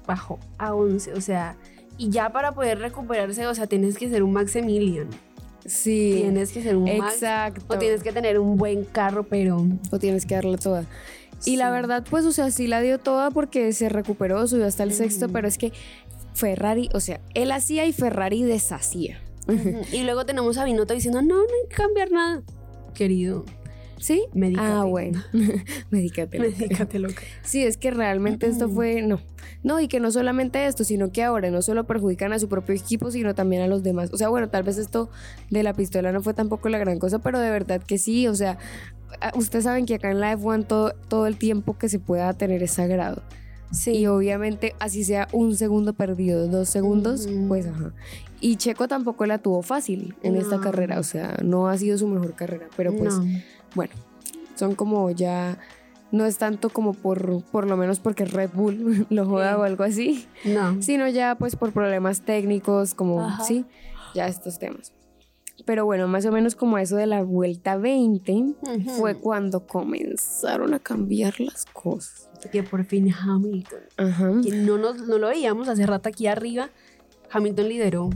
Bajó 0.06 0.40
a 0.58 0.74
11, 0.74 1.14
o 1.14 1.22
sea, 1.22 1.56
y 1.98 2.10
ya 2.10 2.32
para 2.32 2.52
poder 2.54 2.80
recuperarse, 2.80 3.48
o 3.48 3.56
sea, 3.56 3.68
tienes 3.68 3.98
que 3.98 4.10
ser 4.10 4.24
un 4.24 4.34
Maximilian. 4.34 5.08
Sí, 5.66 6.18
Tienes 6.24 6.52
que 6.52 6.62
ser 6.62 6.76
un 6.76 6.84
Max. 6.98 7.14
exacto. 7.16 7.64
O 7.74 7.78
tienes 7.78 8.04
que 8.04 8.12
tener 8.12 8.38
un 8.38 8.58
buen 8.58 8.84
carro, 8.84 9.24
pero. 9.24 9.66
O 9.92 10.00
tienes 10.00 10.26
que 10.26 10.36
darla 10.36 10.58
toda. 10.58 10.84
Y 11.46 11.56
la 11.56 11.72
verdad, 11.72 12.04
pues, 12.10 12.26
o 12.26 12.34
sea, 12.34 12.52
sí 12.52 12.68
la 12.68 12.82
dio 12.82 13.00
toda 13.00 13.32
porque 13.32 13.72
se 13.72 13.88
recuperó, 13.88 14.46
subió 14.46 14.66
hasta 14.66 14.84
el 14.84 14.94
sexto, 14.94 15.30
pero 15.30 15.48
es 15.48 15.58
que 15.58 15.72
Ferrari, 16.34 16.90
o 16.94 17.00
sea, 17.00 17.22
él 17.34 17.52
hacía 17.54 17.86
y 17.86 17.94
Ferrari 17.94 18.44
deshacía. 18.44 19.20
y 19.94 20.04
luego 20.04 20.26
tenemos 20.26 20.58
a 20.58 20.66
Binotto 20.66 20.94
diciendo: 20.94 21.22
No, 21.22 21.36
no 21.36 21.44
hay 21.44 21.70
que 21.70 21.76
cambiar 21.76 22.12
nada. 22.12 22.44
Querido, 22.94 23.46
¿Sí? 24.04 24.26
Medícate. 24.34 24.68
Ah, 24.68 24.84
bueno. 24.84 25.24
Medícate. 25.90 26.38
loca. 26.38 26.50
medícate 26.60 27.00
loca. 27.00 27.22
Sí, 27.42 27.64
es 27.64 27.78
que 27.78 27.90
realmente 27.90 28.48
esto 28.48 28.68
fue, 28.70 29.02
no. 29.02 29.22
No, 29.64 29.80
y 29.80 29.88
que 29.88 30.02
no 30.02 30.12
solamente 30.12 30.66
esto, 30.68 30.84
sino 30.84 31.14
que 31.14 31.24
ahora 31.24 31.50
no 31.52 31.62
solo 31.62 31.86
perjudican 31.86 32.34
a 32.34 32.40
su 32.40 32.50
propio 32.50 32.76
equipo, 32.76 33.12
sino 33.12 33.34
también 33.34 33.62
a 33.62 33.68
los 33.68 33.82
demás. 33.82 34.10
O 34.12 34.18
sea, 34.18 34.28
bueno, 34.28 34.50
tal 34.50 34.64
vez 34.64 34.78
esto 34.78 35.10
de 35.50 35.64
la 35.64 35.74
pistola 35.74 36.12
no 36.12 36.22
fue 36.22 36.34
tampoco 36.34 36.68
la 36.68 36.80
gran 36.80 37.00
cosa, 37.00 37.20
pero 37.20 37.40
de 37.40 37.50
verdad 37.50 37.82
que 37.82 37.98
sí. 37.98 38.28
O 38.28 38.36
sea, 38.36 38.58
a- 39.22 39.32
ustedes 39.38 39.64
saben 39.64 39.86
que 39.86 39.96
acá 39.96 40.12
en 40.12 40.20
la 40.20 40.34
F1 40.38 40.66
todo, 40.68 40.94
todo 41.08 41.26
el 41.26 41.38
tiempo 41.38 41.78
que 41.78 41.88
se 41.88 42.00
pueda 42.00 42.34
tener 42.34 42.62
es 42.62 42.72
sagrado. 42.72 43.22
Sí. 43.72 43.92
Y 43.92 44.08
obviamente, 44.08 44.76
así 44.80 45.06
sea 45.06 45.30
un 45.32 45.56
segundo 45.56 45.94
perdido, 45.94 46.48
dos 46.50 46.68
segundos, 46.68 47.26
Ujú. 47.26 47.48
pues 47.48 47.66
ajá. 47.68 47.94
Y 48.42 48.58
Checo 48.58 48.90
tampoco 48.90 49.26
la 49.26 49.38
tuvo 49.38 49.62
fácil 49.62 50.14
en 50.24 50.36
esta 50.36 50.58
No. 50.58 50.62
carrera, 50.62 51.00
o 51.00 51.04
sea, 51.04 51.38
no 51.42 51.70
ha 51.70 51.78
sido 51.78 51.98
su 51.98 52.08
mejor 52.10 52.36
carrera, 52.36 52.68
pero 52.76 52.94
pues 52.94 53.14
No. 53.18 53.26
Bueno, 53.76 53.94
son 54.56 54.76
como 54.76 55.10
ya, 55.12 55.58
no 56.12 56.26
es 56.26 56.38
tanto 56.38 56.70
como 56.70 56.94
por, 56.94 57.44
por 57.46 57.68
lo 57.68 57.76
menos 57.78 58.00
porque 58.00 58.26
Red 58.26 58.52
Bull 58.54 59.06
lo 59.10 59.26
juega 59.26 59.54
Sí. 59.56 59.60
o 59.60 59.64
algo 59.64 59.84
así, 59.84 60.28
No. 60.46 60.82
sino 60.82 61.08
ya 61.08 61.36
pues 61.36 61.56
por 61.56 61.72
problemas 61.72 62.22
técnicos, 62.22 62.94
como, 62.94 63.22
Ajá. 63.22 63.44
sí, 63.44 63.66
ya 64.14 64.28
estos 64.28 64.60
temas. 64.60 64.92
Pero 65.66 65.86
bueno, 65.86 66.08
más 66.08 66.26
o 66.26 66.32
menos 66.32 66.56
como 66.56 66.78
eso 66.78 66.96
de 66.98 67.06
la 67.06 67.22
vuelta 67.24 67.78
20 67.78 68.32
Ujú. 68.34 68.90
fue 68.98 69.16
cuando 69.16 69.66
comenzaron 69.66 70.74
a 70.74 70.80
cambiar 70.80 71.40
las 71.40 71.66
cosas. 71.66 72.28
Que 72.52 72.64
por 72.64 72.84
fin 72.84 73.14
Hamilton. 73.14 73.80
Ajá. 73.98 74.32
que 74.44 74.52
no, 74.52 74.78
nos, 74.78 74.98
no 75.08 75.18
lo 75.18 75.28
veíamos 75.30 75.70
hace 75.70 75.86
rato 75.86 76.10
aquí 76.10 76.28
arriba, 76.28 76.70
Hamilton 77.32 77.70
lideró 77.70 78.10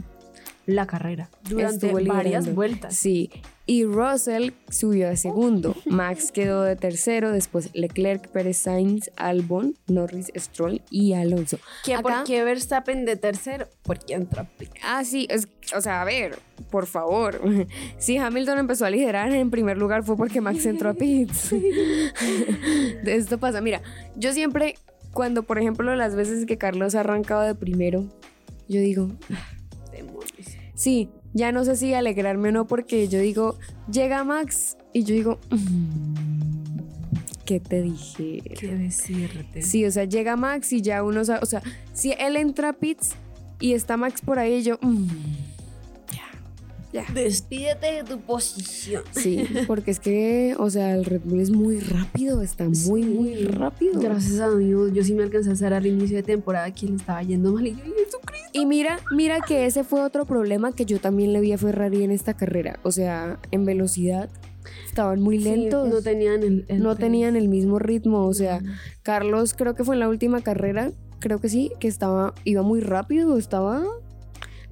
la 0.66 0.86
carrera 0.86 1.30
durante 1.48 1.86
Estuvo 1.86 1.94
varias 2.04 2.24
liderando. 2.24 2.52
vueltas. 2.54 2.94
Sí, 2.96 3.30
y 3.68 3.84
Russell 3.84 4.52
subió 4.70 5.08
de 5.10 5.16
segundo, 5.18 5.76
Max 5.84 6.32
quedó 6.32 6.62
de 6.62 6.74
tercero, 6.74 7.30
después 7.32 7.68
Leclerc, 7.74 8.26
Pérez 8.28 8.56
Sainz, 8.56 9.10
Albon, 9.16 9.76
Norris, 9.86 10.32
Stroll 10.34 10.80
y 10.90 11.12
Alonso. 11.12 11.58
¿Qué, 11.84 11.92
Acá- 11.94 12.02
¿Por 12.02 12.24
qué 12.24 12.42
Verstappen 12.44 13.04
de 13.04 13.16
tercero? 13.16 13.68
Porque 13.82 14.14
entra. 14.14 14.48
Ah, 14.82 15.04
sí, 15.04 15.26
es, 15.30 15.48
o 15.76 15.82
sea, 15.82 16.00
a 16.00 16.04
ver, 16.06 16.38
por 16.70 16.86
favor. 16.86 17.40
Si 17.98 18.16
Hamilton 18.16 18.58
empezó 18.58 18.86
a 18.86 18.90
liderar 18.90 19.32
en 19.32 19.50
primer 19.50 19.76
lugar 19.76 20.02
fue 20.02 20.16
porque 20.16 20.40
Max 20.40 20.64
entró 20.64 20.88
a 20.88 20.94
pits. 20.94 21.52
Esto 23.04 23.38
pasa, 23.38 23.60
mira, 23.60 23.82
yo 24.16 24.32
siempre, 24.32 24.76
cuando 25.12 25.42
por 25.42 25.58
ejemplo 25.58 25.94
las 25.94 26.14
veces 26.14 26.46
que 26.46 26.56
Carlos 26.58 26.94
ha 26.94 27.00
arrancado 27.00 27.42
de 27.42 27.54
primero, 27.54 28.06
yo 28.68 28.80
digo, 28.80 29.10
Demonios. 29.92 30.24
Sí, 30.74 31.10
ya 31.38 31.52
no 31.52 31.64
sé 31.64 31.76
si 31.76 31.94
alegrarme 31.94 32.48
o 32.48 32.52
no 32.52 32.66
porque 32.66 33.06
yo 33.08 33.20
digo, 33.20 33.56
llega 33.90 34.24
Max 34.24 34.76
y 34.92 35.04
yo 35.04 35.14
digo, 35.14 35.38
"Mm, 35.50 36.74
¿qué 37.44 37.60
te 37.60 37.80
dije? 37.82 38.42
¿Qué 38.58 38.74
decirte? 38.74 39.62
Sí, 39.62 39.84
o 39.86 39.90
sea, 39.92 40.04
llega 40.04 40.36
Max 40.36 40.72
y 40.72 40.82
ya 40.82 41.02
uno 41.04 41.24
sabe, 41.24 41.38
o 41.42 41.46
sea, 41.46 41.62
si 41.92 42.12
él 42.12 42.36
entra 42.36 42.70
a 42.70 42.72
pits 42.72 43.12
y 43.60 43.72
está 43.74 43.96
Max 43.96 44.20
por 44.20 44.38
ahí, 44.40 44.62
yo, 44.64 44.78
"Mm, 44.82 45.06
ya. 46.92 47.04
Despídete 47.14 47.86
de 47.94 48.04
tu 48.04 48.18
posición. 48.20 49.02
Sí, 49.12 49.44
porque 49.66 49.90
es 49.90 50.00
que, 50.00 50.54
o 50.58 50.70
sea, 50.70 50.94
el 50.94 51.04
Red 51.04 51.22
Bull 51.24 51.40
es 51.40 51.50
muy 51.50 51.80
rápido, 51.80 52.42
está 52.42 52.68
muy, 52.86 53.02
muy 53.04 53.44
rápido. 53.44 54.00
Gracias 54.00 54.40
a 54.40 54.50
Dios, 54.56 54.92
yo 54.92 55.02
sí 55.04 55.14
me 55.14 55.22
alcancé 55.24 55.50
a 55.50 55.52
hacer 55.54 55.72
al 55.74 55.86
inicio 55.86 56.16
de 56.16 56.22
temporada 56.22 56.70
que 56.72 56.86
le 56.86 56.96
estaba 56.96 57.22
yendo 57.22 57.52
mal 57.52 57.66
y 57.66 57.72
yo, 57.72 57.78
Jesucristo. 57.84 58.48
Y 58.52 58.66
mira, 58.66 58.98
mira 59.12 59.40
que 59.40 59.66
ese 59.66 59.84
fue 59.84 60.02
otro 60.02 60.24
problema 60.24 60.72
que 60.72 60.84
yo 60.84 60.98
también 61.00 61.32
le 61.32 61.40
vi 61.40 61.52
a 61.52 61.58
Ferrari 61.58 62.02
en 62.04 62.10
esta 62.10 62.34
carrera. 62.34 62.78
O 62.82 62.90
sea, 62.92 63.38
en 63.50 63.64
velocidad. 63.64 64.28
estaban 64.86 65.20
muy 65.20 65.38
Sí, 65.38 65.44
lentos. 65.44 65.88
no 65.88 66.02
tenían 66.02 66.42
el, 66.42 66.64
el 66.68 66.82
no 66.82 66.96
tenían 66.96 67.36
el 67.36 67.48
mismo 67.48 67.78
ritmo. 67.78 68.26
O 68.26 68.34
sea. 68.34 68.60
Carlos 69.02 69.54
creo 69.54 69.74
que 69.74 69.84
fue 69.84 69.94
en 69.94 70.00
la 70.00 70.08
última 70.08 70.42
carrera, 70.42 70.92
creo 71.20 71.40
que 71.40 71.48
sí, 71.48 71.72
que 71.80 71.88
estaba, 71.88 72.34
iba 72.44 72.62
muy 72.62 72.80
rápido, 72.80 73.38
estaba 73.38 73.82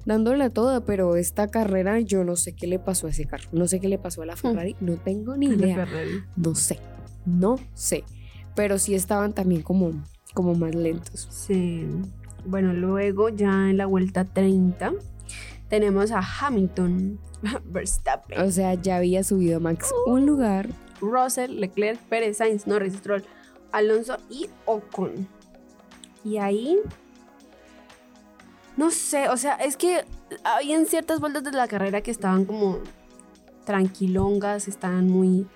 dándole 0.07 0.45
a 0.45 0.49
toda, 0.49 0.85
pero 0.85 1.17
esta 1.17 1.49
carrera 1.49 1.99
yo 1.99 2.23
no 2.23 2.37
sé 2.37 2.55
qué 2.55 2.65
le 2.65 2.79
pasó 2.79 3.07
a 3.07 3.09
ese 3.09 3.25
carro, 3.25 3.49
no 3.51 3.67
sé 3.67 3.81
qué 3.81 3.89
le 3.89 3.99
pasó 3.99 4.21
a 4.21 4.25
la 4.25 4.37
Ferrari, 4.37 4.77
no 4.79 4.95
tengo 4.95 5.35
ni 5.35 5.47
idea, 5.47 5.85
no 6.37 6.55
sé, 6.55 6.79
no 7.25 7.57
sé, 7.73 8.05
pero 8.55 8.79
sí 8.79 8.95
estaban 8.95 9.33
también 9.33 9.61
como, 9.63 9.91
como 10.33 10.55
más 10.55 10.73
lentos. 10.73 11.27
Sí. 11.29 11.85
Bueno, 12.45 12.71
luego 12.71 13.27
ya 13.27 13.69
en 13.69 13.75
la 13.75 13.85
vuelta 13.85 14.23
30 14.23 14.93
tenemos 15.67 16.11
a 16.11 16.21
Hamilton, 16.21 17.19
Verstappen, 17.65 18.39
O 18.39 18.49
sea, 18.49 18.75
ya 18.75 18.95
había 18.95 19.25
subido 19.25 19.59
Max 19.59 19.93
un 20.05 20.25
lugar, 20.25 20.69
Russell, 21.01 21.59
Leclerc, 21.59 21.99
Pérez, 22.07 22.37
Sainz, 22.37 22.65
Norris, 22.65 22.93
Stroll, 22.93 23.25
Alonso 23.73 24.15
y 24.29 24.47
Ocon. 24.65 25.27
Y 26.23 26.37
ahí 26.37 26.77
no 28.77 28.91
sé, 28.91 29.27
o 29.29 29.37
sea, 29.37 29.55
es 29.55 29.75
que 29.75 30.05
habían 30.43 30.85
ciertas 30.85 31.19
vueltas 31.19 31.43
de 31.43 31.51
la 31.51 31.67
carrera 31.67 32.01
que 32.01 32.11
estaban 32.11 32.45
como 32.45 32.79
tranquilongas, 33.65 34.67
estaban 34.67 35.09
muy 35.09 35.47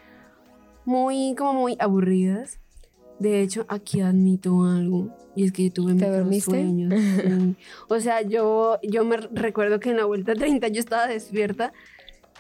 muy 0.83 1.35
como 1.37 1.53
muy 1.61 1.77
aburridas. 1.79 2.59
De 3.19 3.41
hecho, 3.41 3.65
aquí 3.69 4.01
admito 4.01 4.63
algo. 4.63 5.15
Y 5.35 5.45
es 5.45 5.51
que 5.51 5.65
yo 5.69 5.73
tuve 5.73 5.93
¿Te 5.93 6.05
muchos 6.07 6.17
dormiste? 6.17 6.51
sueños. 6.51 6.93
sí. 6.99 7.55
O 7.87 7.99
sea, 7.99 8.21
yo, 8.23 8.79
yo 8.83 9.05
me 9.05 9.17
recuerdo 9.17 9.79
que 9.79 9.91
en 9.91 9.97
la 9.97 10.05
vuelta 10.05 10.33
30 10.33 10.67
yo 10.69 10.79
estaba 10.79 11.07
despierta 11.07 11.71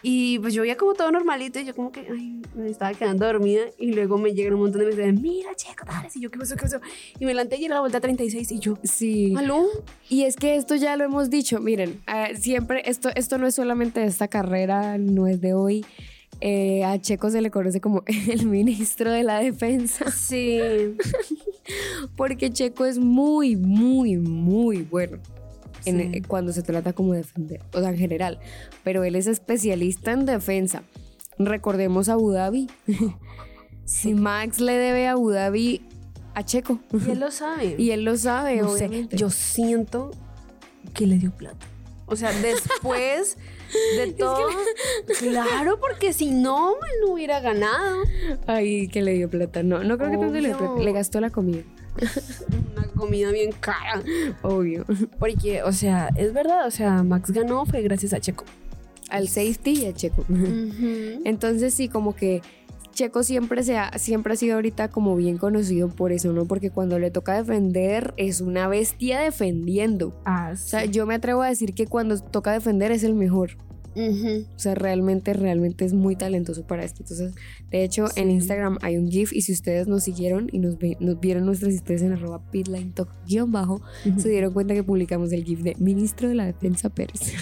y 0.03 0.39
pues 0.39 0.53
yo 0.53 0.63
veía 0.63 0.77
como 0.77 0.93
todo 0.93 1.11
normalito 1.11 1.59
y 1.59 1.65
yo 1.65 1.75
como 1.75 1.91
que 1.91 2.01
ay, 2.09 2.41
me 2.55 2.69
estaba 2.69 2.93
quedando 2.93 3.25
dormida 3.25 3.61
y 3.77 3.91
luego 3.91 4.17
me 4.17 4.33
llegan 4.33 4.55
un 4.55 4.61
montón 4.61 4.81
de 4.81 4.87
mensajes, 4.87 5.19
mira, 5.19 5.55
checo, 5.55 5.85
dale, 5.85 6.09
y 6.13 6.21
yo, 6.21 6.31
¿qué 6.31 6.39
pasó, 6.39 6.55
qué 6.55 6.63
pasó? 6.63 6.81
Y 7.19 7.25
me 7.25 7.33
levanté 7.33 7.57
y 7.57 7.65
era 7.65 7.75
la 7.75 7.81
vuelta 7.81 7.99
36 7.99 8.51
y 8.51 8.59
yo, 8.59 8.77
sí. 8.83 9.33
¿aló? 9.37 9.65
Y 10.09 10.23
es 10.23 10.35
que 10.35 10.55
esto 10.55 10.75
ya 10.75 10.95
lo 10.95 11.03
hemos 11.03 11.29
dicho, 11.29 11.59
miren, 11.59 12.01
ah, 12.07 12.29
siempre, 12.39 12.81
esto, 12.85 13.09
esto 13.15 13.37
no 13.37 13.47
es 13.47 13.55
solamente 13.55 13.99
de 13.99 14.07
esta 14.07 14.27
carrera, 14.27 14.97
no 14.97 15.27
es 15.27 15.41
de 15.41 15.53
hoy. 15.53 15.85
Eh, 16.39 16.83
a 16.83 16.99
Checo 16.99 17.29
se 17.29 17.39
le 17.39 17.51
conoce 17.51 17.81
como 17.81 18.03
el 18.27 18.47
ministro 18.47 19.11
de 19.11 19.23
la 19.23 19.39
defensa, 19.39 20.09
Sí. 20.11 20.59
porque 22.15 22.51
Checo 22.51 22.85
es 22.85 22.97
muy, 22.97 23.55
muy, 23.55 24.17
muy 24.17 24.81
bueno 24.81 25.19
en- 25.85 26.11
Sí. 26.11 26.17
eh, 26.17 26.21
cuando 26.27 26.53
se 26.53 26.61
trata 26.63 26.93
como 26.93 27.13
de 27.13 27.19
defender, 27.19 27.61
o 27.73 27.79
sea, 27.79 27.89
en 27.89 27.97
general. 27.97 28.39
Pero 28.83 29.03
él 29.03 29.15
es 29.15 29.27
especialista 29.27 30.11
en 30.11 30.25
defensa. 30.25 30.83
Recordemos 31.37 32.09
a 32.09 32.13
Abu 32.13 32.31
Dhabi. 32.31 32.67
Si 33.83 34.13
Max 34.13 34.61
le 34.61 34.73
debe 34.73 35.07
a 35.07 35.13
Abu 35.13 35.31
Dhabi 35.31 35.81
a 36.33 36.45
Checo. 36.45 36.79
Y 36.93 37.11
él 37.11 37.19
lo 37.19 37.31
sabe. 37.31 37.75
Y 37.77 37.91
él 37.91 38.05
lo 38.05 38.15
sabe, 38.15 38.57
no 38.61 38.69
sé, 38.77 38.85
obviamente. 38.85 39.17
yo 39.17 39.29
siento 39.29 40.11
que 40.93 41.07
le 41.07 41.17
dio 41.17 41.31
plata. 41.31 41.65
O 42.05 42.15
sea, 42.15 42.31
después 42.31 43.37
de 43.97 44.13
todo. 44.17 44.47
Claro, 45.19 45.79
porque 45.79 46.13
si 46.13 46.31
no, 46.31 46.71
él 46.73 46.99
no 47.05 47.13
hubiera 47.13 47.39
ganado. 47.41 48.03
Ay, 48.47 48.87
que 48.87 49.01
le 49.01 49.13
dio 49.13 49.29
plata. 49.29 49.61
No, 49.63 49.83
no 49.83 49.97
creo 49.97 50.11
que 50.11 50.17
tanto 50.17 50.33
le 50.35 50.47
dio 50.49 50.57
plata. 50.57 50.73
Obvio. 50.73 50.83
Le 50.85 50.91
gastó 50.93 51.19
la 51.19 51.29
comida. 51.29 51.63
Una 52.75 52.87
comida 52.87 53.31
bien 53.31 53.51
cara. 53.59 54.01
Obvio. 54.41 54.85
Porque, 55.19 55.63
o 55.63 55.71
sea, 55.71 56.09
es 56.15 56.33
verdad, 56.33 56.67
o 56.67 56.71
sea, 56.71 57.03
Max 57.03 57.31
ganó 57.31 57.65
fue 57.65 57.81
gracias 57.81 58.13
a 58.13 58.19
Checo. 58.19 58.45
Al 59.09 59.27
safety 59.27 59.83
y 59.83 59.85
a 59.87 59.93
Checo. 59.93 60.25
Entonces 61.25 61.73
sí, 61.73 61.89
como 61.89 62.15
que 62.15 62.41
Checo 62.93 63.23
siempre, 63.23 63.63
se 63.63 63.77
ha, 63.77 63.97
siempre 63.97 64.33
ha 64.33 64.35
sido 64.35 64.55
ahorita 64.55 64.89
como 64.89 65.15
bien 65.15 65.37
conocido 65.37 65.89
por 65.89 66.11
eso, 66.11 66.31
¿no? 66.33 66.45
Porque 66.45 66.71
cuando 66.71 66.99
le 66.99 67.11
toca 67.11 67.33
defender 67.35 68.13
es 68.17 68.41
una 68.41 68.67
bestia 68.67 69.19
defendiendo. 69.19 70.13
Ah, 70.25 70.51
O 70.53 70.57
sea, 70.57 70.85
yo 70.85 71.05
me 71.05 71.15
atrevo 71.15 71.41
a 71.41 71.47
decir 71.47 71.73
que 71.73 71.87
cuando 71.87 72.19
toca 72.19 72.51
defender 72.51 72.91
es 72.91 73.03
el 73.03 73.13
mejor. 73.13 73.51
O 73.95 74.59
sea, 74.59 74.73
realmente, 74.75 75.33
realmente 75.33 75.83
es 75.85 75.93
muy 75.93 76.15
talentoso 76.15 76.63
para 76.65 76.83
esto. 76.85 77.03
Entonces, 77.03 77.33
de 77.69 77.83
hecho, 77.83 78.05
en. 78.15 78.31
Instagram 78.31 78.77
hay 78.81 78.97
un 78.97 79.09
GIF 79.11 79.33
y 79.33 79.41
si 79.41 79.51
ustedes 79.51 79.87
nos 79.87 80.03
siguieron 80.03 80.47
y 80.51 80.59
nos, 80.59 80.77
ve- 80.77 80.95
nos 80.99 81.19
vieron 81.19 81.45
nuestras 81.45 81.73
historias 81.73 82.01
en 82.03 82.13
arroba 82.13 82.41
pitlinetalk 82.51 83.09
guion 83.27 83.51
bajo, 83.51 83.81
se 84.17 84.29
dieron 84.29 84.53
cuenta 84.53 84.73
que 84.73 84.83
publicamos 84.83 85.31
el 85.33 85.43
GIF 85.43 85.59
de 85.61 85.75
Ministro 85.79 86.29
de 86.29 86.35
la 86.35 86.45
Defensa 86.45 86.89
Pérez. 86.89 87.33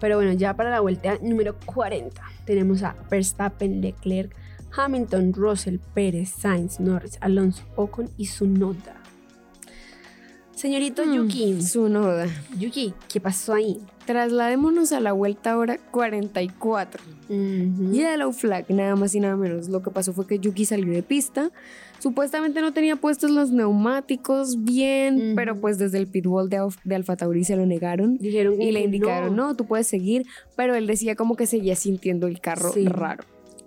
Pero 0.00 0.16
bueno, 0.16 0.32
ya 0.32 0.56
para 0.56 0.70
la 0.70 0.80
vuelta 0.80 1.16
número 1.22 1.56
40 1.64 2.20
tenemos 2.44 2.82
a 2.82 2.96
Verstappen, 3.08 3.80
Leclerc, 3.80 4.34
Hamilton, 4.76 5.32
Russell, 5.32 5.76
Pérez, 5.94 6.30
Sainz, 6.30 6.80
Norris, 6.80 7.18
Alonso, 7.20 7.62
Ocon 7.76 8.10
y 8.16 8.24
Tsunoda. 8.26 8.96
Señorito 10.56 11.04
Mm, 11.04 11.12
Yuki, 11.14 11.62
Su 11.62 11.88
noda. 11.88 12.26
Yuki, 12.58 12.94
¿qué 13.12 13.20
pasó 13.20 13.54
ahí? 13.54 13.80
Trasladémonos 14.06 14.92
a 14.92 15.00
la 15.00 15.12
vuelta 15.12 15.52
ahora 15.52 15.78
44. 15.90 17.00
Ujú. 17.28 17.92
Yellow 17.92 18.32
flag, 18.32 18.66
nada 18.68 18.96
más 18.96 19.14
y 19.14 19.20
nada 19.20 19.36
menos. 19.36 19.68
Lo 19.68 19.82
que 19.82 19.90
pasó 19.90 20.12
fue 20.12 20.26
que 20.26 20.38
Yuki 20.38 20.64
salió 20.64 20.92
de 20.92 21.02
pista. 21.02 21.50
Supuestamente 22.00 22.60
no 22.60 22.72
tenía 22.72 22.96
puestos 22.96 23.30
los 23.30 23.52
neumáticos 23.52 24.64
bien, 24.64 25.34
pero 25.36 25.60
pues 25.60 25.78
desde 25.78 25.98
el 25.98 26.08
pitwall 26.08 26.48
de, 26.48 26.60
de 26.82 26.94
Alfa 26.96 27.16
Tauri 27.16 27.44
se 27.44 27.54
lo 27.54 27.64
negaron. 27.64 28.18
Dijeron 28.18 28.60
Y 28.60 28.72
le 28.72 28.80
indicaron, 28.80 29.36
no. 29.36 29.54
tú 29.54 29.66
puedes 29.66 29.86
seguir, 29.86 30.26
pero 30.56 30.74
él 30.74 30.88
decía 30.88 31.14
como 31.14 31.36
que 31.36 31.46
seguía 31.46 31.76
sintiendo 31.76 32.26
el 32.26 32.40
carro 32.40 32.72
Sí. 32.72 32.86
raro. 32.86 33.22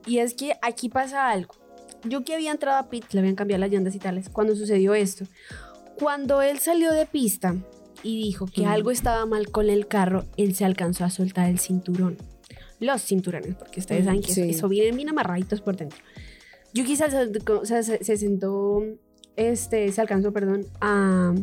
Y 0.05 0.17
es 0.17 0.33
que 0.33 0.53
aquí 0.61 0.89
pasa 0.89 1.29
algo. 1.29 1.55
Yuki 2.03 2.33
había 2.33 2.51
entrado 2.51 2.77
a 2.77 2.89
pit, 2.89 3.05
le 3.13 3.19
habían 3.21 3.35
cambiado 3.35 3.61
las 3.61 3.71
llantas 3.71 3.95
y 3.95 3.99
tales. 3.99 4.27
Cuando 4.29 4.53
sucedió 4.55 4.93
esto, 4.93 5.25
cuando 5.97 6.41
él 6.41 6.59
salió 6.59 6.91
de 6.91 7.05
pista 7.05 7.55
y 8.05 8.17
dijo 8.23 8.45
que 8.45 8.65
algo 8.65 8.91
estaba 8.91 9.25
mal 9.25 9.49
con 9.49 9.69
el 9.69 9.87
carro, 9.87 10.25
él 10.37 10.53
se 10.55 10.63
alcanzó 10.63 11.03
a 11.05 11.09
soltar 11.09 11.49
el 11.49 11.59
cinturón. 11.59 12.17
Los 12.79 13.01
cinturones, 13.03 13.55
porque 13.55 13.79
ustedes 13.79 14.05
saben 14.05 14.21
que 14.21 14.31
eso- 14.31 14.41
sí. 14.43 14.49
eso, 14.51 14.69
vienen 14.69 14.95
bien 14.95 15.09
amarraditos 15.09 15.61
por 15.61 15.75
dentro. 15.75 15.97
Yuki 16.73 16.95
se, 16.97 17.05
se- 17.83 18.03
se 18.03 18.17
sentó, 18.17 18.83
este, 19.37 19.91
se 19.91 20.01
alcanzó, 20.01 20.31
perdón, 20.33 20.65
a, 20.81 21.33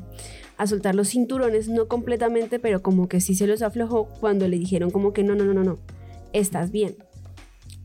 a 0.58 0.66
soltar 0.66 0.94
los 0.94 1.08
cinturones, 1.08 1.68
no 1.68 1.88
completamente, 1.88 2.58
pero 2.58 2.82
como 2.82 3.08
que 3.08 3.20
sí 3.20 3.34
se 3.34 3.46
los 3.46 3.62
aflojó 3.62 4.06
cuando 4.20 4.46
le 4.46 4.58
dijeron 4.58 4.90
como 4.90 5.12
que 5.12 5.24
no, 5.24 5.34
no, 5.34 5.44
no, 5.44 5.54
no, 5.54 5.64
no, 5.64 5.78
estás 6.32 6.70
bien 6.70 6.94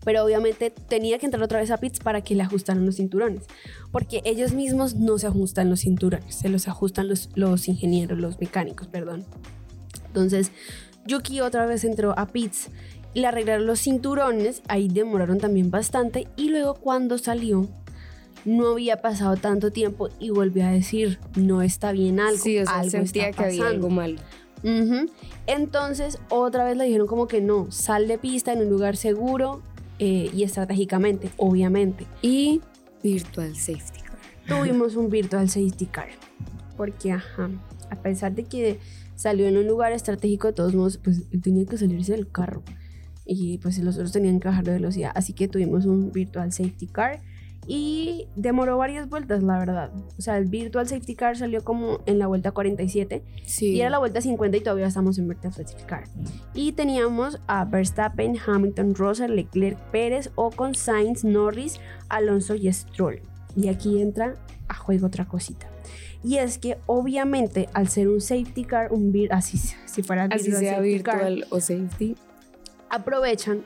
pero 0.07 0.23
obviamente 0.23 0.69
tenía 0.69 1.19
que 1.19 1.25
entrar 1.25 1.43
otra 1.43 1.59
vez 1.59 1.69
a 1.69 1.75
pits 1.75 1.99
para 1.99 2.21
que 2.21 2.33
le 2.33 2.41
ajustaran 2.41 2.85
los 2.85 2.95
cinturones, 2.95 3.43
porque 3.91 4.21
ellos 4.23 4.53
mismos 4.53 4.95
no 4.95 5.17
se 5.17 5.27
ajustan 5.27 5.69
los 5.69 5.81
cinturones, 5.81 6.33
se 6.33 6.47
los 6.47 6.69
ajustan 6.69 7.09
los, 7.09 7.29
los 7.35 7.67
ingenieros, 7.67 8.17
los 8.17 8.39
mecánicos, 8.39 8.87
perdón. 8.87 9.25
Entonces, 10.05 10.53
Yuki 11.05 11.41
otra 11.41 11.65
vez 11.65 11.83
entró 11.83 12.17
a 12.17 12.27
pits, 12.27 12.69
le 13.15 13.27
arreglaron 13.27 13.67
los 13.67 13.81
cinturones, 13.81 14.61
ahí 14.69 14.87
demoraron 14.87 15.39
también 15.39 15.71
bastante, 15.71 16.29
y 16.37 16.51
luego 16.51 16.75
cuando 16.75 17.17
salió, 17.17 17.67
no 18.45 18.67
había 18.67 19.01
pasado 19.01 19.35
tanto 19.35 19.71
tiempo 19.71 20.07
y 20.21 20.29
volvió 20.29 20.67
a 20.67 20.71
decir, 20.71 21.19
no 21.35 21.61
está 21.61 21.91
bien 21.91 22.21
algo, 22.21 22.41
sí, 22.41 22.57
o 22.59 22.65
sea, 22.65 22.75
algo 22.75 22.91
sentía 22.91 23.27
está 23.27 23.41
que 23.41 23.49
había 23.49 23.63
pasando". 23.63 23.87
algo 23.87 23.89
mal. 23.89 24.19
Entonces, 25.47 26.17
otra 26.29 26.63
vez 26.63 26.77
le 26.77 26.85
dijeron 26.85 27.07
como 27.07 27.27
que 27.27 27.41
no, 27.41 27.69
sal 27.71 28.07
de 28.07 28.17
pista 28.17 28.53
en 28.53 28.59
un 28.59 28.69
lugar 28.69 28.95
seguro 28.95 29.61
eh, 29.99 30.29
y 30.33 30.43
estratégicamente, 30.43 31.29
obviamente. 31.37 32.05
Y 32.21 32.61
virtual 33.03 33.55
safety 33.55 34.01
car. 34.01 34.17
Tuvimos 34.47 34.95
un 34.95 35.09
virtual 35.09 35.49
safety 35.49 35.85
car. 35.85 36.09
Porque, 36.75 37.11
ajá, 37.11 37.49
a 37.89 37.95
pesar 37.95 38.35
de 38.35 38.43
que 38.43 38.79
salió 39.15 39.47
en 39.47 39.57
un 39.57 39.67
lugar 39.67 39.91
estratégico, 39.93 40.47
de 40.47 40.53
todos 40.53 40.75
modos, 40.75 40.97
pues 40.97 41.23
tenía 41.41 41.65
que 41.65 41.77
salirse 41.77 42.13
del 42.13 42.29
carro. 42.29 42.63
Y 43.25 43.57
pues 43.57 43.77
los 43.79 43.95
otros 43.95 44.11
tenían 44.11 44.39
que 44.39 44.47
bajar 44.47 44.63
de 44.63 44.73
velocidad. 44.73 45.11
Así 45.15 45.33
que 45.33 45.47
tuvimos 45.47 45.85
un 45.85 46.11
virtual 46.11 46.51
safety 46.51 46.87
car. 46.87 47.21
Y 47.69 48.29
demoró 48.37 48.77
varias 48.77 49.09
vueltas, 49.09 49.43
la 49.43 49.59
verdad. 49.59 49.91
O 50.17 50.21
sea, 50.21 50.37
el 50.37 50.45
virtual 50.45 50.87
safety 50.87 51.15
car 51.15 51.37
salió 51.37 51.65
como 51.65 51.99
en 52.05 52.17
la 52.17 52.27
vuelta 52.27 52.51
47. 52.51 53.23
Sí. 53.45 53.73
Y 53.73 53.81
era 53.81 53.89
la 53.89 53.99
vuelta 53.99 54.21
50 54.21 54.57
y 54.57 54.61
todavía 54.61 54.87
estamos 54.87 55.17
en 55.17 55.27
Virtual 55.27 55.53
Safety 55.53 55.83
Car. 55.83 56.05
Y 56.53 56.71
teníamos 56.71 57.41
a 57.47 57.65
Verstappen, 57.65 58.37
Hamilton, 58.45 58.95
Russell, 58.95 59.31
Leclerc, 59.31 59.77
Pérez, 59.91 60.31
Ocon, 60.35 60.75
Sainz, 60.75 61.25
Norris, 61.25 61.81
Alonso 62.07 62.55
y 62.55 62.71
Stroll. 62.71 63.21
Y 63.57 63.67
aquí 63.67 64.01
entra 64.01 64.35
a 64.69 64.73
juego 64.73 65.07
otra 65.07 65.25
cosita. 65.25 65.67
Y 66.23 66.37
es 66.37 66.57
que 66.57 66.77
obviamente 66.85 67.69
al 67.73 67.89
ser 67.89 68.07
un 68.07 68.21
safety 68.21 68.63
car, 68.63 68.91
un 68.91 69.13
así 69.29 69.57
si 69.57 70.03
fuera 70.03 70.25
Así 70.25 70.51
virtual 70.51 70.63
sea 70.63 70.75
safety 70.77 71.03
car, 71.03 71.15
virtual 71.15 71.45
o 71.49 71.59
safety, 71.59 72.15
aprovechan 72.89 73.63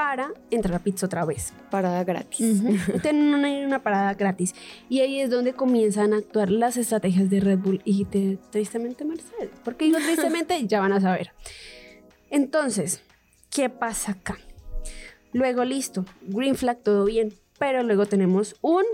para 0.00 0.32
entrar 0.50 0.76
a 0.76 0.78
pits 0.78 1.02
otra 1.02 1.26
vez. 1.26 1.52
parada 1.70 2.02
gratis. 2.04 2.62
Ujú. 2.62 2.98
Tienen 3.02 3.34
una, 3.34 3.50
una 3.66 3.82
parada 3.82 4.14
gratis. 4.14 4.54
Y 4.88 5.00
ahí 5.00 5.20
es 5.20 5.28
donde 5.28 5.52
comienzan 5.52 6.14
a 6.14 6.16
actuar 6.16 6.50
las 6.50 6.78
estrategias 6.78 7.28
de 7.28 7.40
Red 7.40 7.58
Bull 7.58 7.82
y 7.84 8.04
de, 8.04 8.38
tristemente 8.48 9.04
Mercedes. 9.04 9.50
Porque 9.62 9.84
digo 9.84 9.98
tristemente, 9.98 10.58
ya 10.66 10.80
van 10.80 10.94
a 10.94 11.02
saber. 11.02 11.32
Entonces, 12.30 13.02
¿qué 13.50 13.68
pasa 13.68 14.12
acá? 14.12 14.38
Luego, 15.34 15.66
listo, 15.66 16.06
green 16.22 16.54
flag, 16.56 16.78
todo 16.78 17.04
bien. 17.04 17.34
Pero 17.58 17.82
luego 17.82 18.06
tenemos 18.06 18.56
un 18.62 18.84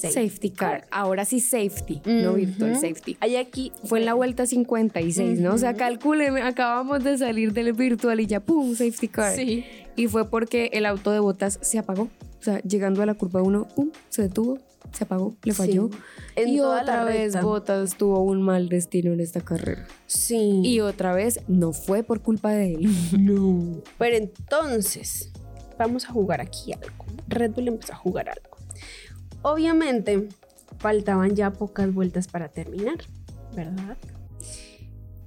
Safety 0.00 0.50
car. 0.50 0.86
Ahora 0.90 1.24
sí 1.24 1.40
safety, 1.40 2.00
no 2.04 2.34
virtual 2.34 2.74
safety. 2.76 3.16
Hay 3.20 3.36
aquí, 3.36 3.72
Fue 3.84 3.98
en 3.98 4.06
la 4.06 4.14
vuelta 4.14 4.46
56, 4.46 5.40
¿no? 5.40 5.54
O 5.54 5.58
sea, 5.58 5.74
calculen, 5.74 6.38
acabamos 6.38 7.04
de 7.04 7.18
salir 7.18 7.52
del 7.52 7.72
virtual 7.72 8.20
y 8.20 8.26
ya, 8.26 8.40
¡pum! 8.40 8.74
Safety 8.74 9.08
car. 9.08 9.36
Sí. 9.36 9.64
Y 9.96 10.08
fue 10.08 10.28
porque 10.28 10.70
el 10.72 10.86
auto 10.86 11.10
de 11.10 11.18
botas 11.18 11.58
se 11.62 11.78
apagó. 11.78 12.08
O 12.40 12.44
sea, 12.44 12.60
llegando 12.62 13.02
a 13.02 13.06
la 13.06 13.14
curva 13.14 13.42
1, 13.42 13.68
¡pum! 13.68 13.90
Se 14.08 14.22
detuvo, 14.22 14.58
se 14.90 15.04
apagó, 15.04 15.36
le 15.44 15.54
falló. 15.54 15.90
Sí. 16.36 16.42
Y 16.44 16.60
otra 16.60 17.04
vez 17.04 17.34
recta. 17.34 17.42
Botas 17.46 17.96
tuvo 17.96 18.20
un 18.20 18.42
mal 18.42 18.68
destino 18.68 19.12
en 19.12 19.20
esta 19.20 19.40
carrera. 19.40 19.86
Sí. 20.06 20.60
Y 20.64 20.80
otra 20.80 21.14
vez 21.14 21.40
no 21.46 21.72
fue 21.72 22.02
por 22.02 22.20
culpa 22.20 22.50
de 22.50 22.74
él. 22.74 22.90
No. 23.18 23.82
Pero 23.98 24.16
entonces, 24.16 25.30
vamos 25.78 26.04
a 26.06 26.12
jugar 26.12 26.40
aquí 26.40 26.72
algo. 26.72 27.04
Red 27.28 27.52
Bull 27.52 27.68
empezó 27.68 27.92
a 27.92 27.96
jugar 27.96 28.28
algo. 28.28 28.56
Obviamente, 29.42 30.28
faltaban 30.78 31.34
ya 31.36 31.52
pocas 31.52 31.92
vueltas 31.92 32.28
para 32.28 32.48
terminar, 32.48 32.98
¿verdad? 33.54 33.96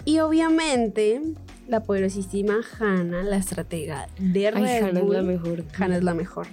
Y 0.03 0.19
obviamente, 0.19 1.21
la 1.67 1.83
poderosísima 1.83 2.59
Hannah, 2.79 3.23
la 3.23 3.37
estratega 3.37 4.07
de 4.19 4.51
Red 4.51 4.63
Ay, 4.63 4.77
Hannah 4.83 4.99
es 4.99 5.05
Bull, 5.05 5.13
la 5.13 5.21
mejor. 5.23 5.63
Hannah 5.77 5.97
es 5.97 6.03
la 6.03 6.13
mejor. 6.13 6.47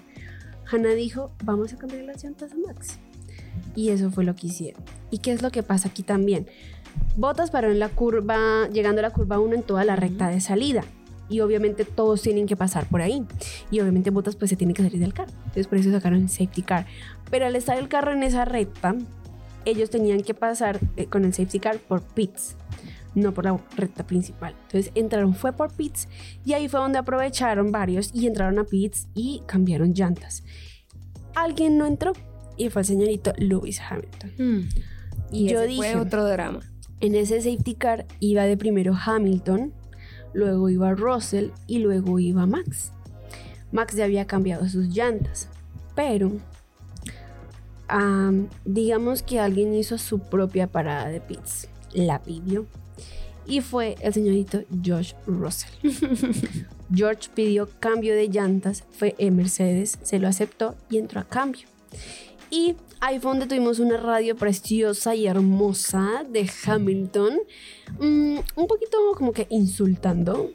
Hannah 0.70 0.94
dijo, 0.94 1.32
vamos 1.44 1.72
a 1.72 1.76
cambiar 1.76 2.04
las 2.04 2.22
llantas 2.22 2.52
a 2.52 2.56
Max. 2.66 2.98
Y 3.74 3.90
eso 3.90 4.10
fue 4.10 4.24
lo 4.24 4.34
que 4.34 4.46
hicieron. 4.48 4.82
¿Y 5.10 5.18
qué 5.18 5.32
es 5.32 5.42
lo 5.42 5.50
que 5.50 5.62
pasa 5.62 5.88
aquí 5.88 6.02
también? 6.02 6.46
Botas 7.16 7.50
paró 7.50 7.70
en 7.70 7.78
la 7.78 7.88
curva, 7.88 8.68
llegando 8.70 9.00
a 9.00 9.02
la 9.02 9.10
curva 9.10 9.38
1 9.38 9.54
en 9.54 9.62
toda 9.62 9.84
la 9.84 9.96
recta 9.96 10.28
de 10.28 10.40
salida. 10.40 10.82
Y 11.28 11.40
obviamente 11.40 11.84
todos 11.84 12.20
tienen 12.22 12.46
que 12.46 12.56
pasar 12.56 12.86
por 12.86 13.00
ahí. 13.00 13.24
Y 13.70 13.80
obviamente 13.80 14.10
Botas 14.10 14.36
pues 14.36 14.50
se 14.50 14.56
tiene 14.56 14.74
que 14.74 14.82
salir 14.82 15.00
del 15.00 15.14
carro. 15.14 15.32
Entonces 15.38 15.66
por 15.66 15.78
eso 15.78 15.90
sacaron 15.90 16.22
el 16.22 16.28
safety 16.28 16.62
car. 16.62 16.86
Pero 17.30 17.46
al 17.46 17.56
estar 17.56 17.78
el 17.78 17.88
carro 17.88 18.12
en 18.12 18.22
esa 18.22 18.44
recta, 18.44 18.94
ellos 19.64 19.90
tenían 19.90 20.22
que 20.22 20.34
pasar 20.34 20.80
eh, 20.96 21.06
con 21.06 21.24
el 21.24 21.32
safety 21.32 21.60
car 21.60 21.78
por 21.78 22.02
pits. 22.02 22.56
No 23.14 23.32
por 23.34 23.44
la 23.44 23.58
recta 23.76 24.06
principal. 24.06 24.54
Entonces 24.66 24.92
entraron, 24.94 25.34
fue 25.34 25.52
por 25.52 25.72
pits. 25.72 26.08
Y 26.44 26.54
ahí 26.54 26.68
fue 26.68 26.80
donde 26.80 26.98
aprovecharon 26.98 27.70
varios 27.70 28.10
y 28.14 28.26
entraron 28.26 28.58
a 28.58 28.64
pits 28.64 29.08
y 29.14 29.42
cambiaron 29.46 29.92
llantas. 29.92 30.42
Alguien 31.34 31.76
no 31.78 31.86
entró 31.86 32.12
y 32.56 32.68
fue 32.70 32.82
el 32.82 32.86
señorito 32.86 33.32
Lewis 33.36 33.80
Hamilton. 33.80 34.32
Hmm. 34.38 34.68
Y 35.30 35.48
Yo 35.48 35.58
ese 35.60 35.66
dije- 35.68 35.92
fue 35.92 36.00
otro 36.00 36.24
drama. 36.26 36.60
En 37.00 37.14
ese 37.14 37.40
safety 37.42 37.74
car 37.74 38.06
iba 38.20 38.44
de 38.44 38.56
primero 38.56 38.94
Hamilton, 38.94 39.72
luego 40.34 40.68
iba 40.68 40.92
Russell 40.94 41.50
y 41.66 41.78
luego 41.80 42.18
iba 42.18 42.46
Max. 42.46 42.92
Max 43.72 43.96
ya 43.96 44.04
había 44.04 44.26
cambiado 44.26 44.68
sus 44.68 44.86
llantas, 44.88 45.48
pero 45.96 46.32
am, 47.88 48.48
digamos 48.64 49.22
que 49.22 49.40
alguien 49.40 49.74
hizo 49.74 49.98
su 49.98 50.18
propia 50.20 50.66
parada 50.66 51.08
de 51.08 51.20
pits, 51.20 51.68
la 51.92 52.22
pidió 52.22 52.66
y 53.46 53.60
fue 53.60 53.96
el 54.00 54.12
señorito 54.12 54.62
George 54.82 55.14
Russell. 55.26 55.70
George 56.94 57.30
pidió 57.34 57.68
cambio 57.80 58.14
de 58.14 58.28
llantas, 58.28 58.84
fue 58.90 59.14
en 59.18 59.36
Mercedes, 59.36 59.98
se 60.02 60.18
lo 60.18 60.28
aceptó 60.28 60.76
y 60.90 60.98
entró 60.98 61.20
a 61.20 61.24
cambio. 61.24 61.66
Y 62.50 62.76
ahí 63.00 63.18
fue 63.18 63.30
donde 63.30 63.46
tuvimos 63.46 63.78
una 63.78 63.96
radio 63.96 64.36
preciosa 64.36 65.14
y 65.14 65.26
hermosa 65.26 66.24
de 66.28 66.48
Hamilton, 66.66 67.40
mm, 67.98 68.38
un 68.56 68.66
poquito 68.66 68.98
como 69.16 69.32
que 69.32 69.46
insultando 69.50 70.50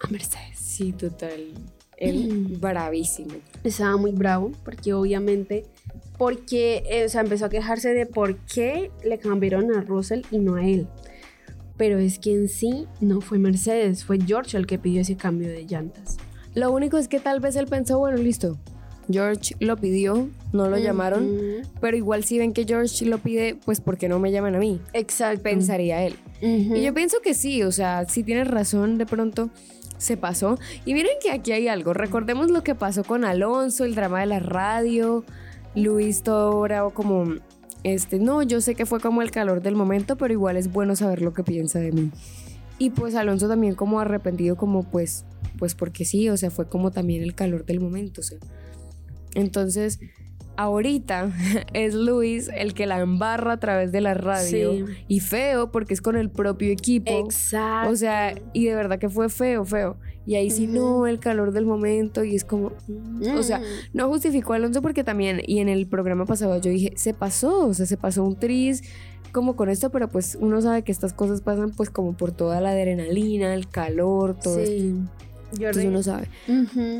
a 0.00 0.08
Mercedes. 0.08 0.58
Sí, 0.58 0.92
total. 0.92 1.52
Él 1.96 2.56
bravísimo. 2.60 3.34
Estaba 3.64 3.96
muy 3.96 4.12
bravo 4.12 4.52
porque 4.64 4.94
obviamente, 4.94 5.66
porque, 6.16 6.84
eh, 6.88 7.04
o 7.04 7.08
sea, 7.08 7.20
empezó 7.22 7.46
a 7.46 7.50
quejarse 7.50 7.92
de 7.94 8.06
por 8.06 8.36
qué 8.46 8.90
le 9.04 9.18
cambiaron 9.18 9.74
a 9.74 9.80
Russell 9.80 10.22
y 10.30 10.38
no 10.38 10.54
a 10.54 10.64
él. 10.64 10.86
Pero 11.80 11.98
es 11.98 12.18
que 12.18 12.34
en 12.34 12.50
sí 12.50 12.86
no 13.00 13.22
fue 13.22 13.38
Mercedes, 13.38 14.04
fue 14.04 14.18
George 14.20 14.54
el 14.58 14.66
que 14.66 14.78
pidió 14.78 15.00
ese 15.00 15.16
cambio 15.16 15.48
de 15.48 15.64
llantas. 15.64 16.18
Lo 16.54 16.70
único 16.72 16.98
es 16.98 17.08
que 17.08 17.20
tal 17.20 17.40
vez 17.40 17.56
él 17.56 17.68
pensó, 17.68 17.98
bueno, 17.98 18.18
listo. 18.18 18.58
George 19.10 19.54
lo 19.60 19.78
pidió, 19.78 20.28
no 20.52 20.68
lo 20.68 20.76
llamaron, 20.76 21.26
pero 21.80 21.96
igual 21.96 22.22
si 22.22 22.38
ven 22.38 22.52
que 22.52 22.66
George 22.66 23.06
lo 23.06 23.16
pide, 23.16 23.56
pues 23.64 23.80
¿por 23.80 23.96
qué 23.96 24.10
no 24.10 24.18
me 24.18 24.30
llaman 24.30 24.56
a 24.56 24.58
mí? 24.58 24.78
Exacto. 24.92 25.44
Pensaría 25.44 26.02
él. 26.02 26.16
Y 26.42 26.82
yo 26.82 26.92
pienso 26.92 27.22
que 27.22 27.32
sí, 27.32 27.62
o 27.62 27.72
sea, 27.72 28.06
si 28.06 28.24
tienes 28.24 28.46
razón, 28.46 28.98
de 28.98 29.06
pronto 29.06 29.48
se 29.96 30.18
pasó. 30.18 30.58
Y 30.84 30.92
miren 30.92 31.14
que 31.22 31.30
aquí 31.30 31.52
hay 31.52 31.66
algo. 31.68 31.94
Recordemos 31.94 32.50
lo 32.50 32.62
que 32.62 32.74
pasó 32.74 33.04
con 33.04 33.24
Alonso, 33.24 33.86
el 33.86 33.94
drama 33.94 34.20
de 34.20 34.26
la 34.26 34.38
radio, 34.38 35.24
Luis 35.74 36.22
todo 36.22 36.60
bravo 36.60 36.90
como, 36.90 37.36
este, 37.82 38.18
no, 38.18 38.42
yo 38.42 38.60
sé 38.60 38.74
que 38.74 38.86
fue 38.86 39.00
como 39.00 39.22
el 39.22 39.30
calor 39.30 39.62
del 39.62 39.74
momento, 39.74 40.16
pero 40.16 40.32
igual 40.32 40.56
es 40.56 40.72
bueno 40.72 40.96
saber 40.96 41.22
lo 41.22 41.32
que 41.32 41.42
piensa 41.42 41.78
de 41.78 41.92
mí. 41.92 42.10
Y 42.78 42.90
pues 42.90 43.14
Alonso 43.14 43.48
también 43.48 43.74
como 43.74 44.00
arrepentido, 44.00 44.56
como 44.56 44.84
pues, 44.84 45.24
pues 45.58 45.74
porque 45.74 46.04
sí, 46.04 46.28
o 46.30 46.36
sea, 46.36 46.50
fue 46.50 46.68
como 46.68 46.90
también 46.90 47.22
el 47.22 47.34
calor 47.34 47.64
del 47.64 47.80
momento, 47.80 48.20
o 48.22 48.24
sea. 48.24 48.38
Entonces, 49.34 50.00
ahorita 50.56 51.32
es 51.72 51.94
Luis 51.94 52.50
el 52.54 52.74
que 52.74 52.86
la 52.86 53.00
embarra 53.00 53.54
a 53.54 53.60
través 53.60 53.92
de 53.92 54.00
la 54.00 54.14
radio. 54.14 54.72
Sí. 54.72 54.84
Y 55.08 55.20
feo 55.20 55.70
porque 55.70 55.94
es 55.94 56.02
con 56.02 56.16
el 56.16 56.30
propio 56.30 56.70
equipo. 56.70 57.10
Exacto. 57.10 57.90
O 57.90 57.96
sea, 57.96 58.34
y 58.52 58.66
de 58.66 58.74
verdad 58.74 58.98
que 58.98 59.08
fue 59.08 59.28
feo, 59.28 59.64
feo. 59.64 59.96
Y 60.26 60.34
ahí 60.36 60.50
sí, 60.50 60.66
no, 60.66 61.06
el 61.06 61.18
calor 61.18 61.52
del 61.52 61.66
momento. 61.66 62.22
Y 62.24 62.36
es 62.36 62.44
como. 62.44 62.72
mm, 62.88 63.36
O 63.36 63.42
sea, 63.42 63.58
Mm. 63.60 63.62
no 63.94 64.08
justificó 64.08 64.52
a 64.52 64.56
Alonso 64.56 64.82
porque 64.82 65.02
también, 65.04 65.40
y 65.46 65.58
en 65.60 65.68
el 65.68 65.86
programa 65.86 66.26
pasado 66.26 66.60
yo 66.60 66.70
dije, 66.70 66.92
se 66.96 67.14
pasó, 67.14 67.66
o 67.68 67.74
sea, 67.74 67.86
se 67.86 67.96
pasó 67.96 68.22
un 68.24 68.36
tris 68.36 68.82
como 69.32 69.56
con 69.56 69.68
esto, 69.70 69.90
pero 69.90 70.08
pues 70.08 70.36
uno 70.40 70.60
sabe 70.60 70.82
que 70.82 70.92
estas 70.92 71.12
cosas 71.12 71.40
pasan 71.40 71.70
pues 71.70 71.88
como 71.90 72.12
por 72.16 72.32
toda 72.32 72.60
la 72.60 72.70
adrenalina, 72.70 73.54
el 73.54 73.68
calor, 73.68 74.36
todo 74.40 74.58
esto. 74.58 74.72
Sí. 74.72 74.94
Yo 75.58 75.66
Entonces 75.66 75.86
uno 75.86 76.02
sabe. 76.04 76.28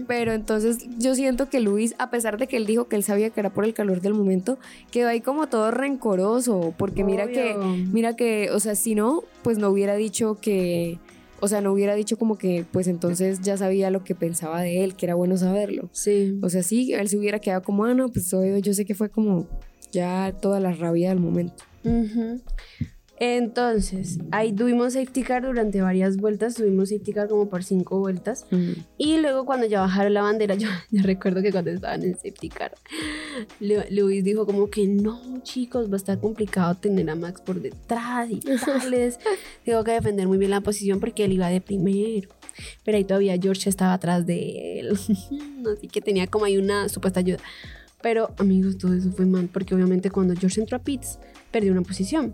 Pero 0.08 0.32
entonces 0.32 0.78
yo 0.98 1.14
siento 1.14 1.48
que 1.48 1.60
Luis, 1.60 1.94
a 1.98 2.10
pesar 2.10 2.36
de 2.36 2.48
que 2.48 2.56
él 2.56 2.66
dijo 2.66 2.88
que 2.88 2.96
él 2.96 3.04
sabía 3.04 3.30
que 3.30 3.38
era 3.38 3.50
por 3.50 3.64
el 3.64 3.74
calor 3.74 4.00
del 4.00 4.14
momento, 4.14 4.58
quedó 4.90 5.08
ahí 5.08 5.20
como 5.20 5.46
todo 5.48 5.70
rencoroso, 5.70 6.74
porque 6.76 7.04
mira 7.04 7.28
que, 7.28 7.54
mira 7.92 8.16
que, 8.16 8.50
o 8.52 8.58
sea, 8.58 8.74
si 8.74 8.96
no, 8.96 9.22
pues 9.42 9.58
no 9.58 9.68
hubiera 9.70 9.94
dicho 9.94 10.38
que, 10.40 10.98
o 11.41 11.49
sea, 11.49 11.61
no 11.61 11.72
hubiera 11.72 11.95
dicho 11.95 12.16
como 12.16 12.36
que, 12.36 12.64
pues 12.70 12.86
entonces 12.86 13.41
ya 13.41 13.57
sabía 13.57 13.91
lo 13.91 14.05
que 14.05 14.14
pensaba 14.14 14.61
de 14.61 14.84
él, 14.84 14.95
que 14.95 15.07
era 15.07 15.14
bueno 15.14 15.36
saberlo. 15.36 15.88
Sí. 15.93 16.38
O 16.43 16.49
sea, 16.49 16.62
sí, 16.62 16.93
él 16.93 17.09
se 17.09 17.18
hubiera 17.18 17.38
quedado 17.38 17.62
como, 17.62 17.84
ah, 17.84 17.95
no, 17.95 18.11
pues 18.11 18.32
obvio, 18.34 18.59
yo 18.59 18.74
sé 18.74 18.84
que 18.84 18.95
fue 18.95 19.11
como 19.11 19.47
ya 19.91 20.34
toda 20.41 20.61
la 20.61 20.72
rabia 20.72 21.09
del 21.11 21.20
momento. 21.20 21.64
Entonces, 23.22 24.18
ahí 24.30 24.50
tuvimos 24.50 24.94
safety 24.94 25.22
car 25.22 25.42
durante 25.42 25.82
varias 25.82 26.16
vueltas, 26.16 26.54
tuvimos 26.54 26.88
safety 26.88 27.12
car 27.12 27.28
como 27.28 27.50
por 27.50 27.62
cinco 27.62 27.98
vueltas. 28.00 28.46
Y 28.96 29.18
luego 29.18 29.44
cuando 29.44 29.66
ya 29.66 29.82
bajaron 29.82 30.14
la 30.14 30.22
bandera, 30.22 30.54
yo, 30.56 30.68
yo 30.90 31.02
recuerdo 31.02 31.42
que 31.42 31.52
cuando 31.52 31.70
estaban 31.70 32.02
en 32.02 32.14
safety 32.14 32.48
car, 32.48 32.72
Lu- 33.60 33.84
Luis 33.90 34.24
dijo 34.24 34.46
como 34.46 34.70
que 34.70 34.86
no, 34.86 35.20
chicos, 35.42 35.90
va 35.90 35.94
a 35.94 35.96
estar 35.98 36.18
complicado 36.18 36.74
tener 36.76 37.10
a 37.10 37.14
Max 37.14 37.42
por 37.42 37.60
detrás 37.60 38.30
y 38.30 38.40
tales. 38.64 39.18
Tengo 39.66 39.84
que 39.84 39.92
defender 39.92 40.26
muy 40.26 40.38
bien 40.38 40.50
la 40.50 40.62
posición 40.62 40.98
porque 40.98 41.26
él 41.26 41.32
iba 41.32 41.48
de 41.48 41.60
primero. 41.60 42.30
Pero 42.86 42.96
ahí 42.96 43.04
todavía 43.04 43.36
George 43.40 43.68
estaba 43.68 43.92
atrás 43.92 44.24
de 44.24 44.80
él. 44.80 44.92
Así 45.76 45.88
que 45.92 46.00
tenía 46.00 46.26
como 46.26 46.46
ahí 46.46 46.56
una 46.56 46.88
supuesta 46.88 47.20
ayuda. 47.20 47.38
Pero 48.02 48.30
amigos, 48.38 48.78
todo 48.78 48.94
eso 48.94 49.12
fue 49.12 49.26
mal 49.26 49.50
porque 49.52 49.74
obviamente 49.74 50.10
cuando 50.10 50.34
George 50.34 50.58
entró 50.62 50.78
a 50.78 50.80
pits, 50.82 51.18
perdió 51.50 51.70
una 51.72 51.82
posición. 51.82 52.32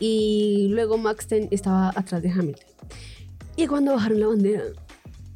Y 0.00 0.68
luego 0.70 0.98
Max 0.98 1.26
ten- 1.28 1.48
estaba 1.50 1.90
atrás 1.94 2.22
de 2.22 2.30
Hamilton. 2.30 2.66
Y 3.56 3.66
cuando 3.66 3.92
bajaron 3.92 4.18
la 4.20 4.26
bandera, 4.28 4.62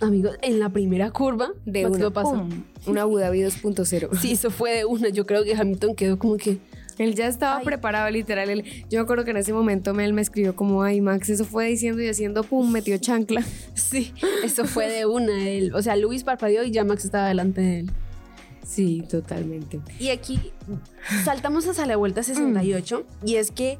amigos, 0.01 0.37
en 0.43 0.59
la 0.59 0.71
primera 0.71 1.11
curva, 1.11 1.51
De 1.67 1.83
Max 1.85 1.95
una, 1.97 2.05
lo 2.05 2.13
pasó. 2.13 2.31
pum, 2.33 2.63
una 2.87 3.03
Abu 3.03 3.19
Dhabi 3.19 3.41
2.0. 3.43 4.09
Sí, 4.19 4.33
eso 4.33 4.51
fue 4.51 4.73
de 4.79 4.85
una. 4.87 5.11
Yo 5.11 5.27
creo 5.27 5.45
que 5.45 5.55
Hamilton 5.55 5.95
quedó 5.95 6.19
como 6.19 6.37
que. 6.37 6.59
Él 6.97 7.17
ya 7.17 7.27
estaba 7.27 7.59
Ay. 7.59 7.65
preparado, 7.65 8.09
literal. 8.09 8.49
Él, 8.49 8.63
yo 8.89 9.01
me 9.01 9.03
acuerdo 9.03 9.25
que 9.25 9.33
en 9.33 9.37
ese 9.39 9.53
momento 9.53 9.91
él 9.99 10.13
me 10.13 10.23
escribió 10.23 10.55
como, 10.55 10.85
ay, 10.85 11.01
Max, 11.01 11.29
eso 11.29 11.45
fue 11.45 11.67
diciendo 11.67 12.01
y 12.01 12.09
haciendo, 12.09 12.45
pum, 12.45 12.71
metió 12.71 12.97
chancla. 12.99 13.45
Sí, 13.75 14.13
eso 14.45 14.65
fue 14.65 14.89
de 14.89 15.05
una. 15.05 15.49
Él, 15.49 15.75
o 15.75 15.83
sea, 15.83 15.97
Luis 15.97 16.23
parpadeó 16.25 16.63
y 16.63 16.71
ya 16.71 16.85
Max 16.85 17.05
estaba 17.05 17.27
delante 17.29 17.61
de 17.61 17.81
él. 17.81 17.91
Sí, 18.65 19.03
totalmente. 19.11 19.81
Y 19.99 20.09
aquí 20.11 20.39
saltamos 21.25 21.67
hasta 21.67 21.85
la 21.85 21.97
vuelta 21.97 22.23
68 22.23 23.05
y 23.27 23.35
es 23.37 23.51
que 23.51 23.79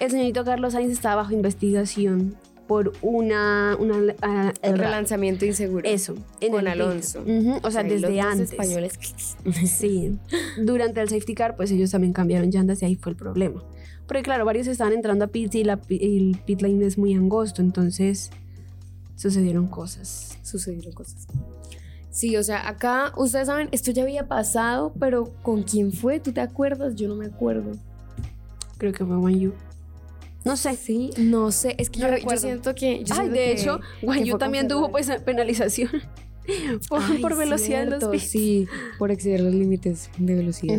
el 0.00 0.10
señorito 0.10 0.44
Carlos 0.44 0.72
Sainz 0.74 0.92
estaba 0.92 1.16
bajo 1.22 1.32
investigación 1.32 2.36
por 2.66 2.92
una... 3.00 3.76
una 3.80 4.14
ah, 4.22 4.52
El 4.62 4.72
el- 4.72 4.78
relanzamiento 4.78 5.44
inseguro. 5.46 5.88
Eso, 5.88 6.14
en 6.40 6.52
Con. 6.52 6.68
Alonso. 6.68 7.24
O 7.62 7.70
sea, 7.70 7.80
Ahí 7.80 7.90
los 7.90 8.02
desde 8.02 8.16
dos 8.16 8.24
antes. 8.26 8.50
españoles. 8.52 8.98
Sí. 9.66 10.18
Durante 10.62 11.00
el 11.00 11.08
safety 11.08 11.34
car, 11.34 11.56
pues 11.56 11.70
ellos 11.70 11.90
también 11.90 12.12
cambiaron 12.12 12.50
llantas 12.50 12.82
y 12.82 12.84
ahí 12.84 12.96
fue 12.96 13.12
el 13.12 13.16
problema. 13.16 13.62
Porque 14.06 14.22
claro, 14.22 14.44
varios 14.44 14.66
estaban 14.66 14.92
entrando 14.92 15.24
a 15.24 15.28
pits 15.28 15.54
y 15.54 15.64
la, 15.64 15.80
el 15.88 16.40
pit 16.44 16.60
lane 16.62 16.84
es 16.86 16.96
muy 16.98 17.14
angosto, 17.14 17.60
entonces 17.62 18.30
sucedieron 19.16 19.66
cosas. 19.66 20.38
Sucedieron 20.42 20.92
cosas. 20.92 21.26
Sí, 22.10 22.36
o 22.36 22.42
sea, 22.42 22.68
acá 22.68 23.12
ustedes 23.16 23.46
saben, 23.46 23.68
esto 23.70 23.90
ya 23.92 24.02
había 24.02 24.26
pasado, 24.28 24.92
pero 24.98 25.32
¿con 25.42 25.62
quién 25.62 25.92
fue? 25.92 26.20
¿Tú 26.20 26.32
te 26.32 26.40
acuerdas? 26.40 26.94
Yo 26.96 27.06
no 27.08 27.16
me 27.16 27.26
acuerdo. 27.26 27.72
Creo 28.78 28.92
que 28.92 29.04
fue 29.04 29.38
You. 29.38 29.52
No 30.44 30.56
sé. 30.56 30.76
Sí, 30.76 31.10
no 31.18 31.50
sé, 31.50 31.74
es 31.78 31.90
que 31.90 32.00
No 32.00 32.16
yo, 32.16 32.28
yo 32.30 32.36
siento 32.36 32.74
que... 32.74 33.04
yo 33.04 33.14
Ay, 33.14 33.20
siento 33.20 33.30
de 33.32 33.36
que- 33.44 33.52
hecho, 33.52 33.80
con 34.04 34.38
también 34.38 34.68
tuvo 34.68 34.90
pues 34.90 35.10
penalización 35.24 35.90
por, 36.88 37.02
Ay, 37.02 37.18
por 37.20 37.36
velocidad 37.36 37.82
en 37.82 37.90
los. 37.90 38.22
Sí, 38.22 38.66
por 38.98 39.10
exceder 39.10 39.40
los 39.40 39.52
límites 39.54 40.10
de 40.18 40.34
velocidad. 40.34 40.78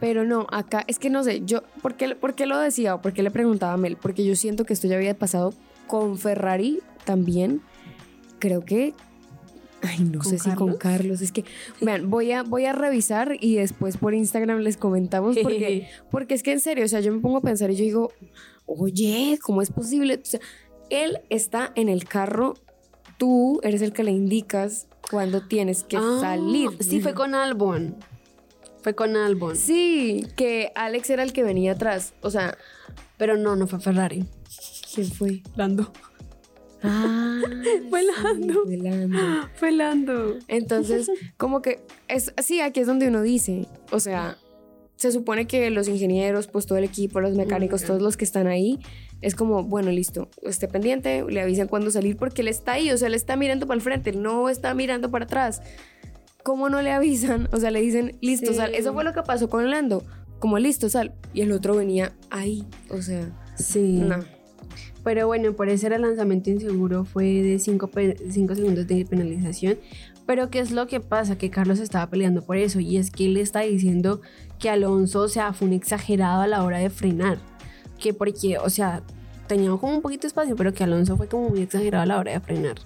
Pero 0.00 0.24
no, 0.24 0.46
acá, 0.50 0.84
es 0.88 0.98
que 0.98 1.10
no 1.10 1.22
sé, 1.22 1.42
yo, 1.44 1.62
¿por 1.80 1.94
qué, 1.94 2.14
por 2.16 2.34
qué 2.34 2.44
lo 2.46 2.58
decía 2.58 2.96
o 2.96 3.00
por 3.00 3.12
qué 3.12 3.22
le 3.22 3.30
preguntaba 3.30 3.74
a 3.74 3.76
Mel? 3.76 3.96
Porque 3.96 4.24
yo 4.24 4.34
siento 4.34 4.64
que 4.64 4.72
esto 4.72 4.88
ya 4.88 4.96
había 4.96 5.16
pasado 5.16 5.54
con 5.86 6.18
Ferrari 6.18 6.80
también. 7.04 7.60
Creo 8.40 8.64
que. 8.64 8.94
Ay, 9.80 10.00
no 10.00 10.18
¿Con 10.20 10.30
sé 10.30 10.38
si 10.38 10.50
con 10.50 10.74
Carlos? 10.74 10.78
Carlos. 10.78 11.20
Es 11.22 11.30
que, 11.32 11.44
vean, 11.80 12.10
voy 12.10 12.32
a, 12.32 12.42
voy 12.42 12.66
a 12.66 12.72
revisar 12.72 13.36
y 13.40 13.54
después 13.56 13.96
por 13.96 14.12
Instagram 14.14 14.58
les 14.60 14.76
comentamos 14.76 15.36
porque, 15.40 15.86
porque 16.10 16.34
es 16.34 16.42
que 16.42 16.52
en 16.52 16.60
serio, 16.60 16.84
o 16.84 16.88
sea, 16.88 17.00
yo 17.00 17.12
me 17.12 17.20
pongo 17.20 17.38
a 17.38 17.40
pensar 17.40 17.70
y 17.70 17.76
yo 17.76 17.84
digo, 17.84 18.12
oye, 18.66 19.38
¿cómo 19.42 19.62
es 19.62 19.70
posible? 19.70 20.20
O 20.22 20.24
sea, 20.24 20.40
él 20.90 21.20
está 21.30 21.72
en 21.74 21.88
el 21.88 22.04
carro, 22.04 22.54
tú 23.18 23.60
eres 23.62 23.82
el 23.82 23.92
que 23.92 24.04
le 24.04 24.10
indicas 24.10 24.86
cuando 25.10 25.46
tienes 25.46 25.84
que 25.84 25.96
Ah, 25.96 26.18
salir. 26.20 26.70
Sí, 26.80 27.00
fue 27.00 27.14
con 27.14 27.34
Albon. 27.34 27.96
Fue 28.82 28.94
con 28.94 29.16
Albon. 29.16 29.56
Sí, 29.56 30.26
que 30.36 30.72
Alex 30.74 31.10
era 31.10 31.22
el 31.22 31.32
que 31.32 31.44
venía 31.44 31.72
atrás. 31.72 32.14
O 32.22 32.30
sea, 32.30 32.56
Pero 33.16 33.36
no, 33.36 33.54
no 33.56 33.66
fue 33.68 33.78
Ferrari. 33.80 34.24
¿quién 34.94 35.10
fue? 35.10 35.42
Lando. 35.56 35.92
Ah, 36.82 37.40
Fue 37.90 38.00
sí, 38.02 38.08
Lando. 38.22 38.62
fue 38.64 38.76
Lando. 38.76 39.18
Fue 39.54 39.70
Lando. 39.72 40.34
Entonces, 40.48 41.08
como 41.36 41.62
que 41.62 41.80
es 42.08 42.34
sí, 42.42 42.60
aquí 42.60 42.80
es 42.80 42.86
donde 42.88 43.06
uno 43.08 43.22
dice, 43.22 43.68
o 43.92 44.00
sea, 44.00 44.36
se 45.02 45.10
supone 45.10 45.46
que 45.48 45.68
los 45.70 45.88
ingenieros, 45.88 46.46
pues 46.46 46.66
todo 46.66 46.78
el 46.78 46.84
equipo, 46.84 47.20
los 47.20 47.34
mecánicos, 47.36 47.82
todos 47.82 48.00
los 48.00 48.16
que 48.16 48.24
están 48.24 48.46
ahí, 48.46 48.78
es 49.20 49.34
como, 49.34 49.64
bueno, 49.64 49.90
listo, 49.90 50.28
esté 50.44 50.68
pendiente, 50.68 51.24
le 51.28 51.40
avisan 51.40 51.66
cuándo 51.66 51.90
salir 51.90 52.16
porque 52.16 52.42
él 52.42 52.48
está 52.48 52.72
ahí, 52.74 52.88
o 52.92 52.96
sea, 52.96 53.08
él 53.08 53.14
está 53.14 53.34
mirando 53.36 53.66
para 53.66 53.74
el 53.76 53.82
frente, 53.82 54.10
él 54.10 54.22
no 54.22 54.48
está 54.48 54.74
mirando 54.74 55.10
para 55.10 55.24
atrás. 55.24 55.60
¿Cómo 56.44 56.68
no 56.68 56.82
le 56.82 56.92
avisan? 56.92 57.48
O 57.52 57.56
sea, 57.56 57.72
le 57.72 57.80
dicen, 57.80 58.16
listo, 58.20 58.52
Sí. 58.52 58.54
sal. 58.58 58.74
Eso 58.74 58.92
fue 58.92 59.02
lo 59.02 59.12
que 59.12 59.22
pasó 59.22 59.48
con 59.50 59.68
Lando, 59.70 60.04
como 60.38 60.58
listo, 60.60 60.88
sal. 60.88 61.12
Y 61.34 61.40
el 61.40 61.50
otro 61.50 61.74
venía 61.74 62.12
ahí, 62.30 62.64
o 62.88 63.02
sea, 63.02 63.28
Sí. 63.56 63.98
no. 63.98 64.18
Pero 65.04 65.26
bueno, 65.26 65.52
por 65.54 65.68
era 65.68 65.96
el 65.96 66.02
lanzamiento 66.02 66.48
inseguro, 66.50 67.04
fue 67.04 67.24
de 67.42 67.58
5 67.58 67.90
segundos 68.54 68.86
de 68.86 69.04
penalización. 69.04 69.78
Pero 70.32 70.48
¿qué 70.48 70.60
es 70.60 70.70
lo 70.70 70.86
que 70.86 70.98
pasa? 70.98 71.36
Que 71.36 71.50
Carlos 71.50 71.78
estaba 71.78 72.06
peleando 72.08 72.40
por 72.40 72.56
eso 72.56 72.80
y 72.80 72.96
es 72.96 73.10
que 73.10 73.26
él 73.26 73.36
está 73.36 73.60
diciendo 73.60 74.22
que 74.58 74.70
Alonso, 74.70 75.20
o 75.20 75.28
sea, 75.28 75.52
fue 75.52 75.68
un 75.68 75.74
exagerado 75.74 76.40
a 76.40 76.46
la 76.46 76.64
hora 76.64 76.78
de 76.78 76.88
frenar. 76.88 77.36
Que 77.98 78.14
porque, 78.14 78.56
o 78.56 78.70
sea, 78.70 79.02
tenía 79.46 79.68
como 79.76 79.94
un 79.94 80.00
poquito 80.00 80.22
de 80.22 80.28
espacio, 80.28 80.56
pero 80.56 80.72
que 80.72 80.84
Alonso 80.84 81.18
fue 81.18 81.28
como 81.28 81.50
muy 81.50 81.60
exagerado 81.60 82.04
a 82.04 82.06
la 82.06 82.18
hora 82.18 82.32
de 82.32 82.40
frenar. 82.40 82.76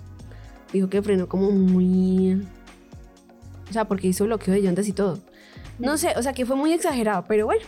Dijo 0.73 0.89
que 0.89 1.01
frenó 1.03 1.29
como 1.29 1.53
muy... 1.53 2.45
O 3.71 3.73
sea, 3.73 3.85
porque 3.85 4.09
hizo 4.09 4.25
bloqueo 4.25 4.53
de 4.53 4.63
llantas 4.63 4.89
y 4.89 4.93
todo. 4.93 5.21
No 5.79 5.99
sé, 5.99 6.15
o 6.17 6.23
sea, 6.25 6.33
que 6.33 6.47
fue 6.47 6.57
muy 6.57 6.73
exagerado, 6.73 7.27
pero 7.29 7.47
bueno, 7.47 7.63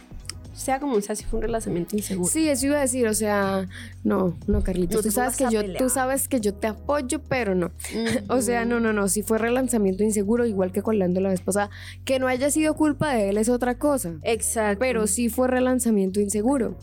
sea 0.58 0.80
como 0.80 1.00
sea, 1.00 1.14
sí 1.14 1.24
fue 1.24 1.38
un 1.38 1.42
relanzamiento 1.44 1.96
inseguro. 1.96 2.28
Sí, 2.30 2.48
eso 2.48 2.66
iba 2.66 2.78
a 2.78 2.80
decir, 2.80 3.06
o 3.06 3.14
sea, 3.14 3.68
no, 4.04 4.36
no, 4.46 4.62
Carlitos, 4.62 4.96
No 4.96 5.02
tú 5.02 5.10
sabes 5.10 5.36
que 5.36 5.46
yo, 5.50 5.60
tú 5.76 5.88
sabes 5.88 6.28
que 6.28 6.40
yo 6.40 6.54
te 6.54 6.66
apoyo, 6.66 7.20
pero 7.28 7.54
no. 7.54 7.70
O 8.28 8.42
sea, 8.42 8.64
no, 8.64 8.80
no, 8.80 8.92
no, 8.92 9.08
si 9.08 9.22
fue 9.22 9.38
relanzamiento 9.38 10.02
inseguro, 10.02 10.46
igual 10.46 10.72
que 10.72 10.82
con 10.82 10.98
Lando 10.98 11.20
la 11.20 11.30
vez 11.30 11.40
pasada, 11.40 11.70
que 12.04 12.18
no 12.18 12.26
haya 12.26 12.50
sido 12.50 12.74
culpa 12.74 13.14
de 13.14 13.30
él 13.30 13.38
es 13.38 13.48
otra 13.48 13.78
cosa, 13.78 14.14
Exacto. 14.22 14.78
pero 14.80 15.06
sí 15.06 15.28
fue 15.28 15.48
relanzamiento 15.48 16.20
inseguro. 16.20 16.76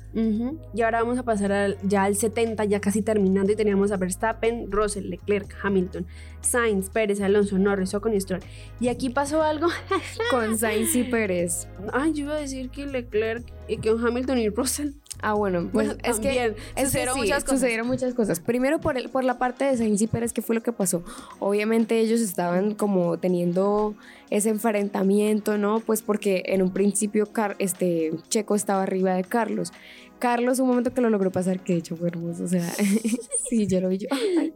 Y 0.73 0.81
ahora 0.81 1.01
vamos 1.01 1.17
a 1.17 1.23
pasar 1.23 1.51
al, 1.51 1.77
ya 1.83 2.03
al 2.03 2.15
70, 2.15 2.63
ya 2.65 2.79
casi 2.79 3.01
terminando, 3.01 3.51
y 3.51 3.55
teníamos 3.55 3.91
a 3.91 3.97
Verstappen, 3.97 4.71
Russell, 4.71 5.09
Leclerc, 5.09 5.53
Hamilton, 5.61 6.05
Sainz, 6.45 6.89
Pérez, 6.89 7.19
Alonso, 7.21 7.57
Norris, 7.57 7.93
Ocon 7.93 8.13
y 8.13 8.21
Stroll. 8.21 8.41
Y 8.79 8.87
aquí 8.87 9.09
pasó 9.09 9.41
algo. 9.43 9.67
Con 10.31 10.57
Sainz 10.57 10.95
y 10.95 11.03
Pérez. 11.03 11.67
Ay, 11.93 12.13
yo 12.13 12.25
iba 12.25 12.33
a 12.35 12.39
decir 12.39 12.69
que 12.69 12.85
Leclerc 12.85 13.43
y 13.67 13.77
que 13.77 13.89
Hamilton 13.89 14.37
y 14.37 14.49
Russell. 14.49 14.91
Ah, 15.21 15.33
bueno, 15.33 15.69
pues 15.71 15.87
Bueno, 15.87 15.93
es 16.03 16.17
que 16.19 16.27
también. 16.27 16.55
Que 16.75 16.85
Sucedieron 16.85 17.15
sí, 17.15 17.19
muchas 17.21 17.43
cosas. 17.43 17.59
sucedieron 17.59 17.87
muchas 17.87 18.13
cosas. 18.13 18.39
Primero 18.41 18.79
por, 18.81 18.97
el, 18.97 19.09
por 19.09 19.23
la 19.23 19.37
parte 19.39 19.63
de 19.65 19.75
Sainz 19.77 20.01
y 20.01 20.07
Pérez, 20.07 20.33
¿qué 20.33 20.41
fue 20.41 20.55
lo 20.55 20.61
que 20.61 20.71
pasó? 20.73 21.03
Obviamente 21.39 21.99
ellos 21.99 22.19
estaban 22.19 22.75
como 22.75 23.17
teniendo 23.17 23.95
ese 24.29 24.49
enfrentamiento, 24.49 25.57
¿no? 25.57 25.79
Pues 25.79 26.01
porque 26.01 26.43
en 26.47 26.61
un 26.61 26.71
principio 26.73 27.27
Car- 27.31 27.55
este, 27.59 28.11
Checo 28.29 28.55
estaba 28.55 28.83
arriba 28.83 29.13
de 29.13 29.23
Carlos. 29.23 29.71
Carlos, 30.19 30.59
un 30.59 30.67
momento 30.67 30.93
que 30.93 31.01
lo 31.01 31.09
logró 31.09 31.31
pasar, 31.31 31.59
que 31.61 31.73
de 31.73 31.79
hecho 31.79 31.95
fue 31.97 32.07
hermoso, 32.07 32.43
o 32.45 32.47
sea, 32.47 32.69
sí, 33.49 33.67
yo 33.67 33.81
lo 33.81 33.89
vi 33.89 33.97
yo. 33.99 34.07
ay. 34.11 34.53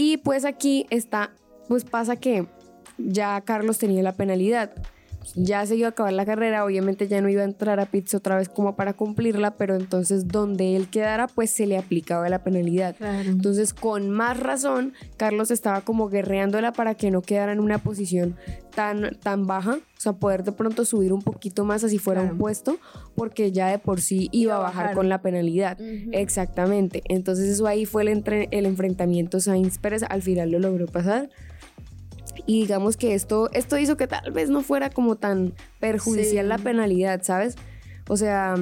Y 0.00 0.18
pues 0.18 0.44
aquí 0.44 0.86
está, 0.90 1.32
pues 1.66 1.84
pasa 1.84 2.14
que 2.14 2.46
ya 2.98 3.40
Carlos 3.40 3.78
tenía 3.78 4.00
la 4.00 4.12
penalidad 4.12 4.70
ya 5.34 5.64
se 5.66 5.76
iba 5.76 5.88
a 5.88 5.90
acabar 5.90 6.12
la 6.12 6.24
carrera, 6.26 6.64
obviamente 6.64 7.08
ya 7.08 7.20
no 7.20 7.28
iba 7.28 7.42
a 7.42 7.44
entrar 7.44 7.80
a 7.80 7.86
pits 7.86 8.14
otra 8.14 8.36
vez 8.36 8.48
como 8.48 8.76
para 8.76 8.92
cumplirla, 8.94 9.56
pero 9.56 9.74
entonces 9.76 10.28
donde 10.28 10.76
él 10.76 10.88
quedara 10.88 11.26
pues 11.26 11.50
se 11.50 11.66
le 11.66 11.78
aplicaba 11.78 12.28
la 12.28 12.42
penalidad. 12.42 12.96
Claro. 12.96 13.28
Entonces 13.30 13.74
con 13.74 14.10
más 14.10 14.38
razón 14.38 14.92
Carlos 15.16 15.50
estaba 15.50 15.80
como 15.82 16.08
guerreándola 16.08 16.72
para 16.72 16.94
que 16.94 17.10
no 17.10 17.22
quedara 17.22 17.52
en 17.52 17.60
una 17.60 17.78
posición 17.78 18.36
tan, 18.74 19.16
tan 19.20 19.46
baja, 19.46 19.72
o 19.78 20.00
sea, 20.00 20.12
poder 20.12 20.44
de 20.44 20.52
pronto 20.52 20.84
subir 20.84 21.12
un 21.12 21.22
poquito 21.22 21.64
más 21.64 21.82
así 21.82 21.98
fuera 21.98 22.20
Claro. 22.20 22.34
un 22.34 22.38
puesto, 22.40 22.76
porque 23.16 23.50
ya 23.50 23.68
de 23.68 23.78
por 23.80 24.00
sí 24.00 24.28
iba, 24.30 24.54
a 24.54 24.58
bajar, 24.60 24.94
con 24.94 25.08
la 25.08 25.20
penalidad. 25.20 25.76
Exactamente. 26.12 27.02
Entonces 27.08 27.48
eso 27.48 27.66
ahí 27.66 27.84
fue 27.86 28.02
el, 28.02 28.08
entre- 28.08 28.48
el 28.52 28.66
enfrentamiento 28.66 29.40
Sainz 29.40 29.78
Pérez. 29.78 30.02
Al 30.08 30.22
final 30.22 30.50
lo 30.50 30.58
logró 30.60 30.86
pasar. 30.86 31.30
Y 32.46 32.62
digamos 32.62 32.96
que 32.96 33.14
esto, 33.14 33.48
esto 33.52 33.78
hizo 33.78 33.96
que 33.96 34.06
tal 34.06 34.30
vez 34.32 34.50
no 34.50 34.62
fuera 34.62 34.90
como 34.90 35.16
tan 35.16 35.52
perjudicial 35.80 36.44
Sí. 36.46 36.48
la 36.48 36.58
penalidad, 36.58 37.22
¿sabes? 37.22 37.56
O 38.08 38.16
sea, 38.16 38.54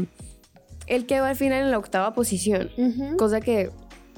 él 0.87 1.07
quedó 1.07 1.24
al 1.24 1.37
final 1.37 1.62
en 1.64 1.70
la 1.70 1.79
octava 1.79 2.14
posición. 2.14 2.70
Cosa 3.16 3.41
que, 3.41 3.68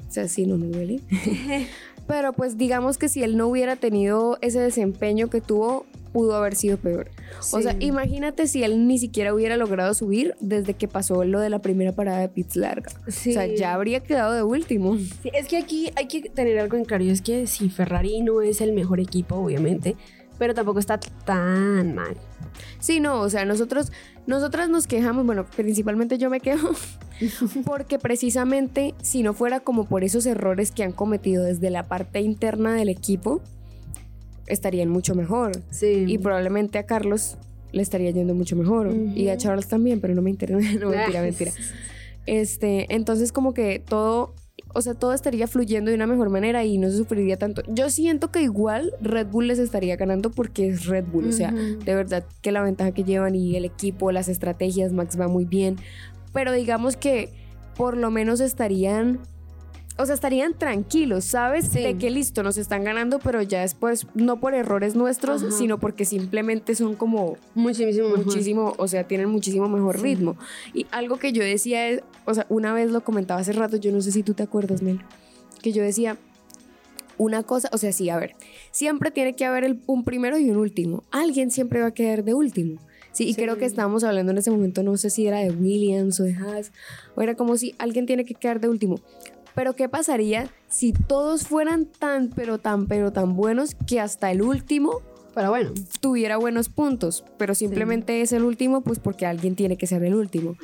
o 0.07 0.11
sea, 0.11 0.27
sí, 0.27 0.45
no 0.45 0.57
me 0.57 0.67
duele. 0.67 1.01
Pero 2.07 2.33
pues 2.33 2.57
digamos 2.57 2.97
que 2.97 3.07
si 3.09 3.21
él 3.21 3.37
no 3.37 3.47
hubiera 3.47 3.75
tenido 3.75 4.39
ese 4.41 4.59
desempeño 4.59 5.29
que 5.29 5.41
tuvo, 5.41 5.85
pudo 6.11 6.35
haber 6.35 6.55
sido 6.55 6.77
peor. 6.77 7.09
O 7.53 7.61
sea, 7.61 7.71
Sí. 7.73 7.77
imagínate 7.85 8.47
si 8.47 8.63
él 8.63 8.87
ni 8.87 8.97
siquiera 8.99 9.33
hubiera 9.33 9.57
logrado 9.57 9.93
subir 9.93 10.35
desde 10.39 10.73
que 10.73 10.87
pasó 10.87 11.23
lo 11.23 11.39
de 11.39 11.49
la 11.49 11.59
primera 11.59 11.91
parada 11.93 12.19
de 12.19 12.29
pits 12.29 12.55
larga. 12.55 12.89
Sí. 13.07 13.31
O 13.31 13.33
sea, 13.33 13.45
ya 13.47 13.73
habría 13.73 13.99
quedado 14.01 14.33
de 14.33 14.43
último. 14.43 14.97
Sí, 14.97 15.29
es 15.33 15.47
que 15.47 15.57
aquí 15.57 15.91
hay 15.95 16.07
que 16.07 16.21
tener 16.29 16.59
algo 16.59 16.77
en 16.77 16.85
claro. 16.85 17.03
y 17.03 17.09
Es 17.09 17.21
que 17.21 17.47
sí, 17.47 17.69
Ferrari 17.69 18.21
no 18.21 18.41
es 18.41 18.61
el 18.61 18.73
mejor 18.73 18.99
equipo, 18.99 19.35
obviamente, 19.35 19.95
pero 20.37 20.53
tampoco 20.53 20.79
está 20.79 20.99
tan 21.25 21.93
mal. 21.95 22.15
Sí, 22.79 22.99
no, 22.99 23.21
o 23.21 23.29
sea, 23.29 23.45
nosotros, 23.45 23.91
nosotras 24.25 24.69
nos 24.69 24.87
quejamos, 24.87 25.25
bueno, 25.25 25.45
principalmente 25.55 26.17
yo 26.17 26.29
me 26.29 26.39
quejo, 26.39 26.69
porque 27.65 27.99
precisamente 27.99 28.95
si 29.01 29.23
no 29.23 29.33
fuera 29.33 29.59
como 29.59 29.85
por 29.85 30.03
esos 30.03 30.25
errores 30.25 30.71
que 30.71 30.83
han 30.83 30.91
cometido 30.91 31.43
desde 31.43 31.69
la 31.69 31.87
parte 31.87 32.21
interna 32.21 32.73
del 32.73 32.89
equipo, 32.89 33.41
estarían 34.49 34.89
mucho 34.89 35.15
mejor. 35.15 35.51
Sí. 35.69 36.05
Y 36.07 36.17
probablemente 36.17 36.77
a 36.77 36.85
Carlos 36.85 37.37
le 37.71 37.81
estaría 37.81 38.11
yendo 38.11 38.33
mucho 38.33 38.55
mejor. 38.55 38.93
Y 39.15 39.29
a 39.29 39.37
Charles 39.37 39.67
también, 39.67 40.01
pero 40.01 40.15
no 40.15 40.21
me 40.21 40.29
interesa. 40.29 40.59
No, 40.79 40.89
mentira, 40.89 41.21
mentira. 41.21 41.51
Este, 42.25 42.93
entonces 42.93 43.31
como 43.31 43.53
que 43.53 43.79
todo, 43.79 44.33
o 44.73 44.81
sea, 44.81 44.93
todo 44.93 45.13
estaría 45.13 45.47
fluyendo 45.47 45.89
de 45.89 45.95
una 45.95 46.07
mejor 46.07 46.29
manera 46.29 46.63
y 46.65 46.77
no 46.77 46.89
se 46.89 46.97
sufriría 46.97 47.37
tanto. 47.37 47.63
Yo 47.67 47.89
siento 47.89 48.31
que 48.31 48.41
igual 48.41 48.93
Red 49.01 49.27
Bull 49.27 49.47
les 49.47 49.59
estaría 49.59 49.95
ganando 49.95 50.29
porque 50.29 50.67
es 50.67 50.85
Red 50.85 51.05
Bull, 51.05 51.29
o 51.29 51.31
sea, 51.31 51.51
de 51.51 51.95
verdad 51.95 52.25
que 52.41 52.51
la 52.51 52.61
ventaja 52.61 52.91
que 52.91 53.03
llevan 53.03 53.35
y 53.35 53.55
el 53.55 53.65
equipo, 53.65 54.11
las 54.11 54.27
estrategias, 54.27 54.93
Max 54.93 55.19
va 55.19 55.27
muy 55.27 55.45
bien, 55.45 55.77
pero 56.33 56.51
digamos 56.53 56.97
que 56.97 57.29
por 57.75 57.97
lo 57.97 58.11
menos 58.11 58.41
estarían 58.41 59.19
o 59.99 60.05
sea, 60.05 60.15
estarían 60.15 60.53
tranquilos, 60.57 61.25
¿sabes? 61.25 61.65
Sí. 61.71 61.79
De 61.83 61.97
que 61.97 62.09
listo, 62.09 62.41
nos 62.41 62.57
están 62.57 62.83
ganando, 62.83 63.19
pero 63.19 63.41
ya 63.41 63.61
después, 63.61 64.07
no 64.15 64.39
por 64.39 64.53
errores 64.55 64.95
nuestros, 64.95 65.43
Ajá. 65.43 65.51
sino 65.51 65.79
porque 65.79 66.05
simplemente 66.05 66.73
son 66.75 66.95
como 66.95 67.37
Muchísimo 67.53 68.09
mejor. 68.09 68.25
muchísimo, 68.25 68.73
o 68.77 68.87
sea, 68.87 69.03
tienen 69.05 69.29
muchísimo 69.29 69.67
mejor 69.69 69.97
Sí. 69.97 70.03
ritmo. 70.03 70.37
Y 70.73 70.87
algo 70.91 71.17
que 71.17 71.31
yo 71.33 71.43
decía 71.43 71.87
es, 71.89 72.01
o 72.25 72.33
sea, 72.33 72.45
una 72.49 72.73
vez 72.73 72.89
lo 72.91 73.01
comentaba 73.03 73.41
hace 73.41 73.53
rato, 73.53 73.77
yo 73.77 73.91
no 73.91 74.01
sé 74.01 74.11
si 74.11 74.23
tú 74.23 74.33
te 74.33 74.43
acuerdas, 74.43 74.81
Mel, 74.81 75.01
que 75.61 75.71
yo 75.71 75.83
decía, 75.83 76.17
una 77.17 77.43
cosa, 77.43 77.69
o 77.73 77.77
sea, 77.77 77.91
sí, 77.91 78.09
a 78.09 78.17
ver, 78.17 78.35
siempre 78.71 79.11
tiene 79.11 79.35
que 79.35 79.43
haber 79.45 79.65
el- 79.65 79.81
un 79.87 80.05
primero 80.05 80.37
y 80.37 80.49
un 80.49 80.57
último. 80.57 81.03
Alguien 81.11 81.51
siempre 81.51 81.81
va 81.81 81.87
a 81.87 81.93
quedar 81.93 82.23
de 82.23 82.33
último. 82.33 82.79
Sí, 83.11 83.25
y 83.25 83.33
Sí. 83.33 83.41
creo 83.41 83.57
que 83.57 83.65
estábamos 83.65 84.03
hablando 84.05 84.31
en 84.31 84.37
ese 84.37 84.51
momento, 84.51 84.83
no 84.83 84.95
sé 84.95 85.09
si 85.09 85.27
era 85.27 85.39
de 85.39 85.49
Williams 85.51 86.19
o 86.19 86.23
de 86.23 86.35
Haas, 86.35 86.71
o 87.15 87.21
era 87.21 87.35
como 87.35 87.57
si 87.57 87.75
alguien 87.79 88.05
tiene 88.05 88.23
que 88.23 88.35
quedar 88.35 88.61
de 88.61 88.69
último. 88.69 89.01
Pero 89.55 89.75
¿qué 89.75 89.89
pasaría 89.89 90.49
si 90.67 90.93
todos 90.93 91.47
fueran 91.47 91.85
tan, 91.85 92.29
pero 92.29 92.57
tan, 92.57 92.87
pero 92.87 93.11
tan 93.11 93.35
buenos 93.35 93.75
que 93.87 93.99
hasta 93.99 94.31
el 94.31 94.41
último 94.41 95.01
Pero 95.35 95.49
bueno. 95.49 95.71
tuviera 95.99 96.37
buenos 96.37 96.69
puntos? 96.69 97.23
Pero 97.37 97.55
simplemente 97.55 98.21
es 98.21 98.31
el 98.33 98.43
último, 98.43 98.81
pues 98.81 98.99
porque 98.99 99.25
alguien 99.25 99.55
tiene 99.55 99.77
que 99.77 99.87
ser 99.87 100.03
el 100.03 100.15
último. 100.15 100.55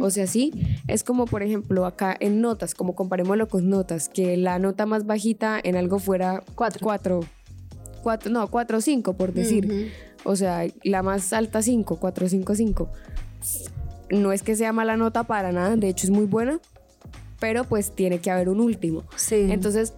O 0.00 0.10
sea, 0.10 0.26
sí, 0.26 0.52
es 0.88 1.04
como 1.04 1.26
por 1.26 1.42
ejemplo 1.42 1.86
acá 1.86 2.16
en 2.18 2.40
notas, 2.40 2.74
como 2.74 2.94
comparémoslo 2.94 3.48
con 3.48 3.68
notas, 3.68 4.08
que 4.08 4.36
la 4.36 4.58
nota 4.58 4.86
más 4.86 5.06
bajita 5.06 5.60
en 5.62 5.76
algo 5.76 5.98
fuera 5.98 6.42
Cuatro. 6.54 6.80
4, 6.82 7.20
4 8.02 8.32
no, 8.32 8.48
4 8.48 8.78
o 8.78 8.80
5 8.80 9.12
por 9.14 9.32
decir. 9.32 9.92
O 10.24 10.36
sea, 10.36 10.66
la 10.84 11.02
más 11.02 11.32
alta 11.32 11.62
5, 11.62 11.96
4, 11.98 12.28
5, 12.28 12.54
5. 12.54 12.88
No 14.10 14.32
es 14.32 14.42
que 14.42 14.56
sea 14.56 14.72
mala 14.72 14.96
nota 14.96 15.24
para 15.24 15.52
nada, 15.52 15.76
de 15.76 15.88
hecho 15.88 16.06
es 16.06 16.10
muy 16.10 16.26
buena, 16.26 16.60
pero 17.40 17.64
pues 17.64 17.90
tiene 17.92 18.20
que 18.20 18.30
haber 18.30 18.48
un 18.48 18.60
último. 18.60 19.02
Sí. 19.16 19.46
Entonces, 19.50 19.94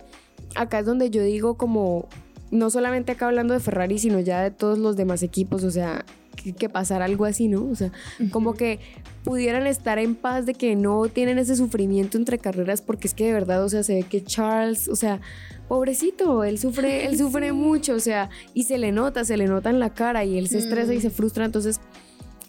acá 0.54 0.78
es 0.78 0.86
donde 0.86 1.10
yo 1.10 1.22
digo 1.22 1.58
como, 1.58 2.08
no 2.50 2.70
solamente 2.70 3.12
acá 3.12 3.26
hablando 3.26 3.54
de 3.54 3.60
Ferrari, 3.60 3.98
sino 3.98 4.20
ya 4.20 4.42
de 4.42 4.50
todos 4.50 4.78
los 4.78 4.96
demás 4.96 5.22
equipos, 5.22 5.64
o 5.64 5.70
sea, 5.70 6.04
que, 6.36 6.52
que 6.52 6.68
pasara 6.68 7.04
algo 7.06 7.24
así, 7.24 7.48
¿no? 7.48 7.64
O 7.64 7.74
sea, 7.74 7.92
como 8.30 8.54
que 8.54 8.78
pudieran 9.24 9.66
estar 9.66 9.98
en 9.98 10.14
paz 10.14 10.46
de 10.46 10.54
que 10.54 10.76
no 10.76 11.08
tienen 11.08 11.38
ese 11.38 11.56
sufrimiento 11.56 12.18
entre 12.18 12.38
carreras, 12.38 12.82
porque 12.82 13.08
es 13.08 13.14
que 13.14 13.26
de 13.26 13.32
verdad, 13.32 13.64
o 13.64 13.68
sea, 13.68 13.82
se 13.82 13.94
ve 13.94 14.02
que 14.02 14.22
Charles, 14.22 14.88
o 14.88 14.96
sea, 14.96 15.20
pobrecito, 15.68 16.44
él 16.44 16.58
sufre, 16.58 17.06
él 17.06 17.16
sufre 17.16 17.52
mucho, 17.52 17.94
o 17.94 18.00
sea, 18.00 18.30
y 18.54 18.64
se 18.64 18.78
le 18.78 18.92
nota, 18.92 19.24
se 19.24 19.36
le 19.36 19.46
nota 19.46 19.70
en 19.70 19.80
la 19.80 19.90
cara 19.94 20.24
y 20.24 20.38
él 20.38 20.48
se 20.48 20.58
estresa 20.58 20.94
y 20.94 21.00
se 21.00 21.10
frustra, 21.10 21.44
entonces... 21.44 21.80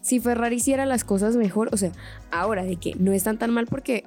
Si 0.02 0.20
Ferrari 0.20 0.58
hiciera 0.58 0.86
las 0.86 1.06
cosas 1.06 1.38
mejor, 1.38 1.70
o 1.72 1.78
sea, 1.78 1.94
ahora 2.30 2.66
de 2.66 2.76
que 2.76 2.94
no 2.96 3.14
están 3.14 3.38
tan 3.38 3.52
mal 3.52 3.68
porque 3.68 4.04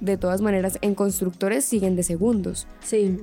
de 0.00 0.16
todas 0.16 0.40
maneras 0.42 0.78
en 0.82 0.94
constructores 0.94 1.64
siguen 1.64 1.96
de 1.96 2.02
segundos 2.02 2.66
Sí. 2.82 3.18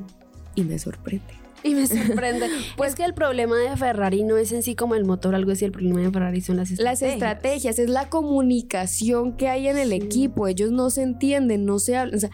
y 0.56 0.64
me 0.64 0.80
sorprende. 0.80 1.26
Y 1.66 1.76
me 1.76 1.88
sorprende. 1.88 2.48
pues 2.78 2.94
que 2.96 3.06
el 3.06 3.14
problema 3.14 3.56
de 3.58 3.78
Ferrari 3.78 4.24
no 4.24 4.36
es 4.38 4.52
en 4.52 4.64
sí 4.64 4.76
como 4.76 4.96
el 4.96 5.06
motor, 5.06 5.34
algo 5.34 5.52
así. 5.52 5.64
El 5.64 5.72
problema 5.72 6.02
de 6.02 6.12
Ferrari 6.12 6.42
son 6.42 6.58
las 6.58 6.72
estrategias. 6.72 7.02
Las 7.02 7.14
estrategias, 7.14 7.80
es 7.80 7.90
la 7.90 8.10
comunicación 8.10 9.38
que 9.38 9.48
hay 9.48 9.68
en 9.70 9.78
el 9.78 9.90
Sí. 9.92 9.96
equipo. 9.96 10.48
Ellos 10.48 10.72
no 10.72 10.90
se 10.90 11.04
entienden, 11.04 11.66
no 11.66 11.80
se 11.80 11.96
hablan. 11.96 12.16
O 12.18 12.20
sea, 12.20 12.32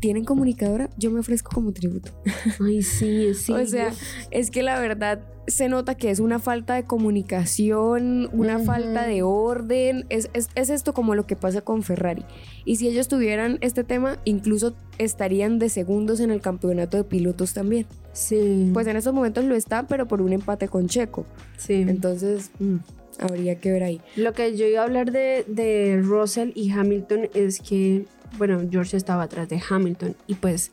¿tienen 0.00 0.24
comunicadora? 0.24 0.90
Yo 0.98 1.10
me 1.10 1.20
ofrezco 1.20 1.50
como 1.54 1.72
tributo. 1.72 2.10
Ay, 2.60 2.82
sí, 2.82 3.34
sí. 3.34 3.52
o 3.52 3.64
sea, 3.66 3.92
es 4.30 4.50
que 4.50 4.62
la 4.62 4.80
verdad 4.80 5.20
se 5.46 5.68
nota 5.68 5.96
que 5.96 6.10
es 6.10 6.20
una 6.20 6.38
falta 6.38 6.74
de 6.74 6.84
comunicación, 6.84 8.28
una 8.32 8.58
falta 8.60 9.06
de 9.06 9.22
orden. 9.22 10.06
Es, 10.08 10.30
es- 10.32 10.48
es 10.54 10.70
esto 10.70 10.92
como 10.94 11.14
lo 11.14 11.26
que 11.26 11.36
pasa 11.36 11.60
con 11.62 11.82
Ferrari. 11.82 12.24
Y 12.64 12.76
si 12.76 12.88
ellos 12.88 13.08
tuvieran 13.08 13.58
este 13.60 13.82
tema, 13.84 14.18
incluso 14.24 14.74
estarían 14.98 15.58
de 15.58 15.68
segundos 15.68 16.20
en 16.20 16.30
el 16.30 16.40
campeonato 16.40 16.96
de 16.96 17.04
pilotos 17.04 17.52
también. 17.54 17.86
sí. 18.12 18.70
Pues 18.72 18.86
en 18.86 18.96
estos 18.96 19.14
momentos 19.14 19.44
lo 19.44 19.54
están, 19.56 19.86
pero 19.86 20.06
por 20.06 20.20
un 20.22 20.32
empate 20.32 20.68
con 20.68 20.86
Checo. 20.88 21.26
sí. 21.56 21.74
Entonces, 21.88 22.50
mm, 22.60 22.76
habría 23.18 23.56
que 23.56 23.72
ver 23.72 23.82
ahí. 23.82 24.00
Lo 24.16 24.32
que 24.32 24.56
yo 24.56 24.66
iba 24.66 24.80
a 24.80 24.84
hablar 24.84 25.10
de, 25.10 25.44
de 25.48 26.00
Russell 26.02 26.50
y 26.54 26.70
Hamilton 26.70 27.28
es 27.34 27.60
que, 27.60 28.04
bueno, 28.38 28.60
George 28.70 28.96
estaba 28.96 29.24
atrás 29.24 29.48
de 29.48 29.60
Hamilton 29.68 30.16
y 30.26 30.34
pues 30.34 30.72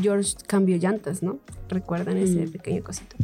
George 0.00 0.34
cambió 0.46 0.76
llantas, 0.76 1.22
¿no? 1.22 1.38
¿Recuerdan 1.68 2.16
ese 2.18 2.46
Mm. 2.46 2.50
pequeño 2.52 2.82
cosito? 2.84 3.16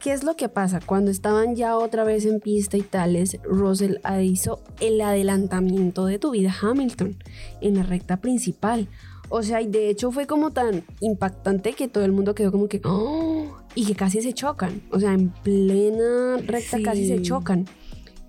¿Qué 0.00 0.12
es 0.12 0.22
lo 0.22 0.36
que 0.36 0.50
pasa? 0.50 0.80
Cuando 0.84 1.10
estaban 1.10 1.56
ya 1.56 1.76
otra 1.78 2.04
vez 2.04 2.26
en 2.26 2.38
pista 2.40 2.76
y 2.76 2.82
tales, 2.82 3.38
Russell 3.42 3.96
hizo 4.22 4.60
el 4.80 5.00
adelantamiento 5.00 6.04
de 6.04 6.18
tu 6.18 6.30
vida 6.32 6.54
Hamilton 6.60 7.16
en 7.62 7.74
la 7.76 7.82
recta 7.84 8.18
principal. 8.18 8.86
O 9.30 9.42
sea, 9.42 9.62
y 9.62 9.66
de 9.66 9.88
hecho 9.88 10.12
fue 10.12 10.26
como 10.26 10.50
tan 10.50 10.84
impactante 11.00 11.72
que 11.72 11.88
todo 11.88 12.04
el 12.04 12.12
mundo 12.12 12.34
quedó 12.34 12.52
como 12.52 12.68
que, 12.68 12.82
¡Oh! 12.84 13.46
y 13.74 13.86
que 13.86 13.94
casi 13.94 14.20
se 14.20 14.34
chocan. 14.34 14.82
O 14.90 15.00
sea, 15.00 15.14
en 15.14 15.30
plena 15.30 16.36
recta 16.46 16.78
casi 16.82 17.06
se 17.08 17.22
chocan. 17.22 17.64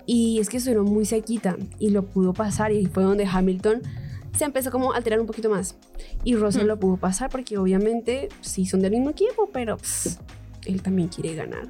Y 0.06 0.40
es 0.40 0.48
que 0.50 0.58
estuvieron 0.58 0.86
muy 0.86 1.04
sequita 1.06 1.58
y 1.78 1.90
lo 1.90 2.04
pudo 2.06 2.34
pasar 2.34 2.72
y 2.72 2.86
fue 2.86 3.04
donde 3.04 3.26
Hamilton 3.26 3.82
se 4.38 4.46
empezó 4.46 4.72
como 4.72 4.94
a 4.94 4.98
alterar 4.98 5.20
un 5.20 5.28
poquito 5.28 5.50
más. 5.50 5.76
Y 6.24 6.36
Russell 6.36 6.64
Hmm. 6.64 6.68
lo 6.68 6.80
pudo 6.80 6.98
pasar 6.98 7.30
porque 7.30 7.58
obviamente 7.58 8.30
sí 8.42 8.66
son 8.66 8.82
del 8.82 8.92
mismo 8.92 9.10
equipo, 9.12 9.50
pero 9.54 9.78
pss, 9.78 10.20
él 10.66 10.82
también 10.82 11.08
quiere 11.10 11.36
ganar. 11.36 11.68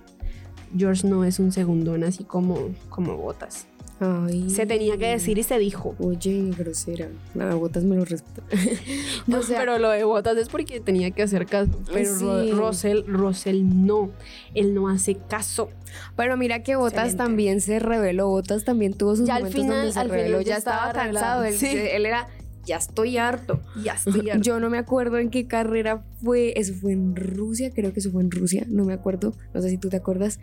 George 0.78 1.08
no 1.08 1.24
es 1.24 1.40
un 1.40 1.52
segundón 1.52 2.04
así 2.04 2.24
como, 2.24 2.58
como 2.90 3.16
Botas. 3.18 3.68
Ay. 4.02 4.50
Se 4.50 4.66
tenía 4.66 4.98
que 4.98 5.08
decir 5.08 5.38
y 5.38 5.44
se 5.44 5.58
dijo. 5.58 5.96
Oye, 6.00 6.52
grosera. 6.58 7.08
Nada, 7.34 7.56
botas 7.56 7.86
me 7.86 7.96
lo 7.96 8.04
respeto. 8.04 8.44
No, 9.28 9.40
o 9.40 9.42
sea, 9.42 9.58
pero 9.58 9.80
lo 9.80 9.90
de 9.90 10.04
Botas 10.04 10.36
es 10.38 10.50
porque 10.50 10.82
tenía 10.82 11.12
que 11.12 11.24
hacer 11.24 11.46
caso. 11.46 11.72
Pero 11.94 12.14
Ro- 12.20 12.44
Sí. 12.44 12.52
Russell, 12.52 13.04
Russell 13.08 13.62
no. 13.64 14.10
Él 14.54 14.74
no 14.74 14.90
hace 14.90 15.16
caso. 15.16 15.70
Pero 16.18 16.36
mira 16.36 16.62
que 16.62 16.76
Botas 16.76 17.06
Excelente. 17.06 17.18
también 17.24 17.62
se 17.62 17.80
reveló. 17.80 18.28
Botas 18.28 18.66
también 18.66 18.94
tuvo 18.94 19.16
sus 19.16 19.28
Ya 19.28 19.36
al 19.36 19.44
momentos 19.44 19.62
final- 19.62 19.78
donde 19.78 19.94
se 19.94 20.00
al 20.00 20.06
final 20.08 20.20
reveló. 20.20 20.42
ya 20.42 20.48
Ya 20.50 20.58
estaba 20.58 20.88
estaba 20.88 21.06
cansado. 21.06 21.44
Él, 21.46 21.54
Sí. 21.58 21.68
él 21.68 22.06
era, 22.06 22.28
ya 22.66 22.78
estoy 22.78 23.18
harto. 23.18 23.62
Ya 23.84 23.94
estoy 23.94 24.30
harta. 24.32 24.42
Yo 24.44 24.60
no 24.60 24.70
me 24.70 24.78
acuerdo 24.78 25.18
en 25.20 25.30
qué 25.30 25.48
carrera 25.48 26.04
fue. 26.24 26.54
Eso 26.60 26.74
fue 26.74 26.92
en 26.94 27.16
Rusia, 27.16 27.72
creo 27.74 27.94
que 27.94 28.00
eso 28.00 28.12
fue 28.12 28.22
en 28.24 28.32
Rusia. 28.32 28.66
No 28.68 28.86
me 28.86 28.94
acuerdo. 28.94 29.34
No 29.54 29.62
sé 29.62 29.70
si 29.70 29.78
tú 29.78 29.90
te 29.90 29.98
acuerdas. 29.98 30.40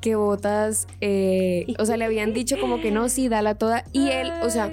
Que 0.00 0.16
Botas, 0.16 0.86
eh, 1.00 1.66
o 1.78 1.86
sea, 1.86 1.96
le 1.96 2.04
habían 2.04 2.32
dicho 2.34 2.56
como 2.60 2.80
que 2.80 2.90
no, 2.90 3.08
sí, 3.10 3.28
dala 3.28 3.54
toda. 3.54 3.84
Y 3.92 4.08
él, 4.08 4.30
o 4.42 4.50
sea, 4.50 4.72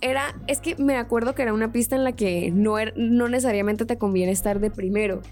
era, 0.00 0.36
es 0.46 0.60
que 0.60 0.76
me 0.76 0.96
acuerdo 0.96 1.34
que 1.34 1.42
era 1.42 1.52
una 1.52 1.72
pista 1.72 1.96
en 1.96 2.04
la 2.04 2.12
que 2.12 2.50
no, 2.52 2.78
er- 2.78 2.94
no 2.96 3.28
necesariamente 3.28 3.86
te 3.86 3.98
conviene 3.98 4.30
estar 4.32 4.60
de 4.60 4.70
primero, 4.70 5.22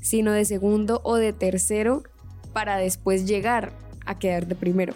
sino 0.00 0.32
de 0.32 0.44
segundo 0.44 1.00
o 1.04 1.16
de 1.16 1.32
tercero 1.32 2.02
para 2.52 2.76
después 2.78 3.26
llegar 3.26 3.72
a 4.06 4.18
quedar 4.18 4.46
de 4.46 4.54
primero. 4.54 4.94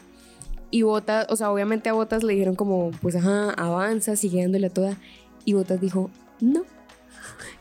Y 0.71 0.83
Botas, 0.83 1.27
o 1.29 1.37
sea, 1.37 1.51
obviamente 1.53 1.89
a 1.91 1.93
Botas 1.93 2.23
le 2.23 2.33
dijeron 2.33 2.57
como, 2.57 2.91
pues 3.03 3.15
ajá, 3.15 3.51
avanza, 3.51 4.17
sigue 4.17 4.41
dándole 4.43 4.67
a 4.69 4.71
toda. 4.71 4.97
Y 5.45 5.55
Botas 5.55 5.81
dijo, 5.81 6.11
no. 6.41 6.63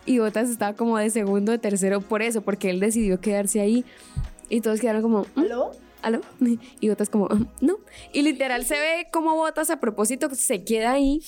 Y 0.05 0.19
Botas 0.19 0.49
estaba 0.49 0.73
como 0.75 0.97
de 0.97 1.09
segundo, 1.09 1.51
de 1.51 1.57
tercero 1.57 2.01
por 2.01 2.21
eso, 2.21 2.41
porque 2.41 2.69
él 2.69 2.79
decidió 2.79 3.19
quedarse 3.19 3.59
ahí. 3.61 3.85
Y 4.49 4.61
todos 4.61 4.79
quedaron 4.81 5.01
como, 5.01 5.21
"¿Mm? 5.35 5.39
¿Aló? 5.41 5.71
¿aló? 6.01 6.21
Y 6.79 6.89
Botas 6.89 7.09
como, 7.09 7.27
"Ah, 7.29 7.39
no. 7.61 7.77
Y 8.11 8.23
literal 8.23 8.65
se 8.65 8.75
ve 8.75 9.07
como 9.11 9.35
Botas 9.35 9.69
a 9.69 9.79
propósito 9.79 10.29
se 10.33 10.63
queda 10.63 10.93
ahí 10.93 11.21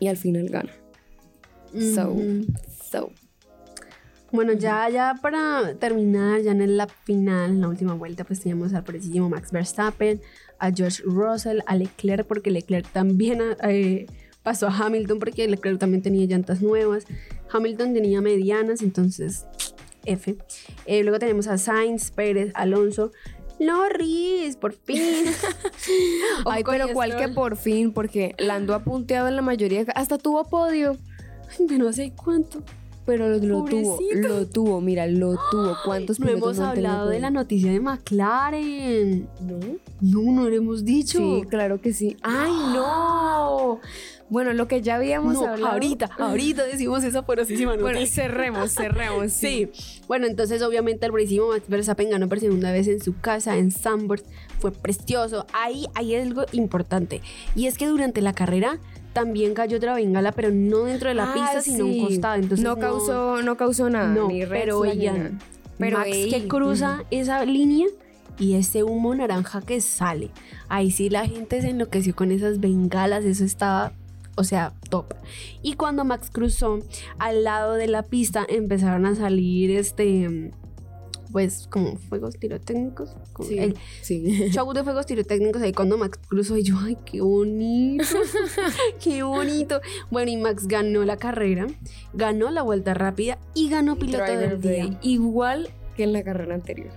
y 0.00 0.08
al 0.08 0.16
final 0.16 0.48
gana. 0.48 0.72
So, 1.94 2.16
so. 2.90 3.10
Bueno, 4.30 4.52
ya, 4.52 4.88
ya 4.90 5.14
para 5.20 5.74
terminar, 5.78 6.40
ya 6.42 6.52
en 6.52 6.76
la 6.76 6.86
final, 6.86 7.50
en 7.50 7.60
la 7.60 7.68
última 7.68 7.94
vuelta, 7.94 8.24
pues 8.24 8.40
teníamos 8.40 8.74
al 8.74 8.84
precisísimo 8.84 9.28
Max 9.28 9.52
Verstappen, 9.52 10.20
a 10.58 10.70
George 10.70 11.02
Russell, 11.04 11.60
a 11.66 11.76
Leclerc, 11.76 12.26
porque 12.26 12.50
Leclerc 12.50 12.86
también 12.92 13.40
eh, 13.62 14.06
pasó 14.48 14.66
a 14.66 14.74
Hamilton, 14.74 15.18
porque 15.18 15.46
Leclerc 15.46 15.78
también 15.78 16.00
tenía 16.00 16.24
llantas 16.24 16.62
nuevas. 16.62 17.04
Hamilton 17.52 17.92
tenía 17.92 18.22
medianas, 18.22 18.80
entonces 18.80 19.44
F. 20.06 20.38
Eh, 20.86 21.02
luego 21.02 21.18
tenemos 21.18 21.46
a 21.48 21.58
Sainz, 21.58 22.10
Pérez, 22.10 22.50
Alonso. 22.54 23.12
Norris, 23.60 24.56
por 24.56 24.72
fin. 24.72 25.02
Ay, 26.46 26.64
pero 26.64 26.86
cuál 26.94 27.14
que 27.18 27.28
por 27.28 27.58
fin, 27.58 27.92
porque 27.92 28.34
Lando 28.38 28.74
ha 28.74 28.82
punteado 28.82 29.28
en 29.28 29.36
la 29.36 29.42
mayoría, 29.42 29.84
hasta 29.94 30.16
tuvo 30.16 30.44
podio, 30.44 30.96
Ay, 31.50 31.66
de 31.66 31.76
no 31.76 31.92
sé 31.92 32.14
cuánto. 32.16 32.62
pero 33.04 33.28
lo, 33.28 33.36
lo 33.38 33.64
tuvo, 33.64 33.98
lo 34.14 34.46
tuvo, 34.46 34.80
mira, 34.80 35.06
lo 35.06 35.36
tuvo. 35.50 35.76
¿Cuántos 35.84 36.20
No 36.20 36.30
hemos 36.30 36.58
hablado 36.58 37.10
de 37.10 37.20
la 37.20 37.30
noticia 37.30 37.70
de 37.70 37.80
McLaren. 37.80 39.28
¿No? 39.42 39.58
No, 40.00 40.32
no 40.32 40.48
lo 40.48 40.56
hemos 40.56 40.86
dicho. 40.86 41.18
Sí, 41.18 41.42
claro 41.50 41.82
que 41.82 41.92
sí. 41.92 42.16
¡Ay, 42.22 42.50
no! 42.74 43.80
Bueno, 44.30 44.52
lo 44.52 44.68
que 44.68 44.82
ya 44.82 44.96
habíamos 44.96 45.34
No, 45.34 45.46
hablado. 45.46 45.72
ahorita, 45.72 46.10
ahorita 46.18 46.64
decimos 46.66 47.02
esa 47.04 47.22
porosísima 47.24 47.76
noticia. 47.76 47.92
Bueno, 47.92 48.06
cerremos, 48.06 48.72
cerremos. 48.74 49.32
Sí. 49.32 49.70
Bueno, 50.06 50.26
entonces 50.26 50.60
obviamente 50.62 51.06
el 51.06 51.12
buenísimo 51.12 51.48
Max 51.48 51.62
Verstappen 51.68 52.10
ganó 52.10 52.28
por 52.28 52.38
segunda 52.40 52.70
vez 52.72 52.88
en 52.88 53.02
su 53.02 53.18
casa 53.18 53.56
en 53.56 53.70
Zandvoort. 53.70 54.24
Fue 54.58 54.70
precioso. 54.72 55.46
Ahí 55.54 55.86
hay 55.94 56.14
algo 56.14 56.44
importante. 56.52 57.22
Y 57.54 57.66
es 57.66 57.78
que 57.78 57.86
durante 57.86 58.20
la 58.20 58.32
carrera 58.34 58.78
también 59.14 59.54
cayó 59.54 59.78
otra 59.78 59.94
bengala, 59.94 60.32
pero 60.32 60.50
no 60.50 60.84
dentro 60.84 61.08
de 61.08 61.14
la 61.14 61.30
Ah, 61.30 61.34
pista, 61.34 61.60
sino 61.62 61.86
un 61.86 62.06
costado. 62.06 62.34
Entonces 62.34 62.62
no, 62.64 62.76
causó, 62.76 63.42
no 63.42 63.56
causó 63.56 63.88
nada. 63.88 64.08
No, 64.14 64.28
ni 64.28 64.44
pero 64.44 64.84
ella-. 64.84 65.32
Pero 65.78 65.98
Max 65.98 66.10
ey, 66.12 66.30
que 66.30 66.48
cruza 66.48 67.04
esa 67.10 67.44
línea 67.44 67.86
y 68.38 68.54
ese 68.54 68.82
humo 68.82 69.14
naranja 69.14 69.62
que 69.62 69.80
sale. 69.80 70.30
Ahí 70.68 70.90
sí 70.90 71.08
la 71.08 71.26
gente 71.26 71.60
se 71.62 71.70
enloqueció 71.70 72.14
con 72.14 72.30
esas 72.30 72.60
bengalas, 72.60 73.24
eso 73.24 73.44
estaba, 73.44 73.92
o 74.38 74.44
sea, 74.44 74.72
top. 74.90 75.14
Y 75.62 75.74
cuando 75.74 76.04
Max 76.04 76.30
cruzó 76.32 76.78
al 77.18 77.44
lado 77.44 77.74
de 77.74 77.88
la 77.88 78.02
pista 78.04 78.46
empezaron 78.48 79.04
a 79.06 79.14
salir 79.14 79.70
este 79.72 80.52
pues 81.30 81.66
como 81.70 81.96
fuegos 81.96 82.38
pirotécnicos. 82.38 83.10
como 83.34 83.48
Sí. 83.48 83.58
El 83.58 83.76
Sí. 84.00 84.48
show 84.50 84.72
de 84.72 84.82
fuegos 84.82 85.04
pirotécnicos 85.06 85.60
ahí 85.60 85.72
cuando 85.72 85.98
Max 85.98 86.18
cruzó 86.26 86.56
y 86.56 86.62
yo, 86.62 86.76
ay, 86.80 86.96
qué 87.04 87.20
bonito, 87.20 88.04
qué 89.02 89.22
bonito. 89.22 89.80
Bueno, 90.10 90.30
y 90.30 90.36
Max 90.38 90.66
ganó 90.66 91.04
la 91.04 91.18
carrera, 91.18 91.66
ganó 92.14 92.50
la 92.50 92.62
vuelta 92.62 92.94
rápida 92.94 93.38
y 93.54 93.68
ganó 93.68 93.96
piloto 93.96 94.24
Driver 94.24 94.58
del 94.58 94.60
día. 94.72 94.84
Day. 94.86 94.98
Igual 95.02 95.68
que 95.96 96.04
en 96.04 96.12
la 96.14 96.22
carrera 96.22 96.54
anterior. 96.54 96.90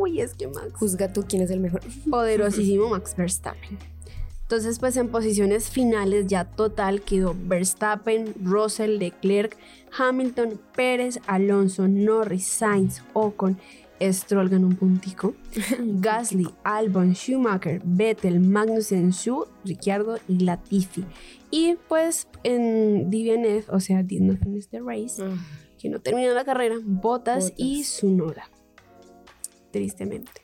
Uy, 0.00 0.20
es 0.20 0.34
que 0.34 0.46
Max. 0.48 0.72
Juzga 0.74 1.10
tú 1.12 1.24
quién 1.26 1.40
es 1.42 1.50
el 1.50 1.60
mejor. 1.60 1.80
poderosísimo 2.10 2.90
Max 2.90 3.14
Verstappen. 3.16 3.78
Entonces, 4.48 4.78
pues 4.78 4.96
en 4.96 5.08
posiciones 5.08 5.68
finales 5.68 6.26
ya 6.26 6.46
total 6.46 7.02
quedó 7.02 7.36
Verstappen, 7.38 8.32
Russell, 8.42 8.96
Leclerc, 8.96 9.54
Hamilton, 9.98 10.58
Pérez, 10.74 11.20
Alonso, 11.26 11.86
Norris, 11.86 12.46
Sainz, 12.46 13.02
Ocon, 13.12 13.58
Stroll 14.00 14.48
ganó 14.48 14.68
un 14.68 14.76
puntico, 14.76 15.34
Gasly, 15.78 16.48
Albon, 16.64 17.14
Schumacher, 17.14 17.82
Vettel, 17.84 18.40
Magnussen, 18.40 19.10
Shu, 19.10 19.44
Ricciardo 19.66 20.18
y 20.26 20.38
Latifi. 20.38 21.04
Y 21.50 21.76
pues 21.86 22.26
en 22.42 23.10
DNF, 23.10 23.68
o 23.68 23.80
sea, 23.80 24.02
Did 24.02 24.22
Not 24.22 24.38
Finish 24.38 24.68
the 24.68 24.80
Race, 24.80 25.22
que 25.78 25.90
no 25.90 26.00
terminó 26.00 26.32
la 26.32 26.46
carrera, 26.46 26.76
Bottas, 26.82 27.52
y. 27.58 27.84
Sunoda. 27.84 28.48
Tristemente. 29.72 30.40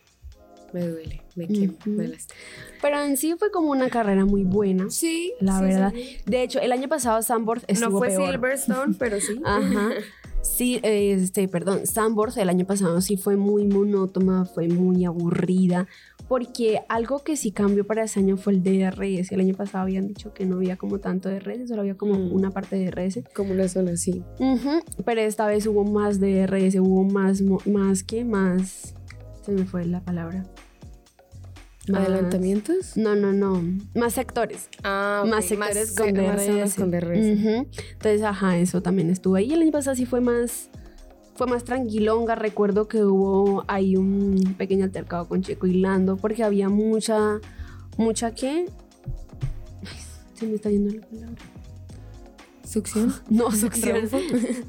Me 0.75 0.87
duele, 0.87 1.24
Ujú. 1.37 1.75
me 1.91 2.09
lastima. 2.09 2.39
Pero 2.83 3.01
en 3.03 3.17
sí 3.17 3.35
fue 3.39 3.51
como 3.51 3.71
una 3.71 3.89
carrera 3.89 4.25
muy 4.25 4.45
buena. 4.45 4.91
Sí, 4.91 5.33
La 5.41 5.59
sí, 5.59 5.65
verdad. 5.65 5.93
sí, 5.95 6.03
sí. 6.05 6.19
De 6.27 6.43
hecho, 6.43 6.61
el 6.61 6.73
año 6.73 6.89
pasado 6.89 7.21
Sandboard 7.23 7.63
estuvo 7.67 7.91
No 7.91 7.99
fue 7.99 8.09
peor. 8.09 8.31
Silverstone, 8.33 8.95
pero 8.99 9.21
sí. 9.21 9.41
Ajá. 9.45 9.91
Sí, 10.43 10.79
este, 10.83 11.49
perdón, 11.49 11.87
Sandboard 11.87 12.39
el 12.39 12.51
año 12.51 12.67
pasado 12.67 13.01
sí 13.01 13.17
fue 13.17 13.37
muy 13.37 13.67
monótona, 13.67 14.45
fue 14.45 14.69
muy 14.69 15.07
aburrida, 15.07 15.89
porque 16.29 16.81
algo 16.91 17.21
que 17.25 17.37
sí 17.39 17.51
cambió 17.51 17.87
para 17.87 18.05
ese 18.05 18.21
año 18.21 18.37
fue 18.37 18.53
el 18.53 18.63
DRS. 18.63 19.33
El 19.33 19.41
año 19.41 19.55
pasado 19.55 19.85
habían 19.85 20.07
dicho 20.07 20.35
que 20.35 20.45
no 20.45 20.57
había 20.57 20.77
como 20.77 20.99
tanto 21.01 21.31
DRS, 21.31 21.67
solo 21.69 21.81
había 21.81 21.95
como 21.97 22.15
Mm. 22.19 22.33
una 22.35 22.51
parte 22.51 22.77
de 22.77 22.85
DRS. 22.91 23.25
Como 23.35 23.53
una 23.53 23.69
zona 23.69 23.93
así. 23.93 24.23
Ujú, 24.39 24.83
Pero 25.07 25.23
esta 25.23 25.47
vez 25.47 25.67
hubo 25.67 25.83
más 25.85 26.21
DRS, 26.21 26.79
hubo 26.79 27.05
más, 27.05 27.41
más 27.41 28.03
que 28.05 28.25
más... 28.27 28.95
Se 29.47 29.53
me 29.53 29.65
fue 29.65 29.87
la 29.87 30.01
palabra. 30.01 30.45
Más- 31.89 32.09
¿Adelantamientos? 32.09 32.97
No, 32.97 33.15
no, 33.15 33.33
no. 33.33 33.63
Más 33.95 34.15
sectores. 34.15 34.69
Ah, 34.83 35.25
más 35.29 35.45
sectores 35.45 35.95
con 35.95 36.13
más 36.15 36.43
zonas 36.45 36.71
DRS. 36.71 36.75
con 36.77 36.91
DRS. 36.91 37.27
Entonces, 37.93 38.23
ajá, 38.23 38.57
eso 38.59 38.81
también 38.81 39.11
estuvo 39.11 39.35
ahí. 39.35 39.53
El 39.53 39.61
año 39.63 39.71
pasado 39.73 39.95
sí 39.95 40.07
fue 40.07 40.21
más, 40.23 40.71
fue 41.35 41.47
más 41.47 41.65
tranquilonga. 41.65 42.37
Recuerdo 42.37 42.89
que 42.89 43.05
hubo 43.05 43.65
ahí 43.69 43.97
un 43.97 44.55
pequeño 44.57 44.85
altercado 44.85 45.29
con 45.29 45.43
Checo 45.43 45.67
y 45.67 45.75
Lando 45.75 46.17
porque 46.17 46.43
había 46.43 46.69
mucha, 46.71 47.39
mucha 47.99 48.35
que... 48.35 48.67
Se 50.35 50.47
me 50.47 50.55
está 50.55 50.71
yendo 50.71 50.93
la 50.95 51.07
palabra. 51.07 51.37
¿Succión? 52.67 53.15
No, 53.31 53.53
succión. 53.53 54.09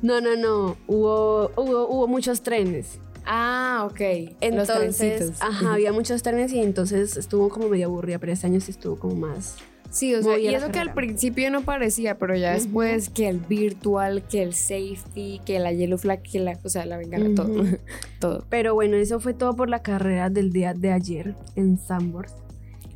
No, 0.02 0.20
no, 0.22 0.36
no. 0.36 0.76
Hubo, 0.86 1.50
hubo, 1.56 1.88
hubo 1.88 2.08
muchos 2.08 2.42
trenes. 2.44 3.00
Ah, 3.26 3.88
ok. 3.90 4.02
Entonces, 4.42 5.34
ajá, 5.40 5.74
había 5.74 5.92
muchos 5.92 6.22
trenes 6.24 6.54
y 6.54 6.60
entonces 6.60 7.18
estuvo 7.18 7.50
como 7.50 7.70
medio 7.70 7.88
aburrida, 7.88 8.20
pero 8.20 8.32
este 8.32 8.48
año 8.48 8.60
sí 8.60 8.72
estuvo 8.72 8.98
como 8.98 9.16
más... 9.16 9.58
Sí, 9.90 10.14
o 10.14 10.22
sea, 10.22 10.38
y 10.38 10.54
eso 10.54 10.72
que 10.72 10.80
al 10.80 10.94
principio 10.94 11.50
no 11.50 11.62
parecía, 11.62 12.18
pero 12.18 12.36
ya 12.36 12.52
después 12.52 13.08
que 13.08 13.30
el 13.30 13.40
virtual, 13.40 14.24
que 14.28 14.44
el 14.44 14.54
safety, 14.54 15.40
que 15.46 15.58
la 15.58 15.72
yellow 15.72 15.98
flag, 15.98 16.22
que 16.22 16.40
la, 16.40 16.60
o 16.62 16.68
sea, 16.68 16.86
la 16.86 16.98
bengala, 16.98 17.34
todo. 17.34 17.62
Ujú. 17.62 17.78
todo. 18.20 18.46
Pero 18.50 18.74
bueno, 18.74 18.98
eso 18.98 19.22
fue 19.22 19.34
todo 19.34 19.56
por 19.56 19.70
la 19.70 19.82
carrera 19.82 20.30
del 20.30 20.52
día 20.52 20.74
de 20.74 20.92
ayer 20.92 21.36
en 21.56 21.78
Sandboard. 21.78 22.30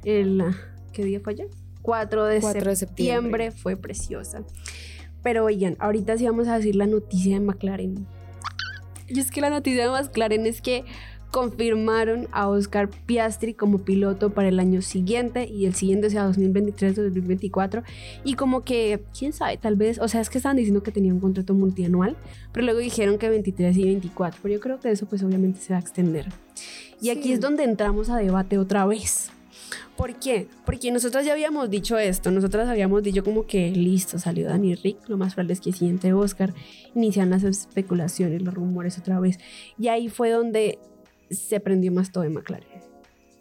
El, 0.03 0.43
¿Qué 0.91 1.05
día 1.05 1.21
fue 1.21 1.34
ayer? 1.34 1.47
4 1.84 2.25
de, 2.25 2.41
4 2.41 2.69
de 2.69 2.75
septiembre. 2.75 3.45
septiembre. 3.45 3.51
Fue 3.51 3.77
preciosa. 3.77 4.43
Pero 5.23 5.45
oigan, 5.45 5.77
ahorita 5.80 6.17
sí 6.17 6.25
vamos 6.25 6.49
a 6.49 6.57
decir 6.57 6.75
la 6.75 6.86
noticia 6.86 7.36
de 7.36 7.39
McLaren. 7.39 8.07
Y 9.10 9.20
es 9.20 9.32
que 9.32 9.41
la 9.41 9.49
noticia 9.49 9.84
de 9.84 9.89
McLaren 9.89 10.45
es 10.45 10.62
que 10.62 10.84
confirmaron 11.32 12.28
a 12.32 12.47
Oscar 12.47 12.89
Piastri 13.05 13.53
como 13.53 13.80
piloto 13.80 14.32
para 14.32 14.47
el 14.47 14.60
año 14.60 14.82
siguiente 14.82 15.47
y 15.47 15.68
el 15.68 15.76
siguiente, 15.76 16.07
o 16.07 16.10
sea, 16.10 16.24
2023 16.26 16.97
o 16.97 17.03
2024. 17.03 17.84
Y 18.24 18.34
como 18.34 18.62
que, 18.64 19.03
quién 19.18 19.32
sabe, 19.32 19.57
tal 19.57 19.76
vez, 19.76 19.99
o 19.99 20.07
sea, 20.07 20.22
es 20.22 20.30
que 20.30 20.39
estaban 20.39 20.57
diciendo 20.57 20.82
que 20.82 20.91
tenía 20.91 21.14
un 21.14 21.20
contrato 21.20 21.53
multianual, 21.53 22.18
pero 22.51 22.66
luego 22.66 22.80
dijeron 22.80 23.20
que 23.20 23.30
23 23.30 23.78
y 23.78 23.84
24. 23.84 24.39
Pero 24.41 24.55
yo 24.55 24.60
creo 24.60 24.80
que 24.80 24.89
eso 24.89 25.05
pues 25.05 25.22
obviamente 25.24 25.60
se 25.60 25.74
va 25.74 25.78
a 25.78 25.82
extender. 25.82 26.28
Y 27.01 27.12
aquí 27.12 27.24
Sí. 27.24 27.34
es 27.34 27.39
donde 27.39 27.64
entramos 27.64 28.10
a 28.10 28.18
debate 28.18 28.57
otra 28.57 28.86
vez. 28.86 29.32
¿Por 30.00 30.16
qué? 30.18 30.47
Porque 30.66 30.91
nosotros 30.93 31.26
ya 31.26 31.34
habíamos 31.34 31.70
dicho 31.70 31.97
esto, 31.97 32.32
nosotras 32.32 32.70
habíamos 32.70 33.04
dicho 33.04 33.22
como 33.22 33.45
que 33.45 33.70
listo, 33.72 34.18
salió 34.18 34.47
Dani 34.47 34.76
Rick, 34.76 34.97
lo 35.10 35.18
más 35.18 35.34
probable 35.34 35.52
es 35.54 35.60
que 35.60 35.74
siguiente 35.74 36.14
Oscar, 36.14 36.54
inician 36.95 37.30
las 37.30 37.43
especulaciones, 37.43 38.41
los 38.41 38.54
rumores 38.54 38.97
otra 38.97 39.20
vez. 39.20 39.38
Y 39.78 39.89
ahí 39.89 40.08
fue 40.08 40.30
donde 40.30 40.80
se 41.30 41.60
prendió 41.60 41.91
más 41.91 42.14
todo 42.14 42.24
de 42.24 42.30
McLaren. 42.30 42.68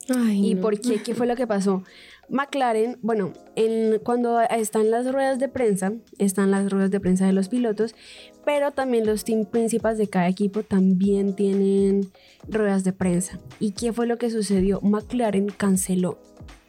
Ay, 0.09 0.51
¿Y 0.51 0.55
no. 0.55 0.63
por 0.63 0.81
qué? 0.81 1.01
¿Qué 1.01 1.15
fue 1.15 1.29
lo 1.29 1.37
que 1.37 1.47
pasó? 1.47 1.85
McLaren, 2.31 2.99
bueno, 3.03 3.33
en- 3.57 4.01
cuando 4.01 4.41
están 4.41 4.91
las 4.91 5.11
ruedas 5.13 5.39
de 5.39 5.49
prensa, 5.49 5.93
están 6.19 6.51
las 6.51 6.71
ruedas 6.71 6.91
de 6.91 6.99
prensa 6.99 7.25
de 7.27 7.33
los 7.35 7.49
pilotos, 7.49 7.95
pero 8.45 8.73
también 8.73 9.07
los 9.07 9.25
team 9.25 9.45
principales 9.47 9.99
de 9.99 10.09
cada 10.09 10.29
equipo 10.29 10.63
también 10.63 11.35
tienen 11.37 12.11
ruedas 12.49 12.85
de 12.85 12.93
prensa. 12.93 13.39
¿Y 13.61 13.73
qué 13.73 13.93
fue 13.93 14.07
lo 14.07 14.19
que 14.19 14.29
sucedió? 14.31 14.81
McLaren 14.83 15.49
canceló 15.51 16.19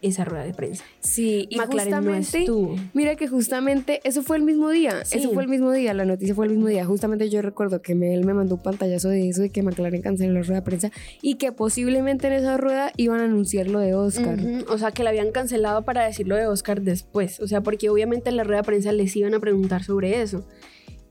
esa 0.02 0.26
rueda 0.26 0.44
de 0.46 0.54
prensa. 0.54 0.84
Sí, 1.02 1.48
y 1.50 1.58
McLaren 1.58 2.04
no 2.06 2.16
estuvo. 2.16 2.76
mira 2.94 3.16
que 3.16 3.28
justamente 3.28 4.00
eso 4.04 4.24
fue 4.24 4.38
el 4.38 4.44
mismo 4.44 4.70
día, 4.70 5.04
Sí. 5.06 5.18
eso 5.20 5.32
fue 5.32 5.44
el 5.44 5.50
mismo 5.50 5.72
día, 5.72 5.94
la 5.94 6.06
noticia 6.06 6.34
fue 6.36 6.46
el 6.46 6.52
mismo 6.52 6.68
día. 6.68 6.86
Justamente 6.86 7.30
yo 7.30 7.42
recuerdo 7.42 7.82
que 7.82 7.96
me- 7.96 8.14
él 8.14 8.26
me 8.26 8.34
mandó 8.34 8.56
un 8.56 8.64
pantallazo 8.64 9.10
de 9.10 9.30
eso, 9.30 9.42
de 9.42 9.50
que 9.50 9.62
McLaren 9.64 10.02
canceló 10.02 10.34
la 10.34 10.42
rueda 10.42 10.56
de 10.62 10.66
prensa 10.66 10.92
y 11.22 11.36
que 11.36 11.52
posiblemente 11.52 12.28
en 12.28 12.34
esa 12.34 12.58
rueda 12.58 12.92
iban 12.98 13.20
a 13.20 13.26
anunciar 13.26 13.68
lo 13.68 13.80
de 13.80 13.94
Oscar. 13.96 14.40
O 14.70 14.78
sea, 14.78 14.92
que 14.92 15.04
la 15.04 15.10
habían 15.10 15.32
cancelado 15.32 15.84
para 15.84 16.06
decirlo 16.06 16.36
de 16.36 16.48
Oscar 16.48 16.82
después. 16.82 17.40
O 17.40 17.48
sea, 17.48 17.62
porque 17.62 17.90
obviamente 17.90 18.30
en 18.30 18.38
la 18.38 18.44
rueda 18.44 18.62
de 18.62 18.66
prensa 18.66 18.92
les 18.92 19.16
iban 19.16 19.34
a 19.34 19.40
preguntar 19.40 19.84
sobre 19.84 20.22
eso. 20.22 20.46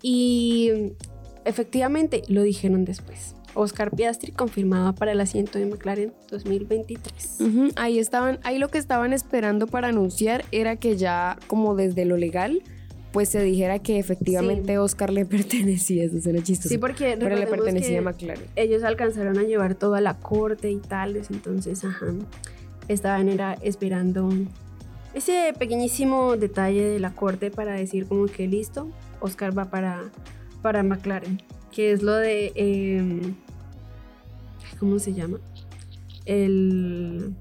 Y 0.02 0.70
efectivamente 1.44 2.22
lo 2.28 2.42
dijeron 2.42 2.84
después. 2.84 3.34
Oscar 3.58 3.90
Piastri 3.90 4.30
confirmado 4.32 4.94
para 4.94 5.12
el 5.12 5.20
asiento 5.20 5.58
de 5.58 5.66
McLaren 5.66 6.12
2023. 6.30 7.36
Ujú, 7.40 7.68
Ahí 7.76 7.98
estaban, 7.98 8.38
ahí 8.44 8.58
lo 8.58 8.68
que 8.68 8.78
estaban 8.78 9.12
esperando 9.12 9.66
para 9.66 9.88
anunciar 9.88 10.44
era 10.52 10.76
que 10.76 10.96
ya 10.96 11.38
como 11.48 11.74
desde 11.74 12.04
lo 12.04 12.16
legal 12.16 12.62
pues 13.12 13.30
se 13.30 13.42
dijera 13.42 13.78
que 13.78 13.98
efectivamente 13.98 14.78
Oscar 14.78 15.10
le 15.12 15.24
pertenecía, 15.26 16.04
eso 16.04 16.20
suena 16.20 16.42
chistoso. 16.42 16.68
Sí, 16.68 16.78
porque 16.78 17.16
pero 17.18 17.36
le 17.36 17.46
pertenecía 17.46 17.98
a 17.98 18.02
McLaren. 18.02 18.44
ellos 18.54 18.84
alcanzaron 18.84 19.38
a 19.38 19.42
llevar 19.42 19.74
todo 19.74 19.94
a 19.94 20.00
la 20.00 20.18
corte 20.18 20.70
y 20.70 20.76
tales, 20.76 21.30
entonces, 21.30 21.84
ajá, 21.84 22.14
estaban 22.86 23.28
era 23.28 23.54
esperando 23.62 24.30
ese 25.14 25.52
pequeñísimo 25.58 26.36
detalle 26.36 26.84
de 26.84 27.00
la 27.00 27.12
corte 27.14 27.50
para 27.50 27.72
decir 27.72 28.06
como 28.06 28.26
que 28.26 28.46
listo, 28.46 28.88
Oscar 29.20 29.56
va 29.56 29.64
para, 29.64 30.10
para 30.62 30.82
McLaren, 30.82 31.40
que 31.72 31.92
es 31.92 32.02
lo 32.02 32.14
de, 32.14 32.52
em, 32.54 33.34
¿cómo 34.78 34.98
se 34.98 35.12
llama? 35.12 35.38
El 36.24 37.34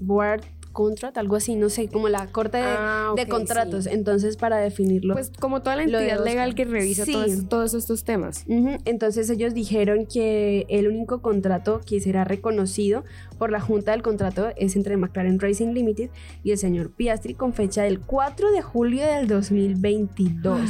board 0.00 0.42
contract, 0.72 1.16
algo 1.18 1.36
así, 1.36 1.54
no 1.56 1.68
sé, 1.68 1.88
como 1.88 2.08
la 2.08 2.26
corte 2.28 2.58
de, 2.58 2.64
Ah, 2.66 3.12
de 3.16 3.26
contratos, 3.28 3.84
sí. 3.84 3.90
entonces 3.92 4.36
para 4.36 4.56
definirlo. 4.58 5.14
Pues 5.14 5.30
como 5.38 5.62
toda 5.62 5.76
la 5.76 5.82
entidad 5.84 6.24
legal 6.24 6.54
que 6.54 6.64
revisa 6.64 7.04
Sí. 7.04 7.12
todos, 7.12 7.48
todos 7.48 7.74
estos 7.74 8.04
temas. 8.04 8.44
Entonces 8.84 9.28
ellos 9.30 9.54
dijeron 9.54 10.06
que 10.06 10.66
el 10.68 10.88
único 10.88 11.22
contrato 11.22 11.80
que 11.86 12.00
será 12.00 12.24
reconocido 12.24 13.04
por 13.38 13.50
la 13.50 13.60
Junta 13.60 13.92
del 13.92 14.02
Contrato 14.02 14.50
es 14.56 14.76
entre 14.76 14.96
McLaren 14.96 15.38
Racing 15.38 15.68
Limited 15.72 16.10
y 16.42 16.50
el 16.52 16.58
señor 16.58 16.90
Piastri 16.92 17.34
con 17.34 17.52
fecha 17.54 17.82
del 17.82 18.00
4 18.00 18.50
de 18.52 18.62
julio 18.62 19.04
del 19.06 19.26
2022. 19.28 20.60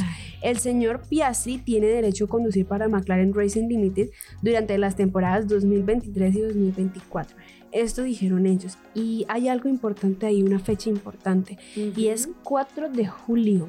El 0.43 0.59
señor 0.59 1.03
Piastri 1.09 1.59
tiene 1.59 1.87
derecho 1.87 2.25
a 2.25 2.29
conducir 2.29 2.67
para 2.67 2.89
McLaren 2.89 3.33
Racing 3.33 3.69
Limited 3.69 4.09
durante 4.43 4.77
las 4.79 4.97
temporadas 4.97 5.47
2023 5.49 6.35
y 6.35 6.41
2024. 6.41 7.37
Esto 7.73 8.03
dijeron 8.03 8.47
ellos. 8.47 8.79
Y 8.95 9.25
hay 9.29 9.49
algo 9.49 9.69
importante 9.69 10.27
ahí, 10.27 10.43
una 10.43 10.59
fecha 10.59 10.91
importante, 10.91 11.59
y 11.75 12.09
es 12.09 12.29
4 12.45 12.91
de 12.91 13.07
julio. 13.07 13.69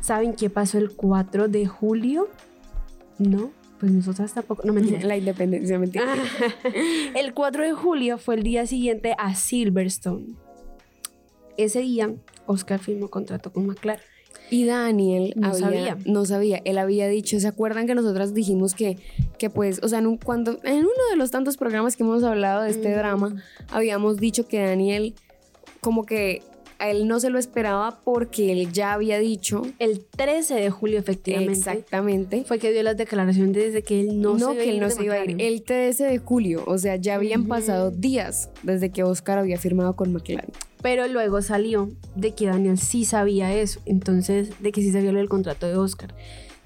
¿Saben 0.00 0.34
qué 0.34 0.48
pasó 0.48 0.78
el 0.78 0.96
4 0.96 1.48
de 1.48 1.66
julio? 1.66 2.28
No, 3.18 3.52
pues 3.78 3.92
nosotras 3.92 4.32
tampoco, 4.32 4.62
no 4.64 4.72
mentira. 4.72 5.00
la 5.04 5.16
independencia, 5.16 5.78
mentira. 5.78 6.14
el 7.14 7.34
4 7.34 7.64
de 7.64 7.72
julio 7.72 8.18
fue 8.18 8.36
el 8.36 8.42
día 8.42 8.66
siguiente 8.66 9.14
a 9.18 9.34
Silverstone. 9.34 10.36
Ese 11.58 11.80
día, 11.80 12.14
Oscar 12.46 12.78
firmó 12.78 13.08
contrato 13.08 13.52
con 13.52 13.66
McLaren. 13.66 14.02
Y 14.50 14.64
Daniel 14.66 15.32
No 15.36 15.48
había- 15.48 15.60
sabía. 15.60 15.98
no 16.04 16.24
sabía, 16.26 16.60
él 16.64 16.76
había 16.78 17.06
dicho, 17.08 17.38
¿se 17.38 17.46
acuerdan 17.46 17.86
que 17.86 17.94
nosotras 17.94 18.34
dijimos 18.34 18.74
que, 18.74 18.98
que 19.38 19.48
pues, 19.48 19.80
o 19.82 19.88
sea, 19.88 20.00
en, 20.00 20.06
un- 20.08 20.16
cuando, 20.18 20.58
en 20.64 20.78
uno 20.78 20.90
de 21.10 21.16
los 21.16 21.30
tantos 21.30 21.56
programas 21.56 21.96
que 21.96 22.02
hemos 22.02 22.22
hablado 22.24 22.62
de 22.62 22.70
este 22.70 22.88
Mm. 22.90 22.98
drama, 22.98 23.42
habíamos 23.70 24.16
dicho 24.18 24.46
que 24.48 24.60
Daniel 24.60 25.14
como 25.80 26.04
que 26.04 26.42
a 26.80 26.90
él 26.90 27.06
no 27.06 27.20
se 27.20 27.30
lo 27.30 27.38
esperaba 27.38 28.00
porque 28.02 28.50
él 28.52 28.72
ya 28.72 28.94
había 28.94 29.18
dicho 29.18 29.62
El 29.78 30.04
13 30.04 30.54
de 30.54 30.70
julio, 30.70 30.98
efectivamente, 30.98 31.52
exactamente 31.52 32.44
fue 32.44 32.58
que 32.58 32.72
dio 32.72 32.82
las 32.82 32.96
declaraciones 32.96 33.72
de 33.72 33.82
que 33.82 34.00
él 34.00 34.20
no, 34.20 34.36
no, 34.36 34.38
se 34.38 34.44
iba 34.44 34.50
a 34.52 34.64
que 34.64 34.70
él 34.70 34.76
ir 34.76 34.82
no 34.82 34.90
se 34.90 35.04
iba 35.04 35.14
a 35.14 35.24
ir. 35.24 35.36
El 35.40 35.62
13 35.62 36.04
de 36.04 36.18
julio, 36.18 36.64
o 36.66 36.78
sea, 36.78 36.96
ya 36.96 37.14
habían 37.14 37.46
pasado 37.46 37.90
días 37.90 38.50
desde 38.62 38.90
que 38.90 39.04
Oscar 39.04 39.38
había 39.38 39.58
firmado 39.58 39.94
con 39.94 40.12
McLaren. 40.12 40.50
Pero 40.82 41.06
luego 41.08 41.42
salió 41.42 41.90
de 42.16 42.34
que 42.34 42.46
Daniel 42.46 42.78
sí 42.78 43.04
sabía 43.04 43.54
eso, 43.54 43.80
entonces, 43.84 44.50
de 44.60 44.72
que 44.72 44.80
sí 44.80 44.92
sabía 44.92 45.12
lo 45.12 45.18
del 45.18 45.28
contrato 45.28 45.66
de 45.66 45.76
Oscar. 45.76 46.14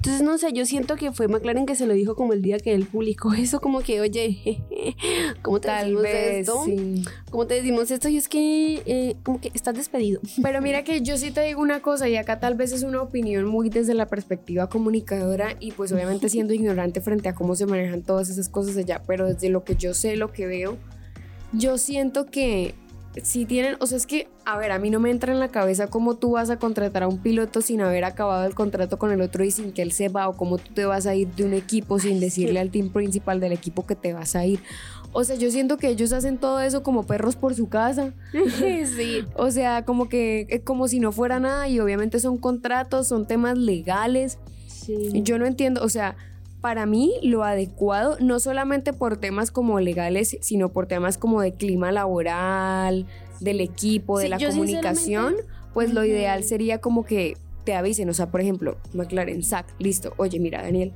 Entonces, 0.04 0.22
no 0.22 0.36
sé, 0.36 0.52
yo 0.52 0.66
siento 0.66 0.96
que 0.96 1.12
fue 1.12 1.28
McLaren 1.28 1.64
que 1.64 1.74
se 1.74 1.86
lo 1.86 1.94
dijo 1.94 2.14
como 2.14 2.34
el 2.34 2.42
día 2.42 2.58
que 2.58 2.74
él 2.74 2.84
publicó 2.84 3.32
eso, 3.38 3.58
como 3.58 3.80
que, 3.80 4.02
oye, 4.02 4.62
¿cómo 5.42 5.60
te 5.60 5.68
Tal 5.68 5.84
decimos 5.86 6.02
vez, 6.02 6.36
esto? 6.40 6.62
sí. 6.66 7.04
¿Cómo 7.30 7.46
te 7.46 7.54
decimos 7.54 7.90
esto? 7.90 8.10
Y 8.10 8.18
es 8.18 8.28
que, 8.28 8.82
eh, 8.84 9.16
como 9.22 9.40
que 9.40 9.50
estás 9.54 9.74
despedido. 9.74 10.20
Pero 10.42 10.60
mira 10.60 10.84
que 10.84 11.00
yo 11.00 11.16
sí 11.16 11.30
te 11.30 11.40
digo 11.40 11.62
una 11.62 11.80
cosa 11.80 12.06
y 12.06 12.16
acá 12.16 12.38
tal 12.38 12.54
vez 12.54 12.72
es 12.72 12.82
una 12.82 13.00
opinión 13.00 13.46
muy 13.46 13.70
desde 13.70 13.94
la 13.94 14.04
perspectiva 14.04 14.68
comunicadora 14.68 15.56
y 15.58 15.72
pues 15.72 15.90
obviamente 15.90 16.28
siendo 16.28 16.52
ignorante 16.52 17.00
frente 17.00 17.30
a 17.30 17.34
cómo 17.34 17.56
se 17.56 17.64
manejan 17.64 18.02
todas 18.02 18.28
esas 18.28 18.50
cosas 18.50 18.76
allá, 18.76 19.00
pero 19.06 19.26
desde 19.26 19.48
lo 19.48 19.64
que 19.64 19.74
yo 19.74 19.94
sé, 19.94 20.16
lo 20.16 20.32
que 20.32 20.46
veo, 20.46 20.76
yo 21.54 21.78
siento 21.78 22.26
que 22.26 22.74
si 23.22 23.44
tienen, 23.46 23.76
o 23.80 23.86
sea, 23.86 23.96
es 23.96 24.06
que, 24.06 24.28
a 24.44 24.58
ver, 24.58 24.72
a 24.72 24.78
mí 24.78 24.90
no 24.90 24.98
me 24.98 25.10
entra 25.10 25.32
en 25.32 25.38
la 25.38 25.48
cabeza 25.48 25.86
cómo 25.86 26.16
tú 26.16 26.32
vas 26.32 26.50
a 26.50 26.58
contratar 26.58 27.04
a 27.04 27.08
un 27.08 27.18
piloto 27.18 27.60
sin 27.60 27.80
haber 27.80 28.04
acabado 28.04 28.44
el 28.44 28.54
contrato 28.54 28.98
con 28.98 29.12
el 29.12 29.20
otro 29.20 29.44
y 29.44 29.50
sin 29.50 29.72
que 29.72 29.82
él 29.82 29.92
sepa, 29.92 30.28
o 30.28 30.36
cómo 30.36 30.58
tú 30.58 30.72
te 30.74 30.84
vas 30.84 31.06
a 31.06 31.14
ir 31.14 31.28
de 31.28 31.44
un 31.44 31.54
equipo 31.54 31.98
sin 31.98 32.18
decirle 32.18 32.58
al 32.58 32.70
team 32.70 32.90
principal 32.90 33.40
del 33.40 33.52
equipo 33.52 33.86
que 33.86 33.94
te 33.94 34.12
vas 34.12 34.34
a 34.34 34.44
ir. 34.44 34.60
O 35.12 35.22
sea, 35.22 35.36
yo 35.36 35.50
siento 35.52 35.76
que 35.76 35.88
ellos 35.88 36.12
hacen 36.12 36.38
todo 36.38 36.60
eso 36.60 36.82
como 36.82 37.06
perros 37.06 37.36
por 37.36 37.54
su 37.54 37.68
casa. 37.68 38.12
sí. 38.58 39.24
O 39.36 39.50
sea, 39.52 39.84
como 39.84 40.08
que 40.08 40.46
eh, 40.50 40.60
como 40.60 40.88
si 40.88 40.98
no 40.98 41.12
fuera 41.12 41.38
nada 41.38 41.68
y 41.68 41.78
obviamente 41.78 42.18
son 42.18 42.36
contratos, 42.36 43.06
son 43.06 43.26
temas 43.26 43.56
legales. 43.56 44.38
sí. 44.66 45.22
Yo 45.22 45.38
no 45.38 45.46
entiendo, 45.46 45.84
o 45.84 45.88
sea, 45.88 46.16
para 46.64 46.86
mí 46.86 47.12
lo 47.22 47.44
adecuado, 47.44 48.16
no 48.20 48.40
solamente 48.40 48.94
por 48.94 49.18
temas 49.18 49.50
como 49.50 49.80
legales, 49.80 50.38
sino 50.40 50.70
por 50.70 50.86
temas 50.86 51.18
como 51.18 51.42
de 51.42 51.52
clima 51.52 51.92
laboral, 51.92 53.04
del 53.38 53.60
equipo, 53.60 54.18
de 54.18 54.24
Sí, 54.24 54.30
la 54.30 54.38
comunicación, 54.38 55.34
pues 55.74 55.92
lo 55.92 56.06
ideal 56.06 56.42
sería 56.42 56.80
como 56.80 57.04
que 57.04 57.36
te 57.64 57.74
avisen, 57.74 58.08
o 58.08 58.14
sea, 58.14 58.30
por 58.30 58.40
ejemplo, 58.40 58.78
McLaren, 58.94 59.42
SAC, 59.42 59.66
listo, 59.78 60.14
oye, 60.16 60.40
mira, 60.40 60.62
Daniel, 60.62 60.94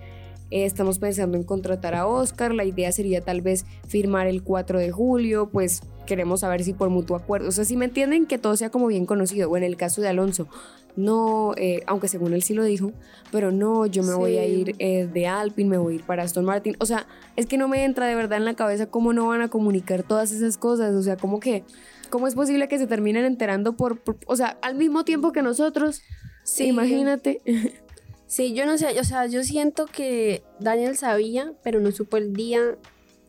eh, 0.51 0.65
estamos 0.65 0.99
pensando 0.99 1.37
en 1.37 1.45
contratar 1.45 1.95
a 1.95 2.07
Oscar, 2.07 2.55
la 2.55 2.65
idea 2.65 2.91
sería 2.93 3.21
tal 3.21 3.41
vez 3.41 3.65
firmar 3.87 4.27
el 4.27 4.43
4 4.43 4.79
de 4.79 4.91
julio, 4.91 5.49
pues 5.53 5.83
queremos 6.07 6.41
saber 6.41 6.65
si 6.65 6.73
por 6.73 6.89
mutuo 6.91 7.17
acuerdo, 7.17 7.49
o 7.49 7.53
sea, 7.53 7.65
si 7.65 7.77
me 7.77 7.85
entienden 7.85 8.27
que 8.27 8.39
todo 8.39 8.57
sea 8.57 8.71
como 8.71 8.87
bien 8.87 9.05
conocido, 9.07 9.51
o 9.51 9.57
en 9.57 9.63
el 9.63 9.77
caso 9.77 10.01
de 10.01 10.09
Alonso, 10.09 10.49
no, 10.97 11.53
eh, 11.57 11.83
aunque 11.87 12.09
según 12.09 12.33
él 12.33 12.43
sí 12.43 12.55
lo 12.55 12.65
dijo, 12.65 12.93
pero 13.31 13.53
no, 13.53 13.87
yo 13.87 14.03
me 14.03 14.15
voy 14.15 14.37
a 14.37 14.45
ir 14.47 14.75
eh, 14.79 15.07
de 15.13 15.27
Alpine, 15.29 15.69
me 15.71 15.79
voy 15.79 15.93
a 15.93 15.97
ir 15.97 16.03
para 16.03 16.23
Aston 16.25 16.45
Martin, 16.45 16.77
o 16.81 16.87
sea, 16.87 17.07
es 17.37 17.47
que 17.47 17.57
no 17.59 17.69
me 17.69 17.85
entra 17.85 18.07
de 18.07 18.15
verdad 18.15 18.39
en 18.39 18.45
la 18.45 18.55
cabeza 18.55 18.87
cómo 18.87 19.13
no 19.13 19.29
van 19.29 19.43
a 19.43 19.49
comunicar 19.49 20.03
todas 20.03 20.33
esas 20.33 20.57
cosas, 20.59 20.95
o 20.95 21.03
sea, 21.03 21.17
como 21.17 21.39
que, 21.41 21.63
¿cómo 22.11 22.27
es 22.27 22.35
posible 22.35 22.67
que 22.69 22.79
se 22.79 22.87
terminen 22.87 23.25
enterando 23.27 23.77
por, 23.77 24.01
por- 24.01 24.17
o 24.27 24.35
sea, 24.35 24.59
al 24.63 24.75
mismo 24.75 25.05
tiempo 25.05 25.31
que 25.31 25.43
nosotros? 25.43 26.03
Sí. 26.43 26.65
Imagínate. 26.69 27.43
Sí, 28.29 28.53
yo 28.53 28.67
no 28.67 28.77
sé, 28.77 29.01
o 29.01 29.05
sea, 29.05 29.27
yo 29.27 29.43
siento 29.43 29.87
que 29.87 30.43
Daniel 30.61 30.97
sabía, 30.99 31.55
pero 31.63 31.81
no 31.81 31.91
supo 31.93 32.19
el 32.19 32.35
día 32.35 32.77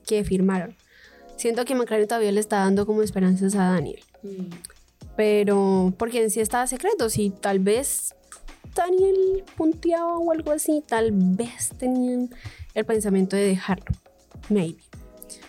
que 0.06 0.26
firmaron. 0.26 0.76
Siento 1.38 1.64
que 1.64 1.74
McLaren 1.74 2.06
todavía 2.06 2.34
le 2.34 2.42
está 2.42 2.58
dando 2.58 2.86
como 2.86 3.02
esperanzas 3.02 3.56
a 3.56 3.72
Daniel. 3.72 4.04
Pero, 5.16 5.94
porque 5.98 6.22
en 6.22 6.30
sí 6.30 6.42
estaba 6.42 6.68
secreto, 6.68 7.10
si 7.10 7.30
tal 7.30 7.60
vez 7.60 8.14
Daniel 8.76 9.46
punteaba 9.56 10.18
o 10.18 10.32
algo 10.34 10.52
así, 10.52 10.84
tal 10.86 11.12
vez 11.14 11.70
tenían 11.78 12.30
el 12.74 12.84
pensamiento 12.84 13.38
de 13.38 13.44
dejarlo. 13.44 13.96
Maybe. 14.50 14.82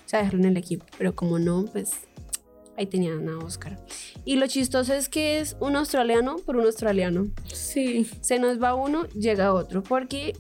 O 0.07 0.09
sea, 0.09 0.21
dejarlo 0.21 0.41
en 0.41 0.51
el 0.51 0.57
equipo. 0.59 0.87
Pero 0.97 1.17
como 1.17 1.41
no, 1.41 1.65
pues 1.65 1.91
ahí 2.81 2.87
tenían 2.87 3.29
a 3.29 3.39
Oscar. 3.39 3.79
Y 4.25 4.37
lo 4.37 4.47
chistoso 4.47 4.95
es 4.95 5.09
que 5.09 5.39
es 5.39 5.57
un 5.61 5.77
australiano 5.77 6.37
por 6.39 6.57
un 6.57 6.65
australiano 6.65 7.29
Sí. 7.53 8.09
se 8.23 8.39
nos 8.39 8.61
va 8.61 8.75
uno, 8.75 9.07
llega 9.09 9.53
otro, 9.53 9.83
porque 9.83 10.33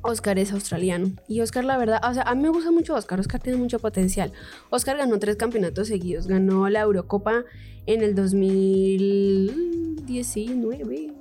Oscar 0.00 0.38
es 0.38 0.52
australiano. 0.52 1.12
Y 1.28 1.42
Oscar, 1.42 1.64
la 1.64 1.76
verdad, 1.76 2.00
o 2.08 2.14
sea, 2.14 2.22
a 2.24 2.34
mí 2.34 2.42
me 2.42 2.48
gusta 2.48 2.72
mucho 2.72 2.94
Oscar, 2.94 3.20
Oscar 3.20 3.40
tiene 3.40 3.58
mucho 3.58 3.78
potencial. 3.78 4.32
Oscar 4.70 4.96
ganó 4.96 5.18
tres 5.18 5.36
campeonatos 5.36 5.88
seguidos, 5.88 6.26
ganó 6.26 6.68
la 6.68 6.80
Eurocopa 6.80 7.44
en 7.86 8.02
el 8.02 8.14
2019. 8.14 11.12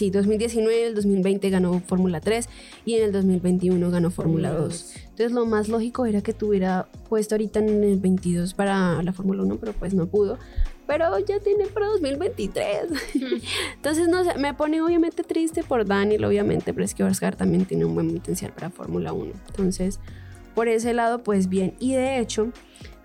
Sí, 0.00 0.08
2019, 0.08 0.86
el 0.86 0.94
2020 0.94 1.50
ganó 1.50 1.78
Fórmula 1.80 2.22
3 2.22 2.48
y 2.86 2.94
en 2.94 3.04
el 3.04 3.12
2021 3.12 3.90
ganó 3.90 4.10
Fórmula 4.10 4.50
2. 4.50 4.94
Entonces 4.96 5.32
lo 5.32 5.44
más 5.44 5.68
lógico 5.68 6.06
era 6.06 6.22
que 6.22 6.32
tuviera 6.32 6.88
puesto 7.10 7.34
ahorita 7.34 7.58
en 7.58 7.84
el 7.84 7.98
22 7.98 8.54
para 8.54 9.02
la 9.02 9.12
Fórmula 9.12 9.42
1, 9.42 9.58
pero 9.60 9.74
pues 9.74 9.92
no 9.92 10.06
pudo. 10.06 10.38
Pero 10.86 11.18
ya 11.18 11.38
tiene 11.40 11.66
para 11.66 11.88
2023. 11.88 12.84
Entonces, 13.76 14.08
no 14.08 14.24
sé, 14.24 14.38
me 14.38 14.54
pone 14.54 14.80
obviamente 14.80 15.22
triste 15.22 15.62
por 15.62 15.84
Daniel, 15.84 16.24
obviamente, 16.24 16.72
pero 16.72 16.86
es 16.86 16.94
que 16.94 17.04
Oscar 17.04 17.36
también 17.36 17.66
tiene 17.66 17.84
un 17.84 17.94
buen 17.94 18.10
potencial 18.10 18.54
para 18.54 18.70
Fórmula 18.70 19.12
1. 19.12 19.32
Entonces, 19.48 20.00
por 20.54 20.68
ese 20.68 20.94
lado, 20.94 21.22
pues 21.22 21.50
bien. 21.50 21.74
Y 21.78 21.92
de 21.92 22.20
hecho, 22.20 22.52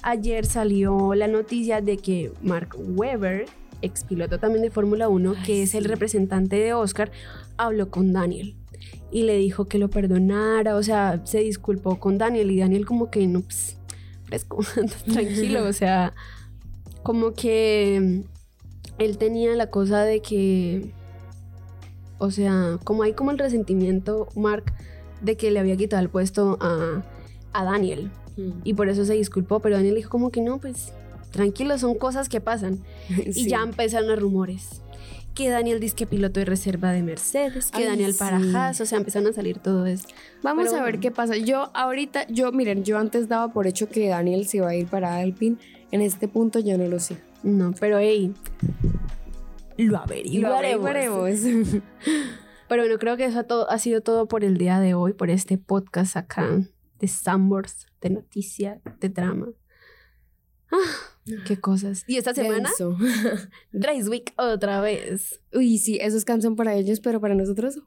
ayer 0.01 0.45
salió 0.45 1.13
la 1.13 1.27
noticia 1.27 1.81
de 1.81 1.97
que 1.97 2.31
Mark 2.41 2.73
Webber, 2.77 3.47
ex 3.81 4.03
piloto 4.03 4.39
también 4.39 4.63
de 4.63 4.69
Fórmula 4.69 5.09
1, 5.09 5.33
Ay, 5.35 5.43
que 5.43 5.63
es 5.63 5.75
el 5.75 5.85
representante 5.85 6.57
de 6.57 6.73
Oscar, 6.73 7.11
habló 7.57 7.89
con 7.89 8.13
Daniel 8.13 8.55
y 9.11 9.23
le 9.23 9.37
dijo 9.37 9.65
que 9.65 9.77
lo 9.77 9.89
perdonara, 9.89 10.75
o 10.75 10.83
sea, 10.83 11.21
se 11.25 11.39
disculpó 11.39 11.99
con 11.99 12.17
Daniel 12.17 12.51
y 12.51 12.59
Daniel 12.59 12.85
como 12.85 13.09
que 13.09 13.27
no, 13.27 13.41
pues, 13.41 13.77
fresco, 14.25 14.59
tranquilo, 15.11 15.65
o 15.65 15.73
sea, 15.73 16.13
como 17.03 17.33
que 17.33 17.99
mm, 18.01 19.01
él 19.01 19.17
tenía 19.17 19.53
la 19.55 19.69
cosa 19.69 20.03
de 20.03 20.21
que, 20.21 20.91
o 22.17 22.31
sea, 22.31 22.79
como 22.83 23.03
hay 23.03 23.13
como 23.13 23.31
el 23.31 23.37
resentimiento, 23.37 24.27
Mark, 24.35 24.73
de 25.21 25.37
que 25.37 25.51
le 25.51 25.59
había 25.59 25.77
quitado 25.77 26.01
el 26.01 26.09
puesto 26.09 26.57
a, 26.59 27.03
a 27.53 27.63
Daniel 27.63 28.11
y 28.63 28.73
por 28.73 28.89
eso 28.89 29.05
se 29.05 29.13
disculpó, 29.13 29.59
pero 29.61 29.77
Daniel 29.77 29.95
dijo 29.95 30.09
como 30.09 30.29
que 30.29 30.41
no, 30.41 30.59
pues 30.59 30.91
tranquilo, 31.35 31.77
son 31.77 31.95
cosas 31.95 32.29
que 32.29 32.41
pasan. 32.41 32.79
Y 33.25 33.47
ya 33.47 33.61
empezaron 33.61 34.07
los 34.09 34.19
rumores. 34.19 34.81
Que 35.35 35.49
Daniel 35.49 35.81
dice 35.81 35.95
que 35.95 36.07
piloto 36.07 36.39
de 36.39 36.45
reserva 36.45 36.93
de 36.93 37.03
Mercedes, 37.03 37.69
que 37.69 37.79
Ay, 37.79 37.85
Daniel 37.85 38.13
sí. 38.13 38.19
para 38.19 38.37
Haas, 38.37 38.79
o 38.79 38.85
sea, 38.85 38.97
empezaron 38.97 39.27
a 39.29 39.33
salir 39.33 39.59
todo 39.59 39.85
eso. 39.85 40.07
Vamos 40.41 40.67
Pero 40.69 40.77
a 40.77 40.83
ver 40.83 40.93
bueno. 40.93 41.01
qué 41.01 41.11
pasa. 41.11 41.35
Yo 41.35 41.71
ahorita, 41.73 42.25
yo, 42.29 42.51
miren, 42.53 42.85
yo 42.85 42.97
antes 42.97 43.27
daba 43.27 43.51
por 43.51 43.67
hecho 43.67 43.89
que 43.89 44.07
Daniel 44.07 44.47
se 44.47 44.57
iba 44.57 44.69
a 44.69 44.75
ir 44.75 44.87
para 44.87 45.17
Alpine. 45.17 45.57
En 45.91 45.99
este 46.01 46.27
punto 46.29 46.59
ya 46.59 46.77
no 46.77 46.87
lo 46.87 46.99
sé. 46.99 47.17
No, 47.43 47.73
pero 47.79 47.99
hey, 47.99 48.33
lo 49.77 49.91
Lo 49.91 49.97
averiguaremos. 49.99 50.85
averiguaremos. 50.87 51.67
Pero 52.67 52.81
bueno, 52.81 52.97
creo 52.97 53.15
que 53.17 53.25
eso 53.25 53.39
ha, 53.39 53.43
todo- 53.43 53.69
ha 53.69 53.77
sido 53.77 54.01
todo 54.01 54.27
por 54.27 54.43
el 54.43 54.57
día 54.57 54.79
de 54.79 54.95
hoy, 54.95 55.13
por 55.13 55.29
este 55.29 55.57
podcast 55.59 56.17
acá 56.17 56.63
de 56.99 57.07
Sambors, 57.07 57.85
de 58.01 58.09
noticias, 58.09 58.79
de 58.99 59.09
drama. 59.09 59.47
Ah, 60.75 61.33
qué 61.45 61.59
cosas. 61.59 62.03
Y 62.07 62.17
esta 62.17 62.33
semana, 62.33 62.69
Denso. 62.69 62.97
Race 63.73 64.09
Week 64.09 64.33
otra 64.37 64.81
vez. 64.81 65.39
Uy, 65.53 65.77
sí, 65.77 65.97
eso 66.01 66.17
es 66.17 66.25
canción 66.25 66.55
para 66.55 66.75
ellos, 66.75 66.99
pero 66.99 67.21
para 67.21 67.35
nosotros. 67.35 67.77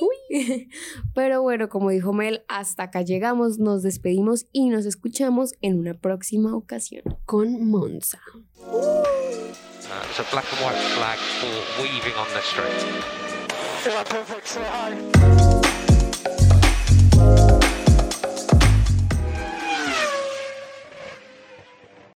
Uy. 0.00 0.16
Pero 1.14 1.42
bueno, 1.42 1.68
como 1.68 1.90
dijo 1.90 2.12
Mel, 2.12 2.44
hasta 2.48 2.84
acá 2.84 3.02
llegamos, 3.02 3.58
nos 3.58 3.82
despedimos 3.82 4.46
y 4.52 4.68
nos 4.68 4.86
escuchamos 4.86 5.54
en 5.60 5.78
una 5.78 5.94
próxima 5.94 6.54
ocasión. 6.56 7.02
Con 7.26 7.66
Monza. 7.66 8.20
Uh, 8.58 9.02